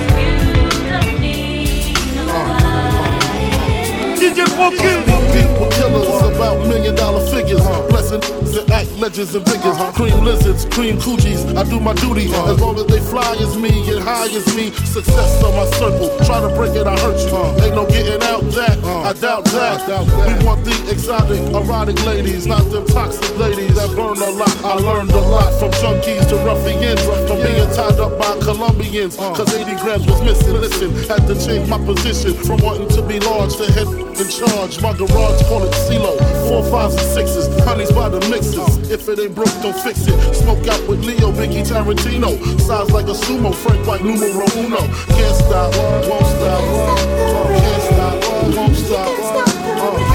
DJ 4.19 4.47
Funky. 4.55 4.95
People 5.36 5.67
killers 5.71 6.24
million 6.67 6.95
dollar 6.95 7.25
figures. 7.31 7.61
Blessing 7.89 8.21
that 8.53 8.69
act 8.71 8.91
legends 8.97 9.33
and 9.35 9.45
figures. 9.45 9.75
Uh-huh. 9.75 9.91
Cream 9.91 10.23
lizards, 10.23 10.65
cream 10.65 10.97
coochies. 10.97 11.41
I 11.57 11.63
do 11.63 11.79
my 11.79 11.93
duty 11.93 12.27
uh-huh. 12.27 12.53
as 12.53 12.59
long 12.61 12.77
as 12.77 12.85
they 12.85 12.99
fly 12.99 13.35
as 13.39 13.57
me 13.57 13.71
and 13.89 14.03
high 14.03 14.29
as 14.29 14.47
me. 14.55 14.71
Success 14.85 15.43
on 15.43 15.55
my 15.55 15.65
circle. 15.77 16.09
Try 16.25 16.41
to 16.41 16.49
break 16.55 16.75
it, 16.75 16.87
I 16.87 16.97
hurt 16.99 17.19
you. 17.19 17.35
Uh-huh. 17.35 17.65
Ain't 17.65 17.75
no 17.75 17.85
getting 17.85 18.21
out 18.23 18.43
that. 18.53 18.77
I 18.83 19.13
doubt 19.13 19.45
that. 19.45 19.85
We 19.87 20.45
want 20.45 20.65
the 20.65 20.75
exotic, 20.89 21.41
erotic 21.53 22.03
ladies, 22.05 22.47
not 22.47 22.63
them 22.71 22.85
toxic 22.87 23.37
ladies 23.37 23.75
that 23.75 23.89
burn 23.95 24.17
a 24.17 24.31
lot. 24.31 24.55
I 24.63 24.73
learned 24.75 25.11
a 25.11 25.19
lot 25.19 25.51
from 25.59 25.71
junkies 25.81 26.27
to 26.29 26.35
ruffians, 26.45 27.01
from 27.27 27.37
being 27.41 27.69
tied 27.73 27.99
up 27.99 28.17
by 28.17 28.37
Colombians. 28.39 29.15
Cause 29.17 29.53
80 29.53 29.75
grams 29.81 30.05
was 30.07 30.21
missing. 30.21 30.53
Listen, 30.53 30.91
had 31.09 31.27
to 31.27 31.35
change 31.35 31.69
my 31.69 31.77
position 31.77 32.33
from 32.33 32.61
wanting 32.61 32.89
to 32.89 33.01
be 33.01 33.19
large 33.19 33.55
to 33.57 33.65
in 34.20 34.30
charge. 34.30 34.82
My 34.82 34.93
garage 34.93 35.41
call 35.47 35.63
it 35.63 35.74
CeeLo. 35.86 36.18
Four 36.47 36.63
fives 36.72 36.95
and 36.95 37.07
sixes, 37.13 37.47
honeys 37.63 37.91
by 37.91 38.09
the 38.09 38.20
mixes. 38.30 38.89
If 38.89 39.07
it 39.09 39.20
ain't 39.20 39.36
broke, 39.36 39.53
don't 39.61 39.78
fix 39.80 40.07
it. 40.07 40.18
Smoke 40.34 40.68
out 40.68 40.88
with 40.88 41.03
Leo, 41.03 41.32
Biggie 41.32 41.66
Tarantino. 41.66 42.32
Size 42.61 42.91
like 42.91 43.07
a 43.07 43.16
sumo, 43.16 43.53
Frank 43.53 43.86
White 43.88 44.03
numero 44.03 44.45
uno. 44.57 44.82
Can't 45.16 45.36
stop, 45.36 45.74
won't 46.07 46.26
stop, 46.36 46.63
can't 47.61 47.84
stop, 47.84 48.55
won't 48.55 48.76
stop, 48.76 49.07
can't 49.16 49.95
stop, 49.95 50.14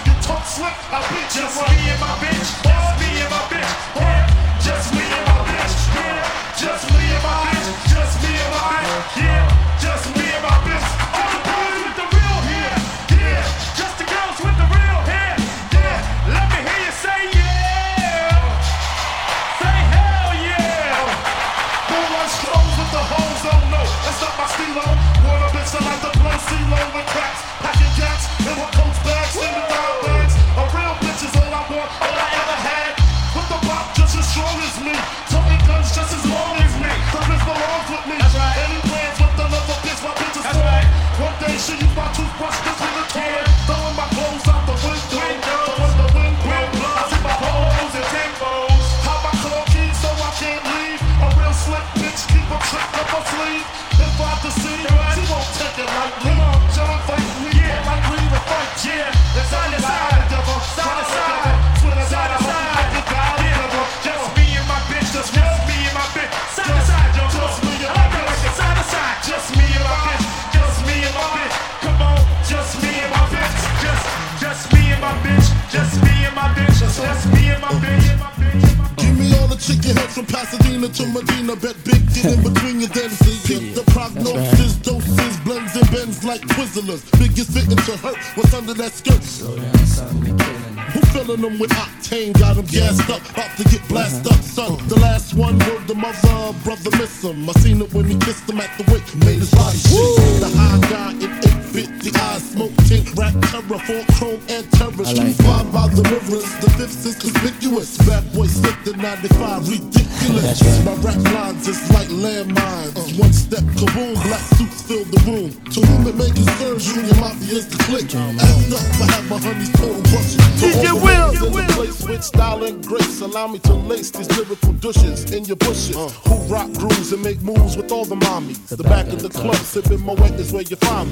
You 0.61 0.67
right. 0.67 0.77
Just 1.33 1.57
me 1.57 1.89
and 1.89 1.99
my 1.99 2.13
bitch, 2.21 2.49
just 2.61 2.93
me 3.01 3.09
and 3.17 3.29
my 3.33 3.41
bitch. 3.49 3.71
Yeah, 3.97 4.29
just 4.61 4.93
me 4.93 5.01
and 5.01 5.25
my 5.25 5.41
bitch. 5.49 5.73
Yeah, 5.97 6.21
just 6.53 6.85
me 6.93 7.01
and 7.01 7.23
my 7.23 7.49
bitch, 7.49 7.89
just 7.89 8.21
me 8.21 8.29
and 8.29 8.51
my 8.53 8.69
bitch. 8.77 9.23
Yeah, 9.25 9.40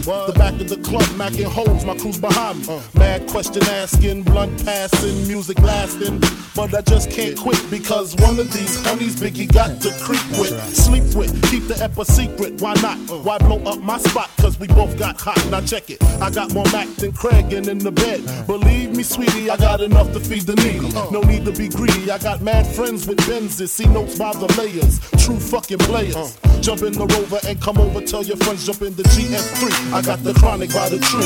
me. 0.09 0.25
The 0.27 0.33
back 0.33 0.53
of 0.59 0.67
the 0.69 0.77
club, 0.77 1.03
macking 1.15 1.45
holes, 1.45 1.85
my 1.85 1.95
crew's 1.97 2.17
behind 2.17 2.67
me. 2.67 2.73
Uh. 2.73 2.81
Mad 2.95 3.27
question 3.27 3.63
asking, 3.63 4.23
blunt 4.23 4.65
passing, 4.65 5.27
music 5.27 5.59
lasting. 5.59 6.21
But 6.55 6.73
I 6.75 6.81
just 6.81 7.11
can't 7.11 7.37
quit 7.37 7.63
because 7.69 8.15
one 8.17 8.39
of 8.39 8.51
these 8.51 8.83
honeys 8.85 9.15
Biggie 9.15 9.51
got 9.51 9.81
to 9.81 9.91
creep 10.01 10.27
with, 10.39 10.53
sleep 10.75 11.03
with, 11.15 11.31
keep 11.49 11.67
the 11.67 11.81
ep 11.81 11.97
a 11.97 12.05
secret. 12.05 12.61
Why 12.61 12.73
not? 12.81 12.97
Uh. 13.09 13.19
Why 13.19 13.37
blow 13.37 13.61
up 13.63 13.79
my 13.79 13.97
spot? 13.97 14.29
Cause 14.37 14.59
we 14.59 14.67
both 14.67 14.97
got 14.97 15.19
hot. 15.19 15.39
Now 15.49 15.61
check 15.61 15.89
it. 15.89 16.03
I 16.21 16.29
got 16.29 16.53
more 16.53 16.65
Mac 16.71 16.87
than 16.95 17.11
Craig 17.11 17.53
and 17.53 17.67
in 17.67 17.79
the 17.79 17.91
bed. 17.91 18.21
Uh. 18.27 18.43
Believe 18.45 18.95
me, 18.95 19.03
sweetie, 19.03 19.49
I 19.49 19.57
got 19.57 19.81
enough 19.81 20.11
to 20.13 20.19
feed 20.19 20.43
the 20.43 20.55
needy. 20.55 20.89
No 21.11 21.21
need 21.21 21.45
to 21.45 21.51
be 21.51 21.69
greedy. 21.69 22.11
I 22.11 22.17
got 22.17 22.41
mad 22.41 22.65
friends 22.67 23.07
with 23.07 23.19
Benzes. 23.19 23.69
See 23.69 23.85
notes 23.85 24.17
by 24.17 24.33
the 24.33 24.47
layers. 24.57 24.99
True 25.23 25.39
fucking 25.39 25.79
players. 25.79 26.37
Jump 26.61 26.81
in 26.83 26.91
the 26.91 27.05
rover 27.05 27.39
and 27.47 27.59
come 27.61 27.77
over. 27.77 28.01
Tell 28.01 28.23
your 28.23 28.35
friends 28.37 28.65
jump 28.65 28.81
in 28.81 28.93
the 28.95 29.03
GS3. 29.03 29.93
I 29.93 30.01
got 30.01 30.23
the 30.23 30.33
chronic 30.33 30.71
by 30.73 30.89
the 30.89 30.99
tree. 30.99 31.25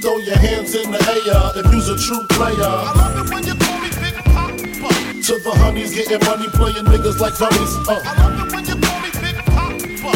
Throw 0.00 0.16
your 0.18 0.36
hands 0.36 0.74
in 0.74 0.90
the 0.90 0.98
air 0.98 1.64
if 1.64 1.72
you's 1.72 1.88
a 1.88 1.96
true 1.96 2.26
player. 2.28 2.56
To 5.22 5.32
the 5.42 5.52
honeys 5.58 5.94
getting 5.94 6.20
money, 6.26 6.48
playing 6.48 6.84
niggas 6.86 7.20
like 7.20 7.38
dummies. 7.38 7.88
Uh. 7.88 8.85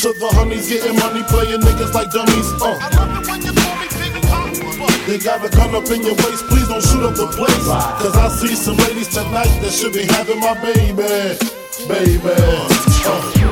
To 0.00 0.14
the 0.14 0.28
honeys 0.28 0.66
getting 0.66 0.96
money, 0.96 1.22
playing 1.24 1.60
niggas 1.60 1.92
like 1.92 2.10
dummies. 2.10 2.48
Uh. 2.56 2.72
They 5.06 5.18
got 5.18 5.44
a 5.44 5.50
gun 5.54 5.74
up 5.74 5.90
in 5.90 6.00
your 6.00 6.14
waist, 6.14 6.46
please 6.46 6.68
don't 6.68 6.82
shoot 6.82 7.04
up 7.04 7.16
the 7.16 7.26
place. 7.26 7.66
Cause 8.00 8.16
I 8.16 8.28
see 8.28 8.54
some 8.54 8.78
ladies 8.78 9.08
tonight 9.08 9.60
that 9.60 9.70
should 9.70 9.92
be 9.92 10.04
having 10.04 10.40
my 10.40 10.54
baby. 10.62 11.36
Baby. 11.86 12.32
Uh. 13.04 13.49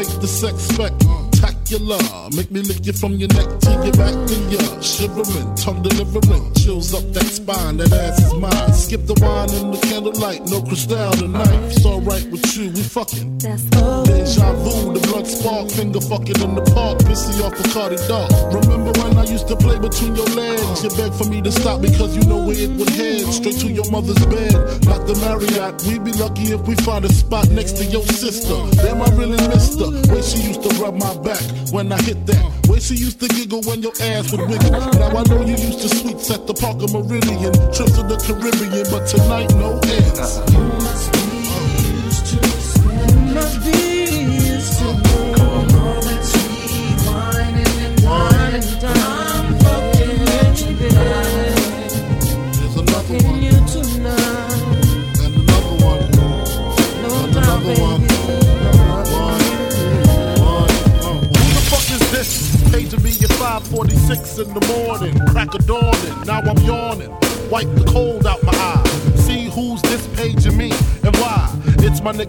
Make 0.00 0.18
the 0.18 0.28
sex 0.28 0.56
spectacular. 0.62 2.00
Make 2.34 2.50
me 2.50 2.62
lick 2.62 2.86
you 2.86 2.94
from 2.94 3.20
your 3.20 3.28
neck 3.36 3.60
to 3.60 3.70
your 3.84 3.92
back 4.00 4.16
and 4.16 4.50
you're 4.50 4.82
shivering, 4.82 5.54
tongue 5.56 5.82
delivering, 5.82 6.54
chills 6.54 6.94
up 6.94 7.04
that 7.12 7.26
spine. 7.26 7.76
That 7.76 7.92
ass 7.92 8.18
is 8.18 8.32
mine. 8.32 8.72
Skip 8.72 9.04
the 9.04 9.12
wine 9.20 9.50
and 9.50 9.74
the 9.74 9.80
candlelight, 9.88 10.48
no 10.48 10.62
Cristal 10.62 11.12
tonight. 11.12 11.52
It's 11.68 11.84
alright 11.84 12.24
with 12.32 12.56
you, 12.56 12.70
we 12.70 12.80
fucking. 12.80 13.44
That's 13.44 13.64
Baby, 13.64 14.09
Deja 14.20 14.52
vu, 14.52 14.92
the 14.92 15.00
blood 15.08 15.26
spark, 15.26 15.70
finger 15.70 16.00
fucking 16.00 16.36
in 16.44 16.54
the 16.54 16.60
park, 16.76 16.98
pissy 17.08 17.40
off 17.40 17.56
a 17.56 17.64
Cardi 17.72 17.96
dog. 18.04 18.28
Remember 18.52 18.92
when 19.00 19.16
I 19.16 19.24
used 19.24 19.48
to 19.48 19.56
play 19.56 19.78
between 19.78 20.14
your 20.14 20.28
legs? 20.36 20.84
You 20.84 20.90
begged 20.92 21.14
for 21.16 21.24
me 21.24 21.40
to 21.40 21.50
stop 21.50 21.80
because 21.80 22.14
you 22.14 22.22
know 22.28 22.44
where 22.44 22.56
it 22.56 22.68
would 22.76 22.90
head. 22.90 23.24
Straight 23.32 23.56
to 23.64 23.72
your 23.72 23.88
mother's 23.90 24.20
bed, 24.26 24.52
not 24.84 25.08
the 25.08 25.16
Marriott. 25.24 25.80
We'd 25.88 26.04
be 26.04 26.12
lucky 26.12 26.52
if 26.52 26.60
we 26.68 26.76
find 26.84 27.06
a 27.06 27.12
spot 27.12 27.48
next 27.48 27.80
to 27.80 27.84
your 27.86 28.04
sister. 28.04 28.60
Damn, 28.84 29.00
I 29.00 29.08
really 29.16 29.40
missed 29.48 29.80
her. 29.80 29.88
Way 30.12 30.20
she 30.20 30.52
used 30.52 30.68
to 30.68 30.70
rub 30.76 31.00
my 31.00 31.16
back 31.24 31.40
when 31.72 31.90
I 31.90 31.96
hit 32.02 32.26
that. 32.26 32.44
Way 32.68 32.78
she 32.80 32.96
used 33.00 33.20
to 33.20 33.28
giggle 33.28 33.62
when 33.62 33.80
your 33.80 33.96
ass 34.04 34.32
would 34.32 34.44
wiggle. 34.52 34.76
Now 35.00 35.16
I 35.16 35.22
know 35.32 35.40
you 35.48 35.56
used 35.56 35.80
to 35.80 35.88
suites 35.88 36.30
at 36.30 36.46
the 36.46 36.52
Parker 36.52 36.92
Meridien, 36.92 37.56
trips 37.72 37.96
to 37.96 38.04
the 38.04 38.20
Caribbean, 38.20 38.84
but 38.92 39.08
tonight 39.08 39.48
no 39.56 39.80
ends. 39.88 41.19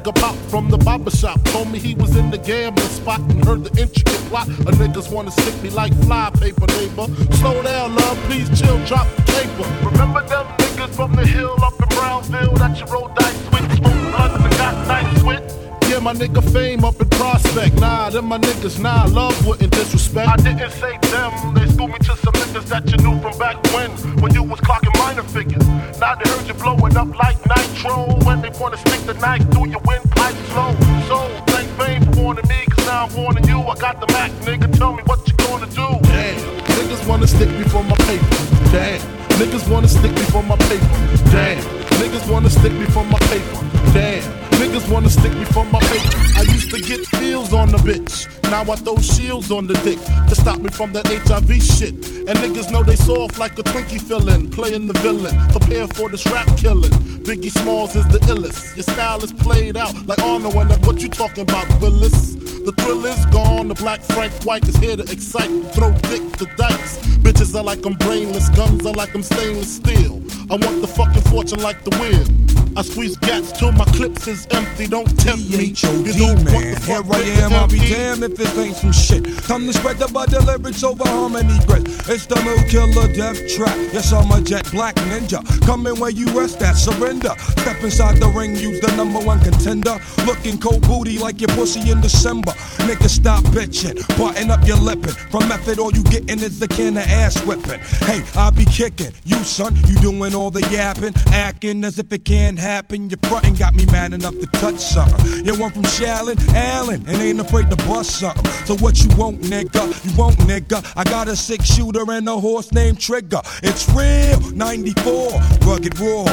Nigga 0.02 0.16
Pop 0.16 0.36
from 0.50 0.70
the 0.72 0.80
barber 0.80 1.12
shop. 1.12 1.44
Told 1.46 1.72
me 1.72 1.78
he 1.78 1.94
was 1.94 2.16
in 2.16 2.32
the 2.32 2.38
gambling 2.40 2.88
spot 2.88 3.20
and 3.20 3.46
heard 3.46 3.64
the 3.64 3.70
intricate 3.80 4.22
plot. 4.30 4.48
A 4.48 4.72
niggas 4.82 5.12
wanna 5.12 5.30
stick 5.30 5.54
me 5.62 5.70
like 5.70 5.94
fly 6.06 6.32
paper, 6.32 6.66
neighbor. 6.74 7.06
Slow 7.36 7.62
down, 7.62 7.94
love, 7.94 8.18
please 8.26 8.50
chill, 8.60 8.84
drop 8.86 9.06
the 9.16 9.22
paper. 9.30 9.68
Remember 9.86 10.22
them 10.26 10.48
niggas 10.58 10.96
from 10.96 11.14
the 11.14 11.26
hill 11.28 11.56
up 11.62 11.80
in 11.80 11.88
Brownsville 11.90 12.54
that 12.56 12.80
you 12.80 12.86
rolled 12.92 13.14
dice 13.14 13.38
with? 13.52 13.78
Smoke 13.78 13.94
blunts 14.10 14.44
and 14.44 14.58
got 14.58 14.88
nice 14.88 15.24
with? 15.24 15.62
Yeah, 15.88 16.00
my 16.00 16.14
nigga 16.14 16.42
fame 16.52 16.84
up 16.84 17.00
in 17.00 17.10
prospect. 17.10 17.80
Nah, 17.80 18.10
them 18.10 18.26
my 18.26 18.40
niggas, 18.40 18.80
nah, 18.80 19.06
love 19.06 19.46
wouldn't 19.46 19.72
disrespect. 19.72 20.30
I 20.30 20.36
didn't 20.38 20.72
say 20.72 20.98
them, 21.12 21.54
they 21.54 21.68
schooled 21.68 21.92
me 21.92 22.00
to 22.00 22.16
some 22.18 22.34
niggas 22.42 22.66
that 22.70 22.90
you 22.90 22.98
knew 23.06 23.22
from 23.22 23.38
back 23.38 23.62
when, 23.72 23.92
when 24.22 24.34
you 24.34 24.42
was 24.42 24.60
clocking 24.62 24.98
minor 24.98 25.22
figures. 25.24 25.68
Now 26.00 26.16
they 26.16 26.28
heard 26.28 26.48
you 26.48 26.56
blowing 26.56 26.98
up 26.98 27.16
like 27.20 27.38
nitro, 27.84 28.26
when 28.26 28.42
they 28.42 28.50
wanna 28.60 28.78
stick 28.78 29.02
the 29.02 29.14
knife 29.16 29.44
through 29.52 29.70
your 29.70 29.82
windpipe 29.86 30.36
slow. 30.52 30.74
So, 31.08 31.18
thank 31.48 31.70
fame 31.80 32.04
for 32.06 32.22
warning 32.22 32.48
me, 32.48 32.66
cause 32.70 32.86
now 32.86 33.06
I'm 33.06 33.14
warning 33.16 33.48
you. 33.48 33.60
I 33.60 33.76
got 33.76 34.00
the 34.00 34.08
Mac, 34.14 34.32
nigga, 34.46 34.72
tell 34.78 34.94
me 34.94 35.04
what 35.06 35.28
you 35.28 35.34
gonna 35.38 35.68
do. 35.68 35.88
Damn, 36.08 36.40
niggas 36.78 37.08
wanna 37.08 37.28
stick 37.28 37.50
me 37.50 37.64
for 37.66 37.84
my 37.84 37.96
paper. 38.08 38.26
Damn, 38.72 39.00
niggas 39.40 39.70
wanna 39.70 39.88
stick 39.88 40.12
me 40.12 40.24
for 40.34 40.44
my 40.44 40.58
paper. 40.58 40.86
Damn, 41.32 41.64
niggas 42.00 42.30
wanna 42.32 42.50
stick 42.50 42.74
me 42.74 42.86
for 42.86 43.04
my 43.06 43.20
paper. 43.20 43.66
Damn. 43.94 44.42
Niggas 44.62 44.88
wanna 44.92 45.10
stick 45.10 45.34
me 45.34 45.44
for 45.46 45.66
my 45.66 45.80
paper. 45.80 46.18
I 46.38 46.44
used 46.44 46.70
to 46.70 46.80
get 46.80 47.00
feels 47.08 47.52
on 47.52 47.72
the 47.72 47.80
bitch. 47.80 48.41
Now 48.52 48.64
I 48.64 48.76
throw 48.76 48.98
shields 48.98 49.50
on 49.50 49.66
the 49.66 49.76
dick 49.76 49.98
to 50.28 50.36
stop 50.36 50.60
me 50.60 50.70
from 50.72 50.92
that 50.92 51.08
HIV 51.08 51.64
shit. 51.64 51.94
And 52.28 52.38
niggas 52.44 52.70
know 52.70 52.84
they 52.84 52.98
soft 52.98 53.40
like 53.40 53.58
a 53.58 53.64
Twinkie 53.64 54.02
fillin', 54.02 54.52
playing 54.52 54.88
the 54.88 54.94
villain. 55.00 55.34
Prepare 55.52 55.88
for 55.88 56.10
this 56.10 56.26
rap 56.26 56.46
killing. 56.58 56.92
Biggie 57.24 57.50
Smalls 57.50 57.96
is 57.96 58.06
the 58.10 58.20
illest. 58.28 58.76
Your 58.76 58.84
style 58.84 59.24
is 59.24 59.32
played 59.32 59.78
out 59.78 59.96
like 60.06 60.20
Arnold 60.20 60.56
and 60.70 60.86
what 60.86 61.02
you 61.02 61.08
talking 61.08 61.44
about, 61.44 61.66
Willis? 61.80 62.36
The 62.66 62.72
thrill 62.74 63.06
is 63.06 63.26
gone. 63.28 63.70
The 63.70 63.76
black 63.76 64.02
Frank 64.02 64.34
White 64.44 64.68
is 64.68 64.76
here 64.76 64.96
to 64.96 65.04
excite. 65.04 65.50
Throw 65.74 65.92
dick 66.10 66.22
to 66.38 66.46
dice. 66.58 66.98
Bitches 67.18 67.56
are 67.56 67.64
like 67.64 67.86
I'm 67.86 67.96
brainless. 67.96 68.50
Guns 68.50 68.86
are 68.86 68.94
like 68.94 69.16
I'm 69.16 69.24
stainless 69.24 69.76
steel. 69.78 70.22
I 70.52 70.56
want 70.56 70.82
the 70.82 70.88
fucking 70.88 71.24
fortune 71.24 71.62
like 71.62 71.84
the 71.84 71.92
wind. 72.00 72.52
I 72.78 72.84
squeeze 72.84 73.18
gats 73.18 73.52
till 73.52 73.72
my 73.74 73.84
clips 73.86 74.28
is 74.28 74.48
empty. 74.52 74.88
Don't 74.88 75.08
tempt 75.20 75.50
me. 75.50 75.66
You 75.66 76.14
don't 76.14 76.36
want 76.36 76.46
man. 76.46 76.74
the 76.74 76.82
Here 76.86 77.04
I 77.04 77.20
am, 77.44 77.54
I'll 77.54 77.68
be 77.68 77.80
damned 77.80 78.24
if 78.24 78.40
it 78.40 78.58
ain't 78.58 78.76
some 78.78 78.94
shit. 78.94 79.26
Time 79.44 79.68
to 79.68 79.74
spread 79.74 79.98
the 79.98 80.08
butter 80.08 80.40
lyrics 80.40 80.82
over 80.84 81.04
harmony 81.04 81.60
grit. 81.68 81.84
It's 82.08 82.26
the 82.28 82.42
new 82.44 82.56
killer 82.70 83.12
death 83.14 83.40
trap. 83.50 83.76
Yes, 83.92 84.14
I'm 84.14 84.32
a 84.32 84.42
jet 84.42 84.72
black 84.72 84.96
ninja. 84.96 85.44
Coming 85.66 86.00
where 86.00 86.12
you 86.12 86.28
rest 86.28 86.62
at, 86.62 86.74
surrender. 86.74 87.36
Step 87.60 87.84
inside 87.84 88.18
the 88.18 88.28
ring, 88.28 88.56
use 88.56 88.80
the 88.80 88.96
number 88.96 89.20
one 89.20 89.42
contender. 89.42 89.98
Looking 90.26 90.58
cold 90.58 90.88
booty 90.88 91.18
like 91.18 91.42
your 91.42 91.50
pussy 91.50 91.92
in 91.92 92.00
December. 92.00 92.51
Nigga, 92.88 93.10
stop 93.10 93.44
bitching. 93.46 93.96
Button 94.18 94.52
up 94.52 94.66
your 94.66 94.78
lippin'. 94.78 95.14
From 95.32 95.48
method, 95.48 95.80
all 95.80 95.94
you 95.94 96.04
gettin' 96.04 96.40
is 96.40 96.60
the 96.60 96.68
can 96.68 96.98
of 96.98 97.04
ass 97.04 97.44
whipping. 97.46 97.80
Hey, 98.08 98.24
I 98.36 98.50
be 98.50 98.66
kicking. 98.66 99.12
You, 99.26 99.38
son, 99.44 99.76
you 99.88 99.96
doing 100.00 100.34
all 100.36 100.52
the 100.52 100.62
yapping. 100.72 101.14
Acting 101.28 101.84
as 101.84 102.00
if 102.00 102.12
it 102.12 102.26
can't 102.26 102.58
happen. 102.60 103.10
Your 103.10 103.20
frontin' 103.24 103.56
got 103.56 103.76
me 103.76 103.86
mad 103.88 104.14
enough 104.14 104.38
to 104.40 104.46
touch 104.48 104.80
something. 104.80 105.46
You 105.46 105.60
one 105.60 105.72
from 105.72 105.84
Shaolin, 105.84 106.38
Allen, 106.54 107.04
and 107.08 107.22
ain't 107.22 107.40
afraid 107.40 107.70
to 107.70 107.76
bust 107.88 108.20
something. 108.20 108.46
So 108.66 108.76
what 108.78 109.04
you 109.04 109.16
want, 109.16 109.42
nigga? 109.42 110.06
You 110.06 110.18
want, 110.18 110.38
nigga? 110.40 110.86
I 110.96 111.04
got 111.04 111.28
a 111.28 111.36
six 111.36 111.66
shooter 111.66 112.10
and 112.12 112.28
a 112.28 112.38
horse 112.40 112.72
named 112.72 113.00
Trigger. 113.00 113.42
It's 113.64 113.88
real, 113.90 114.40
94, 114.52 115.32
rugged 115.66 116.00
raw. 116.00 116.26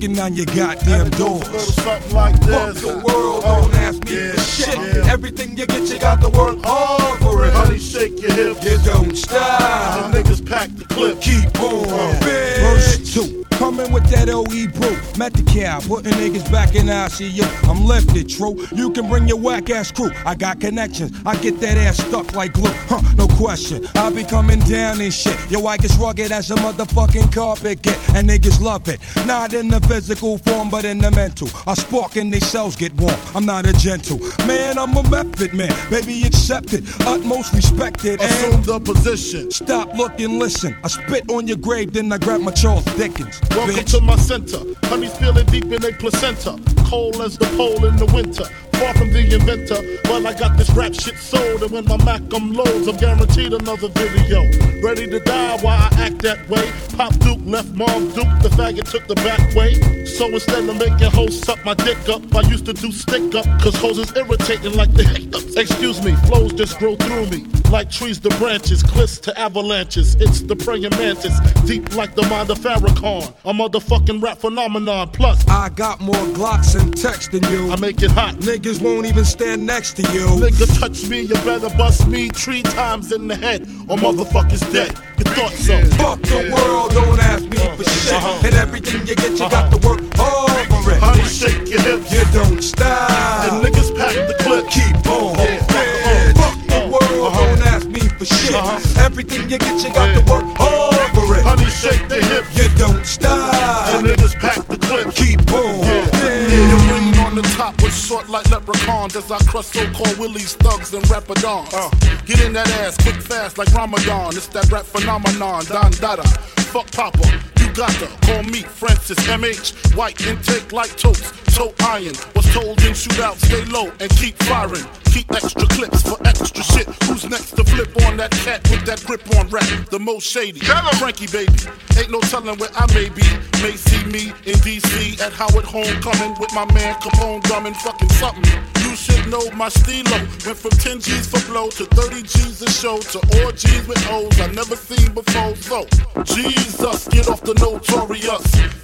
Kicking 0.00 0.18
on 0.18 0.34
your 0.34 0.46
goddamn 0.46 1.10
doors. 1.10 1.74
Something 1.74 2.14
like 2.14 2.34
Fuck 2.44 2.72
this. 2.72 2.80
the 2.80 2.88
world, 3.04 3.42
don't 3.42 3.70
oh, 3.70 3.70
ask 3.74 4.02
me 4.02 4.30
for 4.30 4.40
shit. 4.40 5.06
Everything 5.06 5.58
you 5.58 5.66
get, 5.66 5.90
you 5.90 5.98
got 5.98 6.22
to 6.22 6.30
work 6.30 6.56
hard 6.64 7.18
for 7.18 7.44
it. 7.44 7.52
Honey, 7.52 7.78
shake 7.78 8.18
your 8.22 8.32
hips. 8.32 8.64
You 8.64 8.78
don't 8.78 9.14
stop. 9.14 10.10
The 10.10 10.22
niggas 10.22 10.48
pack 10.48 10.70
the 10.70 10.86
clip. 10.86 11.20
Keep 11.20 11.60
on. 11.60 11.84
Uh, 11.86 12.18
Verse 12.22 13.12
2. 13.12 13.44
Coming 13.60 13.92
with 13.92 14.08
that 14.08 14.30
OE 14.30 14.68
brew. 14.72 14.96
Met 15.18 15.34
the 15.34 15.42
cow, 15.42 15.80
putting 15.80 16.14
niggas 16.14 16.50
back 16.50 16.74
in 16.74 16.86
ICU. 16.86 17.44
I'm 17.68 17.84
lifted, 17.84 18.30
true. 18.30 18.56
You 18.74 18.90
can 18.90 19.06
bring 19.06 19.28
your 19.28 19.36
whack 19.36 19.68
ass 19.68 19.92
crew. 19.92 20.10
I 20.24 20.34
got 20.34 20.60
connections. 20.60 21.12
I 21.26 21.36
get 21.36 21.60
that 21.60 21.76
ass 21.76 21.98
stuck 21.98 22.34
like 22.34 22.54
glue. 22.54 22.72
Huh, 22.88 23.02
no 23.16 23.28
question. 23.36 23.86
I 23.96 24.08
be 24.08 24.24
coming 24.24 24.60
down 24.60 25.02
and 25.02 25.12
shit. 25.12 25.36
Yo, 25.50 25.66
I 25.66 25.76
get 25.76 25.94
rugged 25.98 26.32
as 26.32 26.50
a 26.50 26.54
motherfucking 26.54 27.34
carpet 27.34 27.82
get. 27.82 27.98
And 28.16 28.30
niggas 28.30 28.62
love 28.62 28.88
it. 28.88 28.98
Not 29.26 29.52
in 29.52 29.68
the 29.68 29.80
physical 29.80 30.38
form, 30.38 30.70
but 30.70 30.86
in 30.86 30.96
the 30.96 31.10
mental. 31.10 31.50
I 31.66 31.74
spark 31.74 32.16
and 32.16 32.32
they 32.32 32.40
cells 32.40 32.76
get 32.76 32.94
warm. 32.94 33.20
I'm 33.34 33.44
not 33.44 33.66
a 33.66 33.74
gentle. 33.74 34.20
Man, 34.46 34.78
I'm 34.78 34.96
a 34.96 35.02
method 35.10 35.52
man. 35.52 35.76
Baby, 35.90 36.22
accept 36.22 36.72
it. 36.72 36.84
Utmost 37.02 37.52
respected. 37.52 38.22
And 38.22 38.30
Assume 38.30 38.62
the 38.62 38.80
position. 38.80 39.50
Stop, 39.50 39.92
look, 39.92 40.18
and 40.18 40.38
listen. 40.38 40.74
I 40.82 40.88
spit 40.88 41.30
on 41.30 41.46
your 41.46 41.58
grave, 41.58 41.92
then 41.92 42.10
I 42.10 42.16
grab 42.16 42.40
my 42.40 42.52
Charles 42.52 42.86
Dickens. 42.96 43.38
Welcome 43.50 43.74
bitch. 43.76 43.90
to 43.92 44.00
my 44.00 44.16
center. 44.16 44.58
Honey's 44.84 45.16
feeling 45.16 45.46
deep 45.46 45.64
in 45.64 45.84
a 45.84 45.92
placenta. 45.92 46.58
Cold 46.84 47.16
as 47.16 47.36
the 47.36 47.46
pole 47.56 47.84
in 47.84 47.96
the 47.96 48.06
winter. 48.06 48.44
Far 48.80 48.94
from 48.94 49.12
the 49.12 49.20
inventor, 49.20 49.82
but 50.04 50.24
I 50.24 50.32
got 50.32 50.56
this 50.56 50.70
rap 50.70 50.94
shit 50.94 51.18
sold. 51.18 51.62
And 51.62 51.70
when 51.70 51.84
my 51.84 52.02
Mac 52.02 52.22
um 52.32 52.54
loads, 52.54 52.88
I'm 52.88 52.96
guaranteed 52.96 53.52
another 53.52 53.88
video. 53.88 54.40
Ready 54.80 55.06
to 55.06 55.20
die 55.20 55.58
while 55.60 55.76
I 55.76 56.06
act 56.06 56.22
that 56.22 56.48
way. 56.48 56.72
Pop 56.96 57.12
Duke 57.18 57.40
left 57.44 57.68
Mom 57.74 58.06
Duke, 58.12 58.32
the 58.40 58.48
faggot 58.48 58.90
took 58.90 59.06
the 59.06 59.16
back 59.16 59.54
way. 59.54 59.74
So 60.06 60.28
instead 60.28 60.66
of 60.66 60.78
making 60.78 61.10
hoes 61.10 61.38
suck 61.42 61.62
my 61.62 61.74
dick 61.74 62.08
up, 62.08 62.34
I 62.34 62.40
used 62.48 62.64
to 62.66 62.72
do 62.72 62.90
stick 62.90 63.34
up, 63.34 63.44
cause 63.60 63.76
hoes 63.76 63.98
is 63.98 64.16
irritating 64.16 64.72
like 64.72 64.92
the 64.94 65.04
hiccups. 65.04 65.56
Excuse 65.56 66.02
me, 66.02 66.14
flows 66.26 66.54
just 66.54 66.78
grow 66.78 66.96
through 66.96 67.26
me. 67.26 67.44
Like 67.70 67.90
trees 67.90 68.18
to 68.20 68.30
branches, 68.30 68.82
cliffs 68.82 69.18
to 69.20 69.38
avalanches. 69.38 70.16
It's 70.16 70.40
the 70.40 70.56
praying 70.56 70.90
mantis, 70.90 71.38
deep 71.66 71.94
like 71.94 72.14
the 72.14 72.22
mind 72.22 72.50
of 72.50 72.58
Farrakhan. 72.58 73.28
A 73.44 73.52
motherfucking 73.52 74.22
rap 74.22 74.38
phenomenon. 74.38 75.10
Plus, 75.10 75.46
I 75.48 75.68
got 75.68 76.00
more 76.00 76.14
Glocks 76.34 76.80
and 76.80 76.92
Tecs 76.94 77.30
than 77.30 77.44
you. 77.52 77.70
I 77.70 77.76
make 77.76 78.02
it 78.02 78.10
hot. 78.10 78.40
Niggas 78.70 78.82
won't 78.82 79.04
even 79.06 79.24
stand 79.24 79.66
next 79.66 79.94
to 79.94 80.02
you. 80.12 80.26
Nigga 80.38 80.78
touch 80.78 81.08
me, 81.08 81.22
you 81.22 81.34
better 81.42 81.68
bust 81.76 82.06
me 82.06 82.28
three 82.28 82.62
times 82.62 83.10
in 83.10 83.26
the 83.26 83.34
head, 83.34 83.62
or 83.88 83.96
motherfuckers 83.96 84.62
dead. 84.72 84.92
You 85.18 85.24
thought 85.24 85.50
so? 85.50 85.82
Fuck 85.98 86.22
the 86.22 86.54
world, 86.54 86.92
don't 86.92 87.18
ask 87.18 87.42
me 87.42 87.58
for 87.76 87.82
shit. 87.82 88.12
Uh-huh. 88.12 88.46
And 88.46 88.54
everything 88.54 89.04
you 89.08 89.16
get, 89.16 89.32
you 89.32 89.50
got 89.50 89.72
to 89.72 89.88
work 89.88 90.00
hard 90.14 90.68
for 90.68 90.92
it. 90.92 90.98
Honey, 91.02 91.24
shake 91.24 91.68
your 91.68 91.80
hips. 91.80 92.12
You 92.12 92.22
don't 92.32 92.62
stop. 92.62 93.10
And 93.50 93.64
niggas 93.64 93.90
pack 93.96 94.14
the 94.28 94.36
clip. 94.38 94.68
Keep 94.68 95.04
on. 95.10 95.34
Yeah. 95.36 96.32
Fuck 96.34 96.54
the 96.68 96.88
world, 96.92 97.26
Uh-huh. 97.26 97.46
don't 97.46 97.66
ask 97.66 97.88
me 97.88 98.00
for 98.00 98.24
shit. 98.24 98.54
Uh-huh. 98.54 99.04
Everything 99.04 99.50
you 99.50 99.58
get, 99.58 99.82
you 99.82 99.92
got 99.92 100.14
to 100.14 100.20
work 100.30 100.44
hard 100.56 100.79
Honey, 101.16 101.64
shake 101.70 102.08
the 102.08 102.22
hip. 102.22 102.44
You 102.54 102.68
don't 102.78 103.04
stop. 103.04 103.94
And 103.94 104.06
niggas 104.06 104.34
pack 104.38 104.66
the 104.66 104.76
clip. 104.78 105.14
Keep 105.14 105.52
on. 105.52 105.78
Yeah. 105.80 106.08
Yeah. 106.12 106.70
The 106.70 106.78
ring 106.92 107.26
on 107.26 107.34
the 107.34 107.42
top 107.56 107.80
was 107.82 107.96
short 107.96 108.28
like 108.28 108.48
leprechauns 108.50 109.16
as 109.16 109.30
I 109.30 109.38
crush 109.44 109.66
so-called 109.66 110.18
willies, 110.18 110.54
thugs, 110.56 110.94
and 110.94 111.04
rapadons. 111.04 111.72
Uh, 111.72 111.90
get 112.26 112.40
in 112.44 112.52
that 112.54 112.68
ass 112.80 112.96
quick, 112.98 113.16
fast 113.16 113.58
like 113.58 113.72
Ramadan. 113.72 114.36
It's 114.36 114.46
that 114.48 114.70
rap 114.70 114.84
phenomenon, 114.84 115.64
Don 115.66 115.90
Dada. 115.92 116.26
Fuck 116.72 116.90
Papa. 116.92 117.59
You 117.70 117.76
you 117.76 117.82
got 117.86 117.92
to 118.00 118.26
call 118.26 118.42
me 118.42 118.62
Francis 118.62 119.18
MH. 119.28 119.94
White 119.94 120.20
intake 120.26 120.72
like 120.72 120.96
toast, 120.96 121.22
toe 121.54 121.72
iron. 121.82 122.14
Was 122.34 122.52
told 122.52 122.82
in 122.82 122.94
shootout, 122.94 123.36
stay 123.36 123.64
low 123.66 123.92
and 124.00 124.10
keep 124.16 124.34
firing. 124.42 124.84
Keep 125.04 125.30
extra 125.30 125.66
clips 125.68 126.02
for 126.02 126.18
extra 126.26 126.64
shit. 126.64 126.88
Who's 127.04 127.28
next 127.28 127.52
to 127.52 127.62
flip 127.62 127.90
on 128.06 128.16
that 128.16 128.32
cat 128.32 128.68
with 128.70 128.84
that 128.86 129.04
grip 129.06 129.22
on 129.36 129.48
rap? 129.50 129.64
The 129.88 130.00
most 130.00 130.26
shady. 130.26 130.58
Frankie 130.98 131.28
baby. 131.28 131.52
Ain't 131.96 132.10
no 132.10 132.18
telling 132.22 132.58
where 132.58 132.70
I 132.74 132.92
may 132.92 133.08
be. 133.08 133.22
May 133.62 133.76
see 133.76 134.04
me 134.06 134.32
in 134.46 134.58
DC 134.66 135.20
at 135.20 135.32
Howard 135.32 135.64
Homecoming 135.64 136.34
with 136.40 136.52
my 136.52 136.64
man 136.74 136.94
Capone 136.96 137.40
drumming 137.44 137.74
fucking 137.74 138.08
something. 138.10 138.79
You 138.90 138.96
should 138.96 139.28
know 139.28 139.48
my 139.52 139.68
steelo. 139.68 140.18
Went 140.44 140.58
from 140.58 140.72
10 140.72 140.98
G's 140.98 141.28
for 141.28 141.38
blow 141.46 141.70
to 141.70 141.84
30 141.84 142.22
G's 142.22 142.60
a 142.60 142.68
show 142.68 142.98
to 142.98 143.18
all 143.38 143.52
G's 143.52 143.86
with 143.86 144.04
O's 144.10 144.40
I 144.40 144.48
never 144.50 144.74
seen 144.74 145.14
before. 145.14 145.54
So, 145.54 145.86
Jesus, 146.24 147.06
get 147.06 147.28
off 147.28 147.40
the 147.42 147.54
notorious. 147.54 148.42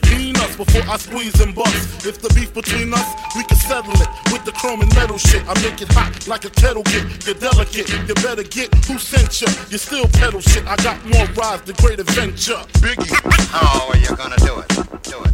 Mean 0.09 0.37
us 0.37 0.55
before 0.55 0.83
I 0.89 0.97
squeeze 0.97 1.41
and 1.41 1.53
bust. 1.53 2.07
If 2.07 2.23
the 2.23 2.33
beef 2.39 2.55
between 2.55 2.95
us, 2.95 3.09
we 3.35 3.43
can 3.43 3.59
settle 3.59 3.99
it 3.99 4.09
with 4.31 4.45
the 4.45 4.53
chrome 4.53 4.81
and 4.81 4.95
metal 4.95 5.19
shit. 5.19 5.43
I 5.43 5.55
make 5.61 5.83
it 5.83 5.91
hot 5.91 6.29
like 6.29 6.45
a 6.45 6.51
kettle 6.51 6.85
get. 6.85 7.27
You're 7.27 7.35
delicate, 7.35 7.91
you 8.07 8.15
better 8.23 8.45
get 8.45 8.73
who 8.87 8.99
sent 8.99 9.43
you. 9.43 9.49
You 9.71 9.79
still 9.79 10.07
pedal 10.23 10.41
shit. 10.41 10.65
I 10.69 10.77
got 10.87 11.05
more 11.05 11.27
rides, 11.35 11.63
the 11.63 11.75
great 11.83 11.99
adventure. 11.99 12.63
Biggie. 12.79 13.11
How 13.51 13.91
are 13.91 13.99
you 13.99 14.15
gonna 14.15 14.39
do 14.47 14.55
it? 14.63 14.69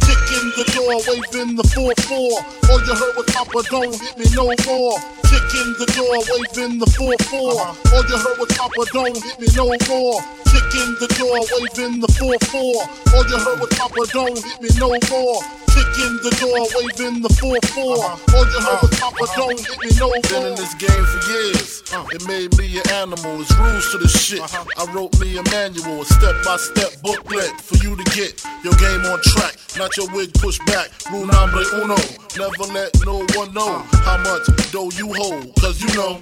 Kick 0.01 0.23
in 0.41 0.45
the 0.57 0.65
door, 0.73 0.97
waving 1.05 1.55
the 1.55 1.63
4-4. 1.77 2.69
All 2.69 2.81
you 2.81 2.95
heard 2.95 3.15
was 3.15 3.25
Papa, 3.29 3.61
don't 3.69 3.93
hit 3.93 4.17
me 4.17 4.25
no 4.33 4.49
Kick 4.63 5.59
in 5.59 5.75
the 5.75 5.85
door, 5.91 6.15
waving 6.23 6.79
the 6.79 6.85
4-4. 6.95 7.11
Uh-huh. 7.11 7.95
All 7.95 8.05
you 8.07 8.15
heard 8.15 8.39
was 8.39 8.47
Papa, 8.55 8.85
don't 8.93 9.11
hit 9.11 9.35
me 9.35 9.47
no 9.59 9.67
more. 9.67 10.23
Kick 10.47 10.71
in 10.79 10.95
the 11.03 11.07
door, 11.19 11.35
waving 11.51 11.99
the 11.99 12.07
4-4. 12.15 12.55
All 13.11 13.27
you 13.27 13.37
heard 13.43 13.59
was 13.59 13.69
Papa, 13.75 14.07
don't 14.15 14.39
hit 14.39 14.61
me 14.63 14.69
no 14.79 14.87
more. 14.87 15.43
Kick 15.67 15.93
in 15.99 16.15
the 16.23 16.31
door, 16.39 16.63
waving 16.79 17.19
the 17.19 17.29
4-4. 17.43 17.59
Uh-huh. 17.59 18.37
All 18.37 18.47
you 18.47 18.59
heard 18.63 18.79
was 18.87 18.93
uh-huh. 18.95 19.11
Papa, 19.11 19.25
don't 19.35 19.59
hit 19.59 19.77
me 19.83 19.89
no 19.99 20.07
more. 20.07 20.21
Been 20.31 20.47
in 20.47 20.55
this 20.55 20.73
game 20.79 21.05
for 21.11 21.19
years. 21.27 21.83
It 22.15 22.25
made 22.25 22.55
me 22.57 22.79
an 22.79 22.87
animal. 23.03 23.41
It's 23.41 23.51
rules 23.59 23.91
to 23.91 23.97
the 23.97 24.07
shit. 24.07 24.41
I 24.41 24.85
wrote 24.93 25.19
me 25.19 25.37
a 25.37 25.43
manual, 25.51 26.01
a 26.01 26.05
step-by-step 26.05 27.01
booklet 27.03 27.51
for 27.59 27.75
you 27.83 27.95
to 27.99 28.03
get 28.15 28.39
your 28.63 28.73
game 28.79 29.03
on 29.11 29.19
track. 29.21 29.59
Not 29.77 29.95
your 29.97 30.07
wig 30.13 30.33
pushed 30.35 30.65
back. 30.65 30.89
Rule 31.11 31.25
number 31.27 31.61
uno. 31.75 31.97
Never 32.37 32.65
let 32.73 32.89
no 33.05 33.25
one 33.37 33.53
know 33.53 33.85
how 34.05 34.17
much 34.17 34.52
dough 34.71 34.89
you 34.95 35.13
hold. 35.13 35.55
Cause 35.55 35.81
you 35.81 35.93
know 35.95 36.19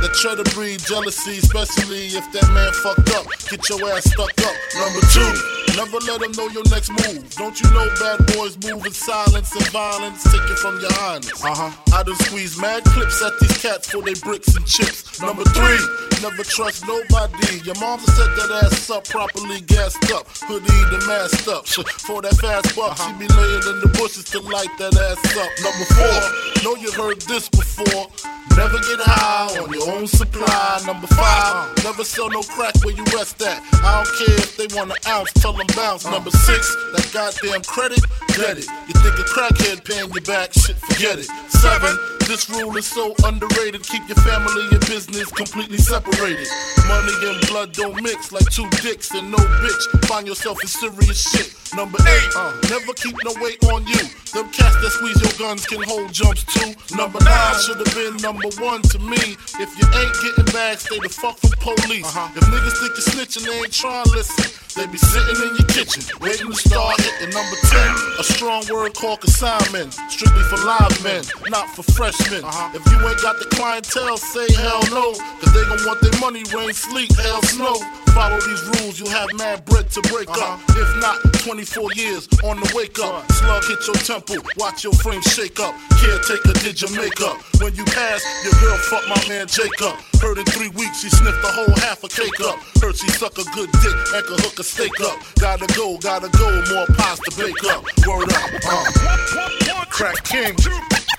that 0.00 0.12
try 0.14 0.34
to 0.34 0.44
breed 0.54 0.80
jealousy, 0.80 1.38
especially 1.38 2.16
if 2.16 2.24
that 2.32 2.48
man 2.52 2.72
fucked 2.80 3.12
up. 3.16 3.26
Get 3.48 3.60
your 3.68 3.84
ass 3.92 4.08
stuck 4.08 4.32
up. 4.40 4.56
Number 4.76 5.02
two, 5.12 5.32
never 5.76 6.00
let 6.08 6.22
him 6.22 6.32
know 6.32 6.48
your 6.48 6.64
next 6.72 6.90
move. 6.90 7.24
Don't 7.36 7.56
you 7.60 7.68
know 7.70 7.88
bad 8.00 8.24
boys 8.34 8.56
move 8.64 8.84
in 8.86 8.92
silence 8.92 9.52
and 9.54 9.66
violence? 9.68 10.24
Take 10.24 10.48
it 10.48 10.58
from 10.58 10.80
your 10.80 10.92
highness. 10.94 11.44
Uh 11.44 11.54
huh. 11.54 11.72
I 11.92 12.02
done 12.02 12.16
squeeze 12.28 12.58
mad 12.60 12.84
clips 12.84 13.22
at 13.22 13.32
these 13.40 13.58
cats 13.60 13.90
for 13.90 14.02
they 14.02 14.14
bricks 14.24 14.56
and 14.56 14.66
chips. 14.66 15.20
Number 15.20 15.44
three, 15.52 15.80
never 16.22 16.44
trust 16.44 16.86
nobody. 16.86 17.60
Your 17.64 17.76
mom 17.76 18.00
set 18.00 18.30
that 18.36 18.64
ass 18.64 18.88
up 18.90 19.04
properly 19.08 19.60
gassed 19.60 20.10
up, 20.12 20.26
hoodie 20.48 20.84
the 20.88 21.04
masked 21.06 21.48
up. 21.48 21.66
For 22.00 22.22
that 22.22 22.34
fast 22.40 22.74
buck, 22.74 22.96
she 22.96 23.12
be 23.18 23.28
laying 23.28 23.64
in 23.68 23.80
the 23.80 23.90
bushes 23.98 24.24
to 24.32 24.40
light 24.40 24.70
that 24.78 24.96
ass 24.96 25.20
up. 25.36 25.50
Number 25.60 25.86
four, 25.92 26.64
know 26.64 26.76
you 26.76 26.90
heard 26.92 27.20
this 27.22 27.48
before. 27.48 28.08
Never 28.56 28.78
get 28.78 29.00
high 29.00 29.58
on 29.58 29.72
your 29.72 29.90
own 29.90 30.06
supply. 30.06 30.80
Number 30.86 31.06
five, 31.06 31.84
never 31.84 32.04
sell 32.04 32.30
no 32.30 32.42
crack 32.42 32.74
where 32.84 32.94
you 32.94 33.04
rest 33.16 33.40
at. 33.42 33.62
I 33.82 34.02
don't 34.02 34.12
care 34.18 34.36
if 34.36 34.56
they 34.56 34.68
want 34.76 34.90
an 34.90 34.98
ounce, 35.08 35.32
tell 35.34 35.52
them 35.52 35.66
bounce. 35.74 36.04
Number 36.04 36.30
six, 36.30 36.74
that 36.92 37.08
goddamn 37.12 37.62
credit, 37.62 38.00
get 38.36 38.58
it. 38.58 38.66
You 38.88 38.94
think 39.00 39.14
a 39.18 39.26
crackhead 39.28 39.84
paying 39.84 40.12
you 40.12 40.20
back, 40.22 40.52
shit, 40.52 40.76
forget 40.76 41.18
it. 41.18 41.28
Seven, 41.48 41.96
this 42.30 42.48
rule 42.48 42.76
is 42.76 42.86
so 42.86 43.14
underrated. 43.24 43.82
Keep 43.82 44.06
your 44.08 44.16
family 44.22 44.62
and 44.70 44.80
business 44.86 45.30
completely 45.32 45.78
separated. 45.78 46.46
Money 46.86 47.12
and 47.26 47.46
blood 47.48 47.72
don't 47.72 48.00
mix 48.02 48.30
like 48.30 48.48
two 48.50 48.68
dicks 48.82 49.10
and 49.10 49.30
no 49.30 49.38
bitch. 49.38 50.06
Find 50.06 50.26
yourself 50.26 50.58
in 50.62 50.68
serious 50.68 51.28
shit. 51.30 51.54
Number 51.74 51.98
eight, 51.98 52.30
uh, 52.36 52.54
never 52.70 52.92
keep 52.94 53.16
no 53.24 53.34
weight 53.42 53.58
on 53.70 53.86
you. 53.86 53.98
Them 54.30 54.46
cats 54.50 54.78
that 54.78 54.90
squeeze 54.94 55.20
your 55.22 55.34
guns 55.38 55.66
can 55.66 55.82
hold 55.82 56.12
jumps 56.12 56.44
too. 56.44 56.74
Number 56.96 57.18
nine 57.22 57.54
should 57.62 57.78
have 57.78 57.94
been 57.94 58.16
number 58.22 58.39
one 58.60 58.82
to 58.82 58.98
me. 58.98 59.36
If 59.60 59.70
you 59.76 59.84
ain't 59.92 60.16
getting 60.24 60.52
back, 60.52 60.78
stay 60.80 60.98
the 60.98 61.08
fuck 61.08 61.38
from 61.38 61.52
police. 61.60 62.06
If 62.06 62.44
niggas 62.48 62.76
think 62.80 62.92
you're 62.96 63.10
snitching, 63.12 63.44
they 63.44 63.56
ain't 63.58 63.72
trying 63.72 64.04
to 64.04 64.10
listen. 64.10 64.48
They 64.76 64.86
be 64.86 64.98
sitting 64.98 65.36
in 65.42 65.56
your 65.58 65.66
kitchen, 65.66 66.02
waiting 66.20 66.46
to 66.46 66.54
start 66.54 67.00
hitting 67.00 67.34
number 67.34 67.56
10. 67.58 67.96
A 68.18 68.24
strong 68.24 68.62
word 68.70 68.94
called 68.94 69.20
consignment, 69.20 69.92
strictly 70.08 70.44
for 70.44 70.62
live 70.64 70.94
men, 71.02 71.24
not 71.50 71.68
for 71.74 71.82
freshmen. 71.82 72.44
Uh-huh. 72.44 72.78
If 72.78 72.86
you 72.86 72.96
ain't 73.02 73.20
got 73.20 73.38
the 73.38 73.46
clientele, 73.50 74.16
say 74.16 74.46
hell 74.54 74.80
no, 74.88 75.12
cause 75.42 75.52
they 75.52 75.64
gon' 75.66 75.84
want 75.84 76.00
their 76.00 76.14
money, 76.20 76.44
rain, 76.54 76.72
sleet, 76.72 77.12
hell, 77.18 77.42
snow. 77.42 77.76
Follow 78.14 78.40
these 78.40 78.62
rules, 78.80 78.98
you'll 78.98 79.08
have 79.10 79.28
mad 79.34 79.64
bread 79.64 79.88
to 79.90 80.00
break 80.02 80.28
up. 80.30 80.60
If 80.70 80.90
not, 81.00 81.16
24 81.44 81.92
years 81.94 82.28
on 82.44 82.60
the 82.60 82.72
wake 82.74 82.98
up. 82.98 83.30
Slug 83.32 83.64
hit 83.64 83.86
your 83.86 83.96
temple, 83.96 84.36
watch 84.56 84.84
your 84.84 84.92
frame 84.94 85.22
shake 85.22 85.60
up. 85.60 85.74
Caretaker 86.00 86.52
did 86.60 86.80
your 86.80 86.90
makeup. 86.92 87.36
When 87.60 87.74
you 87.74 87.84
pass, 87.84 88.20
your 88.44 88.52
girl 88.60 88.76
fuck 88.90 89.08
my 89.08 89.20
man 89.28 89.46
Jacob. 89.46 89.96
Heard 90.20 90.38
in 90.38 90.44
three 90.46 90.68
weeks 90.70 91.00
she 91.00 91.08
sniffed 91.08 91.40
the 91.40 91.52
whole 91.52 91.74
half 91.80 92.04
a 92.04 92.08
cake 92.08 92.40
up. 92.44 92.58
Heard 92.82 92.96
she 92.96 93.08
suck 93.08 93.38
a 93.38 93.44
good 93.54 93.70
dick 93.80 93.96
and 94.14 94.24
could 94.26 94.40
hook 94.40 94.58
a 94.58 94.64
steak 94.64 95.00
up. 95.00 95.16
Gotta 95.38 95.66
go, 95.74 95.96
gotta 95.98 96.28
go, 96.36 96.48
more 96.74 96.86
pies 96.96 97.18
to 97.20 97.30
bake 97.36 97.64
up. 97.72 97.84
Word 98.06 98.32
up, 98.32 98.50
uh. 98.66 99.86
Crack 99.88 100.22
King, 100.24 100.54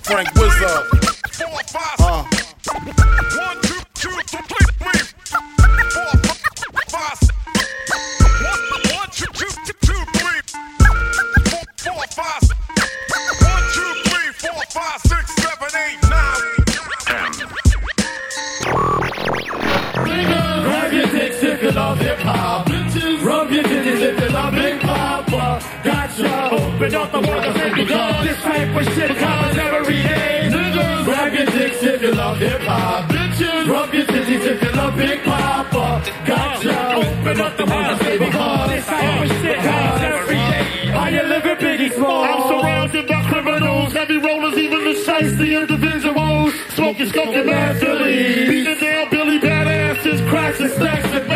Frank 0.04 0.34
Wizard. 0.36 0.86
Uh. 2.00 2.26
One, 2.72 3.62
two, 3.62 3.80
two, 3.94 4.10
three, 4.10 4.66
three, 4.80 5.21
Open 26.82 26.96
up 26.96 27.12
the 27.12 27.22
world 27.22 27.46
of 27.46 27.56
hip 27.56 27.90
hop. 27.90 28.24
This 28.26 28.42
type 28.42 28.76
of 28.76 28.86
shit 28.96 29.12
happens 29.12 29.58
every 29.60 30.02
day. 30.02 30.50
Grab 31.06 31.32
your 31.32 31.46
dicks 31.46 31.84
if 31.84 32.02
you 32.02 32.12
love 32.12 32.38
hip 32.38 32.62
hop. 32.62 33.08
Bitches, 33.08 33.70
Rub 33.70 33.94
your 33.94 34.06
titties 34.06 34.46
if 34.50 34.64
you 34.64 34.72
love 34.72 34.96
hip 34.96 35.22
hop. 35.22 35.70
Gotcha. 36.26 36.96
Open 36.96 37.40
up 37.40 37.56
the 37.58 37.66
world 37.68 37.86
of 37.86 38.02
hip 38.02 38.22
hop. 38.34 38.70
This 38.72 38.86
type 38.88 39.22
of 39.22 39.28
shit 39.28 39.58
happens 39.60 40.02
every 40.02 40.36
day. 40.36 40.92
How 40.92 41.08
you 41.10 41.22
living, 41.22 41.58
Biggie 41.58 41.94
Small? 41.94 42.24
I'm 42.24 42.50
surrounded 42.50 43.08
by 43.08 43.30
criminals, 43.30 43.94
heavy 43.94 44.18
rollers, 44.18 44.58
even 44.58 44.84
the 44.84 44.96
shiesty 45.06 45.62
individuals. 45.62 46.54
Smoking, 46.74 47.10
smoking 47.12 47.46
masterly. 47.46 48.50
Beating 48.50 48.80
down 48.80 49.08
Billy 49.12 49.38
badasses, 49.38 50.28
cracks 50.28 50.60
and 50.60 50.72
stacks 50.72 51.14
and 51.14 51.28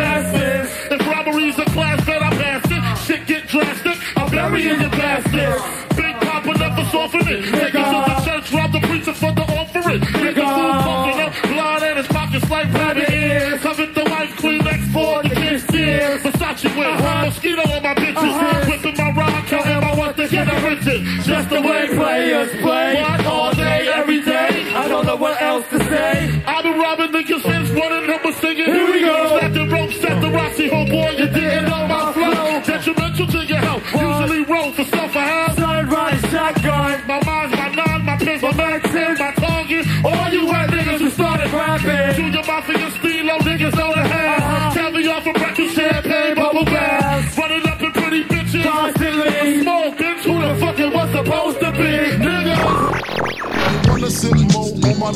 it. 7.28 7.44
It 7.54 7.72
the 7.72 8.22
church, 8.24 8.52
rob 8.52 8.72
the 8.72 8.80
preacher 8.80 9.12
for 9.12 9.32
the 9.32 9.42
offering. 9.42 10.00
Nigga 10.00 10.44
fool 10.56 10.72
pumping 10.86 11.20
up, 11.20 11.32
blood 11.42 11.82
in 11.82 11.96
his 11.96 12.06
pockets 12.06 12.50
like 12.50 12.72
rabbit 12.72 13.10
ears. 13.10 13.60
Covered 13.60 13.94
the 13.94 14.04
wife, 14.04 14.36
Queen 14.36 14.66
X 14.66 14.80
for 14.92 15.22
the 15.22 15.34
kids' 15.34 15.66
tears. 15.66 16.22
Versace 16.22 16.76
wear, 16.76 16.90
uh-huh. 16.90 17.26
Moschino 17.26 17.64
on 17.74 17.82
my 17.82 17.94
bitches. 17.94 18.16
Uh-huh. 18.16 18.70
Whipping 18.70 18.96
my 18.96 19.10
rock, 19.12 19.46
counting 19.46 19.80
my 19.80 19.94
what 19.96 20.16
to 20.16 20.28
get 20.28 20.48
a 20.48 20.56
riches. 20.66 21.26
Just 21.26 21.50
the 21.50 21.60
way 21.60 21.88
players 21.88 22.50
play. 22.62 23.02
What? 23.02 23.26
All 23.26 23.54
day, 23.54 23.88
every 23.92 24.22
day. 24.22 24.72
I 24.74 24.88
don't 24.88 25.06
know 25.06 25.16
what 25.16 25.40
else 25.40 25.66
to 25.70 25.78
say. 25.84 26.42
I've 26.46 26.55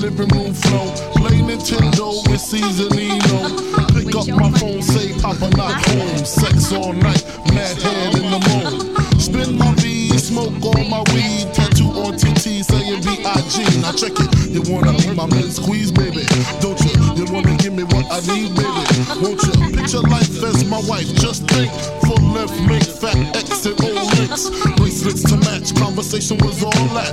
living 0.00 0.28
room 0.28 0.54
flow. 0.54 0.90
Play 1.16 1.38
Nintendo 1.44 2.26
with 2.28 2.40
Seasonino. 2.40 3.52
Pick 3.92 4.14
up 4.16 4.28
my 4.28 4.50
phone, 4.58 4.82
say 4.82 5.12
Papa 5.20 5.50
not 5.56 5.86
home. 5.86 6.24
Sex 6.24 6.72
all 6.72 6.92
night, 6.92 7.22
mad 7.52 7.76
head 7.82 8.14
in 8.14 8.30
the 8.30 8.40
moon. 8.48 9.00
on 9.48 9.58
my 9.58 9.74
bees, 9.74 10.28
smoke 10.28 10.52
all 10.64 10.84
my 10.88 11.02
weed, 11.12 11.52
tattoo 11.52 11.90
on 12.00 12.16
TT 12.16 12.64
saying 12.64 13.02
B.I.G. 13.02 13.80
Now 13.80 13.92
check 13.92 14.12
it, 14.16 14.30
you 14.48 14.62
wanna 14.72 14.92
be 14.96 15.12
my 15.14 15.26
man 15.26 15.50
squeeze, 15.50 15.92
baby, 15.92 16.24
don't 16.60 16.78
you? 16.80 16.92
You 17.16 17.24
wanna 17.32 17.56
give 17.56 17.74
me 17.74 17.84
what 17.84 18.06
I 18.10 18.20
need, 18.32 18.54
baby, 18.56 18.84
won't 19.20 19.42
you? 19.42 19.52
Picture 19.76 20.00
life 20.08 20.42
as 20.42 20.64
my 20.64 20.80
wife, 20.88 21.08
just 21.16 21.46
think, 21.48 21.70
full 22.04 22.22
left, 22.32 22.56
make 22.66 22.84
fat 22.84 23.16
X 23.36 23.66
and 23.66 23.80
O 23.82 23.90
links, 24.16 24.48
bracelets 24.76 25.22
to 25.28 25.36
match, 25.36 25.74
conversation 25.76 26.38
was 26.38 26.62
all 26.62 26.88
that, 26.96 27.12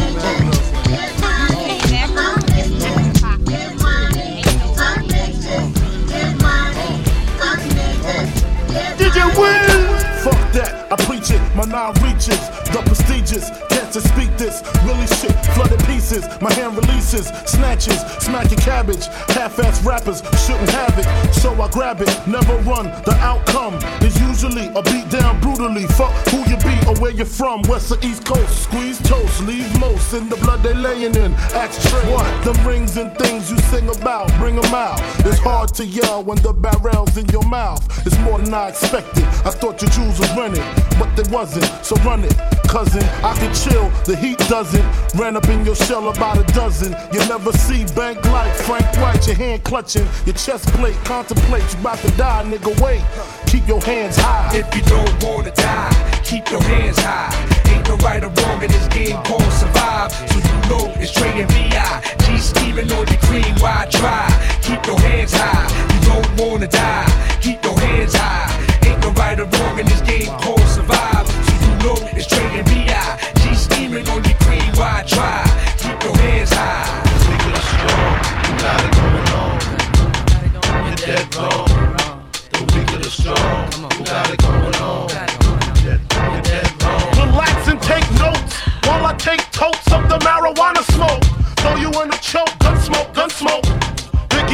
to 14.63 15.20
pieces. 16.11 16.41
My 16.41 16.53
hand 16.53 16.75
releases, 16.75 17.27
snatches, 17.45 17.99
smacking 18.19 18.59
cabbage. 18.59 19.05
Half-ass 19.29 19.83
rappers 19.83 20.21
shouldn't 20.45 20.69
have 20.69 20.97
it, 20.97 21.33
so 21.33 21.53
I 21.61 21.69
grab 21.69 22.01
it. 22.01 22.09
Never 22.27 22.55
run. 22.69 22.87
The 23.05 23.15
outcome 23.19 23.75
is 24.03 24.19
usually 24.21 24.67
a 24.75 24.81
beat 24.83 25.09
down 25.09 25.39
brutally. 25.41 25.87
Fuck 25.87 26.13
who 26.29 26.39
you 26.49 26.57
be 26.57 26.75
or 26.87 26.95
where 26.99 27.11
you're 27.11 27.25
from. 27.25 27.61
West 27.63 27.91
or 27.91 27.97
East 28.03 28.25
Coast, 28.25 28.63
squeeze 28.63 28.99
toast, 29.01 29.41
leave 29.43 29.67
most 29.79 30.13
in 30.13 30.29
the 30.29 30.37
blood 30.37 30.63
they 30.63 30.73
laying 30.73 31.15
in. 31.15 31.33
Ask 31.55 31.89
Trey 31.89 32.11
what 32.11 32.25
them 32.43 32.67
rings 32.67 32.97
and 32.97 33.15
things 33.17 33.51
you 33.51 33.57
sing 33.71 33.89
about. 33.89 34.27
Bring 34.37 34.57
'em 34.57 34.73
out. 34.73 34.99
It's 35.25 35.39
hard 35.39 35.73
to 35.75 35.85
yell 35.85 36.23
when 36.23 36.37
the 36.41 36.53
barrel's 36.53 37.17
in 37.17 37.27
your 37.29 37.43
mouth. 37.43 37.81
It's 38.05 38.17
more 38.19 38.39
than 38.39 38.53
I 38.53 38.69
expected. 38.69 39.23
I 39.45 39.51
thought 39.51 39.81
your 39.81 39.91
jewels 39.91 40.19
was 40.19 40.29
rented, 40.35 40.63
but 40.99 41.09
they 41.15 41.27
wasn't. 41.31 41.69
So 41.83 41.95
run 42.03 42.23
it, 42.23 42.35
cousin. 42.67 43.03
I 43.23 43.33
can 43.39 43.53
chill. 43.53 43.89
The 44.05 44.15
heat 44.15 44.39
doesn't. 44.49 44.85
Ran 45.15 45.35
up 45.35 45.47
in 45.49 45.65
your 45.65 45.75
shell 45.75 46.00
about 46.07 46.37
a 46.37 46.53
dozen. 46.53 46.95
You 47.13 47.19
never 47.27 47.51
see 47.51 47.85
bank 47.95 48.23
life. 48.25 48.55
Frank 48.65 48.85
White, 48.97 49.25
your 49.27 49.35
hand 49.35 49.63
clutching, 49.63 50.07
your 50.25 50.35
chest 50.35 50.67
plate. 50.73 50.95
Contemplate 51.03 51.63
you 51.73 51.79
about 51.79 51.99
to 51.99 52.11
die, 52.11 52.43
nigga. 52.45 52.79
Wait. 52.81 53.03
Keep 53.51 53.67
your 53.67 53.81
hands 53.81 54.15
high. 54.17 54.55
If 54.55 54.73
you 54.73 54.81
don't 54.83 55.11
wanna 55.23 55.51
die, 55.51 56.21
keep 56.23 56.49
your 56.49 56.63
hands 56.63 56.97
high. 56.99 57.29
Ain't 57.67 57.85
no 57.87 57.97
right 57.97 58.23
or 58.23 58.29
wrong 58.29 58.63
in 58.63 58.71
this 58.71 58.87
game 58.87 59.17
called 59.23 59.51
survive. 59.51 60.11
So 60.13 60.37
you 60.39 60.55
know 60.69 60.93
it's 60.95 61.11
Trey 61.11 61.41
and 61.41 61.51
VI. 61.51 62.01
G 62.23 62.37
scheming 62.37 62.89
on 62.93 63.05
the 63.05 63.17
cream, 63.27 63.53
why 63.59 63.87
try? 63.91 64.23
Keep 64.61 64.87
your 64.87 64.99
hands 64.99 65.33
high. 65.33 65.67
You 65.93 65.99
don't 66.07 66.29
wanna 66.39 66.67
die, 66.67 67.37
keep 67.41 67.61
your 67.61 67.77
hands 67.77 68.15
high. 68.15 68.47
Ain't 68.87 69.01
no 69.01 69.11
right 69.11 69.37
or 69.37 69.45
wrong 69.45 69.79
in 69.79 69.85
this 69.85 70.01
game 70.01 70.31
called 70.39 70.67
survive. 70.71 71.27
So 71.27 71.53
you 71.65 71.73
know 71.83 71.97
it's 72.15 72.27
Trey 72.27 72.47
and 72.57 72.67
VI. 72.69 73.19
G 73.43 73.53
scheming 73.53 74.07
on 74.07 74.21
the 74.23 74.33
cream, 74.39 74.71
why 74.79 75.03
try? 75.05 75.70
Keep 76.41 76.49
your 76.49 76.57
hands 76.57 76.57
high. 76.57 77.01
You 78.49 78.53
got 78.57 78.81
it 78.81 78.91
going 78.97 79.29
on. 79.37 79.61
You're 80.87 80.95
dead 80.95 81.35
wrong. 81.35 81.67
The 82.49 82.59
weak 82.73 82.89
of 82.95 83.01
the 83.03 83.09
strong. 83.11 83.69
You 83.99 84.05
got 84.05 84.25
it 84.31 84.41
going 84.41 84.75
on. 84.81 85.09
You're 85.85 86.41
dead 86.41 86.65
wrong. 86.81 87.29
Relax 87.29 87.67
and 87.67 87.79
take 87.81 88.09
notes 88.17 88.57
while 88.87 89.05
I 89.05 89.13
take 89.19 89.51
totes 89.51 89.91
of 89.93 90.09
the 90.09 90.17
marijuana 90.25 90.81
smoke. 90.91 91.23
Throw 91.57 91.75
you 91.75 91.91
in 92.01 92.09
the 92.09 92.17
choke, 92.17 92.49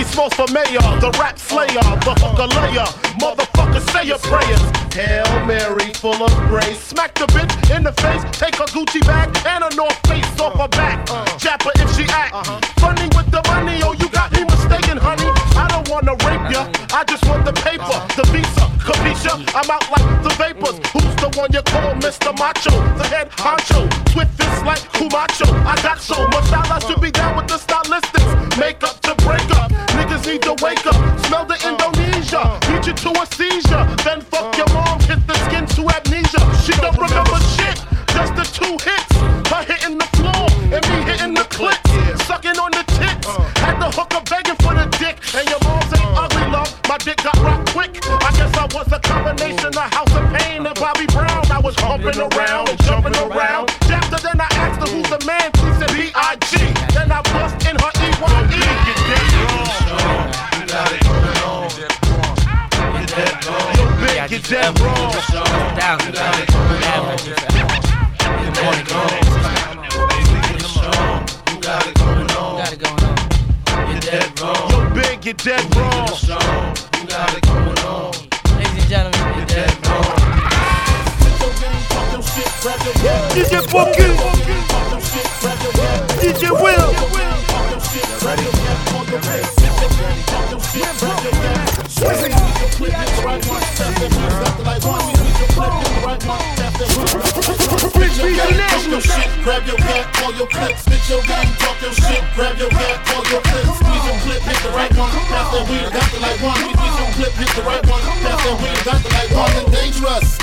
Biggie 0.07 0.13
smokes 0.13 0.35
for 0.35 0.47
mayor, 0.53 0.79
uh, 0.81 0.99
the 0.99 1.11
rap 1.19 1.38
slayer, 1.38 1.67
the 1.67 2.13
hooker 2.19 2.47
layer. 2.47 2.88
Motherfucker, 3.19 3.81
say 3.91 4.07
your 4.07 4.19
prayers. 4.19 4.61
Hail 4.93 5.45
Mary, 5.45 5.93
full 5.93 6.21
of 6.23 6.34
grace. 6.47 6.79
Smack 6.79 7.13
the 7.15 7.25
bitch 7.27 7.75
in 7.75 7.84
the 7.84 7.91
face, 7.93 8.23
take 8.38 8.55
her 8.55 8.65
Gucci 8.65 9.01
bag 9.05 9.29
and 9.45 9.63
a 9.63 9.75
North 9.75 9.97
Face 10.07 10.25
off 10.39 10.53
her 10.59 10.67
back. 10.69 11.05
Jap 11.38 11.63
her 11.63 11.71
if 11.75 11.95
she 11.95 12.03
act. 12.09 12.34
Funny 12.79 13.07
with 13.15 13.29
the 13.31 13.41
money, 13.47 13.81
oh, 13.84 13.93
you 13.93 14.09
got 14.09 14.31
me 14.31 14.43
mistaken, 14.43 14.97
honey. 14.97 15.29
I 15.55 15.67
don't 15.69 15.88
wanna 15.89 16.13
rape 16.25 16.51
ya, 16.51 16.67
I 16.93 17.03
just 17.03 17.25
want 17.27 17.45
the 17.45 17.53
paper, 17.53 17.97
the 18.15 18.23
visa, 18.31 18.65
capisha. 18.81 19.34
I'm 19.53 19.69
out 19.69 19.85
like 19.91 20.07
the 20.23 20.34
vapors. 20.38 20.77
Who's 20.93 21.15
the 21.21 21.29
one 21.38 21.51
you 21.53 21.61
call 21.61 21.93
Mr. 21.95 22.31
Macho? 22.38 22.71
The 22.97 23.05
head 23.07 23.29
honcho, 23.31 23.85
swift 24.13 24.34
fist 24.38 24.65
like 24.65 24.81
Camacho. 24.93 25.47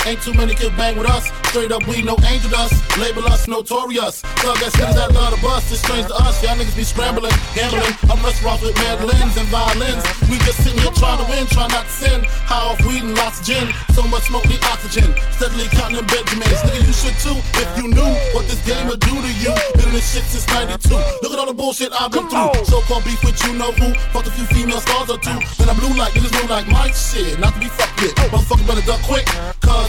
Ain't 0.05 0.21
too 0.21 0.33
many 0.33 0.53
can 0.55 0.75
bang 0.77 0.97
with 0.97 1.09
us, 1.09 1.29
straight 1.49 1.71
up 1.71 1.85
we 1.87 2.01
no 2.01 2.15
angel 2.29 2.49
dust, 2.49 2.73
label 2.97 3.25
us 3.27 3.47
notorious, 3.47 4.21
thug 4.41 4.57
ass 4.63 4.75
niggas 4.77 4.95
that 4.95 5.11
love 5.13 5.33
to 5.33 5.41
bust, 5.41 5.71
it's 5.71 5.81
strange 5.81 6.07
to 6.07 6.15
us, 6.21 6.41
y'all 6.41 6.55
niggas 6.55 6.75
be 6.75 6.83
scrambling, 6.83 7.33
gambling, 7.53 7.93
I'm 8.09 8.21
restaurants 8.23 8.63
with 8.63 8.75
mandolins 8.75 9.35
and 9.37 9.47
violins, 9.49 10.03
we 10.29 10.37
just 10.45 10.63
sitting 10.63 10.79
here 10.79 10.93
trying 10.95 11.19
to 11.19 11.27
win, 11.29 11.45
trying 11.47 11.71
not 11.71 11.85
to 11.85 11.93
sin, 11.93 12.19
high 12.45 12.65
off 12.65 12.79
weed 12.85 13.03
and 13.03 13.15
lots 13.17 13.41
of 13.41 13.45
gin, 13.45 13.67
so 13.93 14.03
much 14.07 14.29
smoke 14.29 14.45
need 14.47 14.63
oxygen, 14.71 15.09
steadily 15.35 15.67
counting 15.73 15.97
them 15.97 16.07
Benjamins, 16.07 16.61
nigga 16.65 16.85
you 16.85 16.95
should 16.95 17.17
too, 17.19 17.37
if 17.61 17.69
you 17.77 17.91
knew 17.91 18.11
what 18.31 18.45
this 18.47 18.61
game 18.65 18.87
would 18.87 19.01
do 19.01 19.13
to 19.13 19.31
you, 19.41 19.53
been 19.75 19.89
in 19.89 19.95
this 19.97 20.13
shit 20.13 20.25
since 20.29 20.47
92, 20.47 20.95
look 21.21 21.33
at 21.33 21.39
all 21.39 21.49
the 21.49 21.57
bullshit 21.57 21.91
I've 21.93 22.11
been 22.11 22.29
through, 22.29 22.53
so-called 22.65 23.03
beef 23.03 23.21
with 23.23 23.37
you 23.45 23.53
know 23.53 23.71
who, 23.73 23.93
Fucked 24.15 24.27
a 24.27 24.31
few 24.31 24.45
female 24.45 24.79
stars 24.79 25.09
or 25.09 25.17
two. 25.17 25.37
Then 25.57 25.69
I 25.69 25.73
blew 25.73 25.93
like 25.97 26.13
niggas 26.13 26.31
know 26.31 26.53
like 26.53 26.67
my 26.67 26.91
shit. 26.91 27.39
Not 27.39 27.53
to 27.53 27.59
be 27.59 27.65
fucked 27.65 28.01
with. 28.01 28.15
Motherfucker 28.15 28.67
better 28.67 28.85
duck 28.85 29.01
quick. 29.03 29.25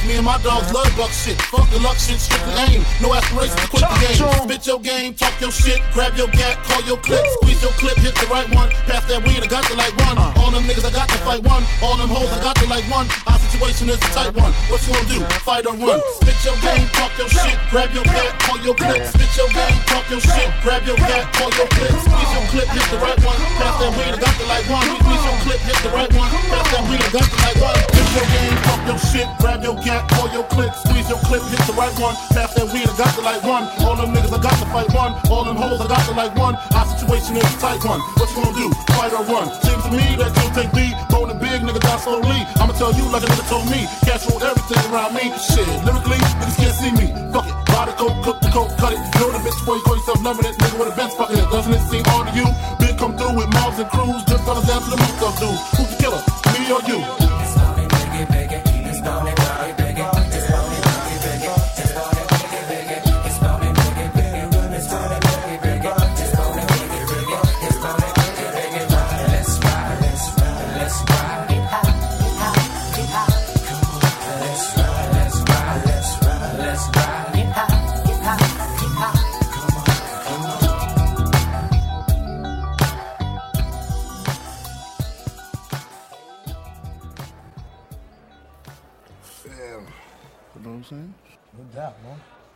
Me 0.06 0.14
and 0.14 0.24
my 0.24 0.38
dogs 0.38 0.70
love 0.70 0.86
buck 0.94 1.10
shit. 1.10 1.34
Fuck 1.50 1.66
the 1.74 1.82
luck 1.82 1.98
shit, 1.98 2.22
strictly 2.22 2.54
aim. 2.70 2.86
No 3.02 3.10
aspirations 3.10 3.58
to 3.58 3.66
quit 3.66 3.82
the 3.82 3.98
game. 3.98 4.14
Spit 4.46 4.62
your 4.62 4.78
game, 4.78 5.10
talk 5.18 5.34
your 5.42 5.50
shit, 5.50 5.82
grab 5.90 6.14
your 6.14 6.30
gat, 6.30 6.62
call 6.62 6.78
your 6.86 6.96
clip, 7.02 7.26
squeeze 7.42 7.58
your 7.58 7.74
clip, 7.74 7.98
hit 7.98 8.14
the 8.14 8.30
right 8.30 8.46
one. 8.54 8.70
Pass 8.86 9.02
that 9.10 9.18
weed, 9.26 9.42
I 9.42 9.50
got 9.50 9.66
the 9.66 9.74
like 9.74 9.98
one. 10.06 10.14
All 10.38 10.54
them 10.54 10.62
niggas 10.62 10.86
I 10.86 10.94
got 10.94 11.10
to 11.10 11.18
fight 11.26 11.42
one. 11.42 11.66
All 11.82 11.98
them 11.98 12.06
hoes 12.06 12.30
I 12.30 12.38
got 12.38 12.54
to 12.62 12.70
like 12.70 12.86
one. 12.86 13.10
Our 13.26 13.34
situation 13.50 13.90
is 13.90 13.98
a 13.98 14.10
tight 14.14 14.30
one. 14.38 14.54
What 14.70 14.78
you 14.86 14.94
gonna 14.94 15.10
do? 15.10 15.18
Fight 15.42 15.66
or 15.66 15.74
run? 15.74 15.98
Spit 16.22 16.38
your 16.46 16.54
game, 16.62 16.86
talk 16.94 17.10
your 17.18 17.26
shit, 17.26 17.58
grab 17.74 17.90
your 17.90 18.06
gat, 18.06 18.30
call 18.46 18.62
your 18.62 18.78
clip. 18.78 19.02
Spit 19.10 19.32
your 19.34 19.50
game, 19.50 19.74
talk 19.90 20.06
your 20.06 20.22
shit, 20.22 20.54
grab 20.62 20.86
your 20.86 20.98
gat, 21.02 21.34
call 21.34 21.50
your 21.58 21.66
clip, 21.74 21.90
squeeze 21.98 22.30
your 22.30 22.46
clip, 22.54 22.68
hit 22.70 22.86
the 22.94 22.98
right 23.02 23.18
one. 23.26 23.38
Pass 23.58 23.74
that 23.82 23.90
weed, 23.90 24.14
I 24.14 24.18
got 24.22 24.34
the 24.38 24.46
like 24.46 24.70
one. 24.70 24.86
Squeeze 25.02 25.24
your 25.26 25.38
clip, 25.42 25.60
hit 25.66 25.78
the 25.82 25.90
right 25.90 26.12
one. 26.14 26.30
Pass 26.30 26.66
that 26.70 26.82
weed, 26.86 27.02
I 27.02 27.10
got 27.10 27.26
the 27.26 27.38
like 27.42 27.58
one. 27.58 27.95
Your 28.16 28.24
game, 28.32 28.56
your 28.88 28.96
shit, 29.12 29.28
grab 29.36 29.60
your 29.60 29.76
gat, 29.84 30.08
pull 30.16 30.32
your 30.32 30.48
clip, 30.48 30.72
squeeze 30.72 31.04
your 31.04 31.20
clip, 31.28 31.44
hit 31.52 31.60
the 31.68 31.76
right 31.76 31.92
one. 32.00 32.16
Pass 32.32 32.56
that 32.56 32.64
weed, 32.72 32.88
I 32.88 32.96
got 32.96 33.12
the 33.12 33.20
like 33.20 33.44
one. 33.44 33.68
All 33.84 33.92
them 33.92 34.16
niggas 34.16 34.32
I 34.32 34.40
got 34.40 34.56
to 34.56 34.64
fight 34.72 34.88
one. 34.96 35.12
All 35.28 35.44
them 35.44 35.60
hoes 35.60 35.84
I 35.84 35.86
got 35.86 36.00
to 36.08 36.16
like 36.16 36.32
one. 36.32 36.56
Our 36.72 36.88
situation 36.96 37.36
is 37.36 37.44
a 37.44 37.58
tight 37.60 37.84
one. 37.84 38.00
What 38.16 38.32
you 38.32 38.40
gonna 38.40 38.56
do? 38.56 38.72
Fight 38.96 39.12
or 39.12 39.20
run? 39.28 39.52
Seems 39.60 39.84
to 39.84 39.92
me 39.92 40.16
that 40.16 40.32
you 40.32 40.48
take 40.56 40.72
lead. 40.72 40.96
Bone 41.12 41.28
big 41.36 41.60
nigga 41.60 41.76
die 41.76 42.00
slowly. 42.00 42.40
I'ma 42.56 42.72
tell 42.80 42.88
you 42.96 43.04
like 43.12 43.20
a 43.20 43.28
nigga 43.28 43.44
told 43.52 43.68
me. 43.68 43.84
Cash 44.08 44.24
roll 44.32 44.40
everything 44.40 44.80
around 44.88 45.12
me. 45.12 45.28
Shit, 45.36 45.68
lyrically, 45.84 46.16
niggas 46.40 46.56
can't 46.56 46.72
see 46.72 46.92
me. 46.96 47.12
Fuck 47.36 47.52
it. 47.52 47.56
Buy 47.68 47.84
the 47.84 47.94
coke, 48.00 48.16
cook 48.24 48.40
the 48.40 48.48
coke, 48.48 48.72
cut 48.80 48.96
it. 48.96 49.00
Know 49.20 49.28
the 49.28 49.44
bitch 49.44 49.60
before 49.60 49.76
you 49.76 49.84
call 49.84 50.00
yourself 50.00 50.24
loving 50.24 50.48
it. 50.48 50.56
Nigga 50.56 50.76
with 50.80 50.88
a 50.88 51.04
fucking 51.20 51.36
it. 51.36 51.48
Doesn't 51.52 51.68
it 51.76 51.84
seem 51.92 52.04
hard 52.08 52.32
to 52.32 52.32
you? 52.32 52.48
Big 52.80 52.96
come 52.96 53.12
through 53.12 53.36
with 53.36 53.52
mobs 53.52 53.76
and 53.76 53.92
crews. 53.92 54.24
Just 54.24 54.40
fellas 54.48 54.64
down 54.64 54.80
to 54.80 54.88
the 54.88 54.96
moose 54.96 55.16
stuff, 55.20 55.36
dude. 55.36 55.52
Who's 55.76 55.88
the 55.92 55.96
killer? 56.00 56.22
Me 56.56 56.64
or 56.72 56.80
you? 56.88 57.25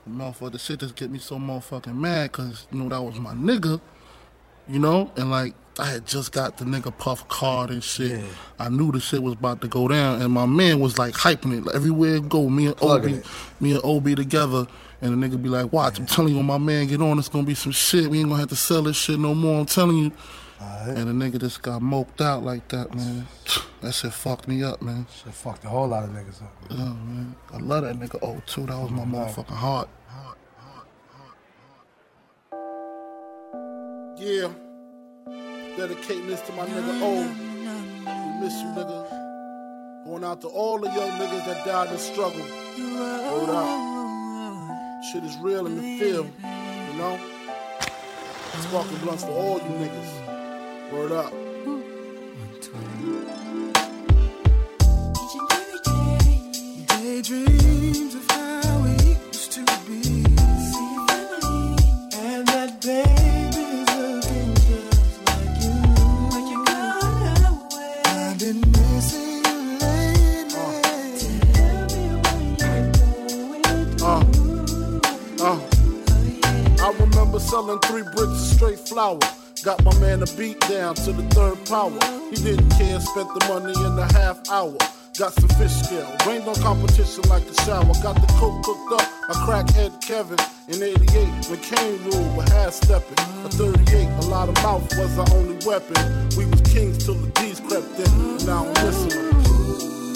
Motherfucker, 0.08 0.52
the 0.52 0.58
shit 0.58 0.80
just 0.80 0.96
get 0.96 1.10
me 1.10 1.18
so 1.18 1.36
motherfucking 1.36 1.94
mad 1.94 2.32
because, 2.32 2.66
you 2.72 2.78
know, 2.78 2.88
that 2.88 3.02
was 3.02 3.18
my 3.18 3.34
nigga, 3.34 3.80
you 4.68 4.78
know? 4.78 5.10
And 5.16 5.30
like, 5.30 5.54
I 5.78 5.86
had 5.86 6.06
just 6.06 6.32
got 6.32 6.58
the 6.58 6.64
nigga 6.64 6.96
puff 6.96 7.26
card 7.28 7.70
and 7.70 7.82
shit. 7.82 8.22
I 8.58 8.68
knew 8.68 8.92
the 8.92 9.00
shit 9.00 9.22
was 9.22 9.34
about 9.34 9.60
to 9.62 9.68
go 9.68 9.88
down, 9.88 10.20
and 10.20 10.32
my 10.32 10.46
man 10.46 10.80
was 10.80 10.98
like 10.98 11.14
hyping 11.14 11.56
it. 11.56 11.64
Like, 11.64 11.74
everywhere 11.74 12.16
it 12.16 12.28
go, 12.28 12.48
me 12.48 12.66
and 12.66 12.76
Plugging 12.76 13.18
Obi, 13.18 13.28
me 13.60 13.72
and 13.72 13.80
Obi 13.84 14.14
together, 14.14 14.66
and 15.00 15.22
the 15.22 15.28
nigga 15.28 15.42
be 15.42 15.48
like, 15.48 15.72
watch, 15.72 15.98
I'm 15.98 16.06
telling 16.06 16.32
you, 16.32 16.36
when 16.36 16.46
my 16.46 16.58
man 16.58 16.86
get 16.86 17.00
on, 17.00 17.18
it's 17.18 17.28
gonna 17.28 17.46
be 17.46 17.54
some 17.54 17.72
shit. 17.72 18.10
We 18.10 18.18
ain't 18.18 18.28
gonna 18.28 18.40
have 18.40 18.50
to 18.50 18.56
sell 18.56 18.82
this 18.82 18.96
shit 18.96 19.18
no 19.18 19.34
more, 19.34 19.60
I'm 19.60 19.66
telling 19.66 19.96
you. 19.96 20.12
And 20.60 21.08
the 21.08 21.12
nigga 21.12 21.40
just 21.40 21.62
got 21.62 21.80
moped 21.80 22.20
out 22.20 22.42
like 22.42 22.68
that, 22.68 22.94
man. 22.94 23.26
That 23.80 23.94
shit 23.94 24.12
fucked 24.12 24.46
me 24.46 24.62
up, 24.62 24.82
man. 24.82 25.06
Shit 25.24 25.32
fucked 25.32 25.64
a 25.64 25.68
whole 25.70 25.88
lot 25.88 26.04
of 26.04 26.10
niggas 26.10 26.42
up. 26.42 26.54
Yeah, 26.68 26.76
oh, 26.80 26.94
man. 26.94 27.34
I 27.50 27.56
love 27.56 27.82
that 27.84 27.98
nigga 27.98 28.22
O 28.22 28.38
too. 28.44 28.66
That 28.66 28.78
was 28.78 28.90
my 28.90 29.04
motherfucking 29.04 29.46
heart. 29.46 29.88
Yeah. 34.18 34.52
Dedicating 35.78 36.26
this 36.26 36.42
to 36.42 36.52
my 36.52 36.66
nigga 36.66 37.00
O. 37.00 37.22
We 38.04 38.44
miss 38.44 38.52
you, 38.60 38.68
nigga. 38.68 40.04
Going 40.04 40.24
out 40.24 40.42
to 40.42 40.48
all 40.48 40.78
the 40.78 40.88
young 40.88 41.10
niggas 41.12 41.46
that 41.46 41.64
died 41.64 41.86
in 41.86 41.94
the 41.94 41.98
struggle. 41.98 42.44
Word 42.76 43.48
up. 43.48 45.04
Shit 45.10 45.24
is 45.24 45.38
real 45.38 45.66
in 45.66 45.76
the 45.76 45.98
field, 45.98 46.30
you 46.36 46.98
know? 46.98 47.18
Sparking 48.60 48.98
blunts 48.98 49.24
for 49.24 49.30
all 49.30 49.58
you 49.58 49.88
niggas. 49.88 50.29
Word 50.92 51.12
up. 51.12 51.32
Daydreams 56.88 58.14
of 58.16 58.30
how 58.30 58.82
we 58.82 58.90
used 59.14 59.52
to 59.52 59.62
be. 59.86 60.24
And 62.18 62.46
that 62.48 62.80
baby's 62.82 63.88
looking 63.96 64.54
just 64.66 65.14
like 65.26 65.54
you. 65.62 65.74
Like 66.32 66.48
you 66.50 66.58
gone 66.66 67.44
away. 67.54 68.02
I've 68.06 68.38
been 68.38 68.60
missing 68.72 69.44
you 69.46 69.58
lately. 69.78 70.74
Uh, 74.02 74.24
uh. 75.40 75.58
I 76.82 76.92
remember 76.98 77.38
selling 77.38 77.78
three 77.80 78.02
bricks 78.02 78.32
of 78.32 78.38
straight 78.56 78.80
flour. 78.80 79.20
Got 79.62 79.84
my 79.84 79.92
man 79.98 80.22
a 80.22 80.26
beat 80.38 80.58
down 80.60 80.94
to 80.94 81.12
the 81.12 81.22
third 81.34 81.58
power. 81.66 81.92
He 82.30 82.36
didn't 82.36 82.70
care, 82.70 82.98
spent 82.98 83.28
the 83.28 83.44
money 83.46 83.74
in 83.76 83.98
a 83.98 84.10
half 84.14 84.40
hour. 84.50 84.78
Got 85.18 85.34
some 85.34 85.50
fish 85.50 85.72
scale, 85.84 86.10
rained 86.26 86.48
on 86.48 86.54
competition 86.54 87.28
like 87.28 87.42
a 87.42 87.54
shower. 87.64 87.92
Got 88.02 88.14
the 88.22 88.32
coke 88.40 88.62
cooked 88.62 88.92
up, 88.92 89.06
a 89.28 89.34
crackhead 89.44 90.00
Kevin. 90.00 90.38
In 90.68 90.82
88, 90.82 91.50
when 91.50 91.60
Kane 91.60 92.02
ruled 92.04 92.36
with 92.38 92.48
half 92.48 92.72
stepping. 92.72 93.18
A 93.44 93.50
38, 93.50 94.08
a 94.24 94.28
lot 94.28 94.48
of 94.48 94.54
mouth 94.62 94.88
was 94.96 95.18
our 95.18 95.28
only 95.36 95.58
weapon. 95.66 96.28
We 96.38 96.46
was 96.46 96.62
kings 96.62 97.04
till 97.04 97.14
the 97.14 97.30
D's 97.32 97.60
crept 97.60 97.98
in, 97.98 98.06
and 98.06 98.46
now 98.46 98.64
I'm 98.64 98.86
listening. 98.86 100.09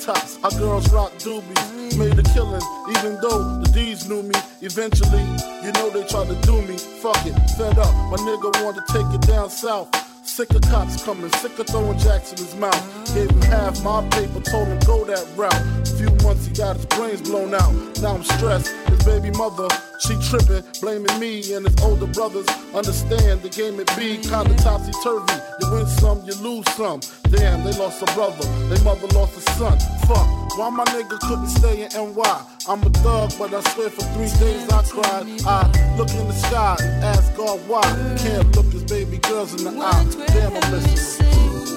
Tops, 0.00 0.38
our 0.42 0.50
girls 0.52 0.90
rock 0.92 1.12
doobies. 1.18 1.96
Made 1.98 2.18
a 2.18 2.22
killing, 2.34 2.62
even 2.90 3.18
though 3.20 3.60
the 3.60 3.70
D's 3.72 4.08
knew 4.08 4.22
me. 4.22 4.34
Eventually, 4.62 5.22
you 5.62 5.72
know 5.72 5.90
they 5.90 6.04
tried 6.04 6.28
to 6.28 6.36
do 6.42 6.62
me. 6.62 6.76
Fuck 6.76 7.26
it, 7.26 7.34
fed 7.56 7.78
up. 7.78 7.92
My 8.10 8.16
nigga 8.18 8.64
wanted 8.64 8.86
to 8.86 8.92
take 8.92 9.14
it 9.14 9.26
down 9.26 9.50
south. 9.50 10.09
Sick 10.22 10.50
of 10.54 10.62
cops 10.62 11.02
coming, 11.02 11.30
sick 11.32 11.58
of 11.58 11.66
throwing 11.66 11.98
jacks 11.98 12.32
in 12.32 12.38
his 12.38 12.54
mouth. 12.54 13.14
Gave 13.14 13.30
him 13.30 13.42
half 13.42 13.82
my 13.82 14.06
paper, 14.10 14.40
told 14.40 14.68
him 14.68 14.78
go 14.80 15.04
that 15.04 15.26
route. 15.36 15.52
A 15.52 15.96
few 15.96 16.10
months 16.26 16.46
he 16.46 16.54
got 16.54 16.76
his 16.76 16.86
brains 16.86 17.22
blown 17.22 17.54
out. 17.54 17.72
Now 18.00 18.14
I'm 18.14 18.24
stressed. 18.24 18.68
His 18.88 19.02
baby 19.04 19.30
mother, 19.30 19.68
she 20.00 20.16
tripping, 20.28 20.62
blaming 20.80 21.18
me 21.18 21.52
and 21.54 21.66
his 21.66 21.74
older 21.82 22.06
brothers. 22.06 22.46
Understand 22.74 23.42
the 23.42 23.48
game 23.48 23.80
it 23.80 23.88
be 23.96 24.18
kinda 24.18 24.54
topsy 24.62 24.92
turvy. 25.02 25.34
You 25.60 25.72
win 25.72 25.86
some, 25.86 26.22
you 26.24 26.34
lose 26.36 26.68
some. 26.74 27.00
Damn, 27.30 27.64
they 27.64 27.72
lost 27.72 28.02
a 28.02 28.06
brother, 28.14 28.44
they 28.68 28.82
mother 28.84 29.08
lost 29.08 29.36
a 29.36 29.40
son. 29.52 29.78
Fuck, 30.06 30.58
why 30.58 30.70
my 30.70 30.84
nigga 30.86 31.18
couldn't 31.20 31.48
stay 31.48 31.84
in 31.84 31.90
NY? 31.92 32.42
I'm 32.68 32.82
a 32.82 32.90
thug, 32.90 33.32
but 33.38 33.54
I 33.54 33.60
swear 33.72 33.90
for 33.90 34.02
three 34.14 34.30
days 34.38 34.68
I 34.68 34.82
cried. 34.82 35.26
I 35.46 35.96
look 35.96 36.10
in 36.10 36.26
the 36.28 36.34
sky 36.34 36.76
and 36.80 37.04
ask 37.04 37.34
God 37.36 37.58
why. 37.66 37.82
Can't 38.18 38.54
look 38.56 38.66
his 38.66 38.84
baby 38.84 39.18
girls 39.18 39.54
in 39.54 39.64
the 39.64 39.80
eye. 39.80 40.09
Damn, 40.16 40.56
I'm 40.56 40.72
missing. 40.72 41.69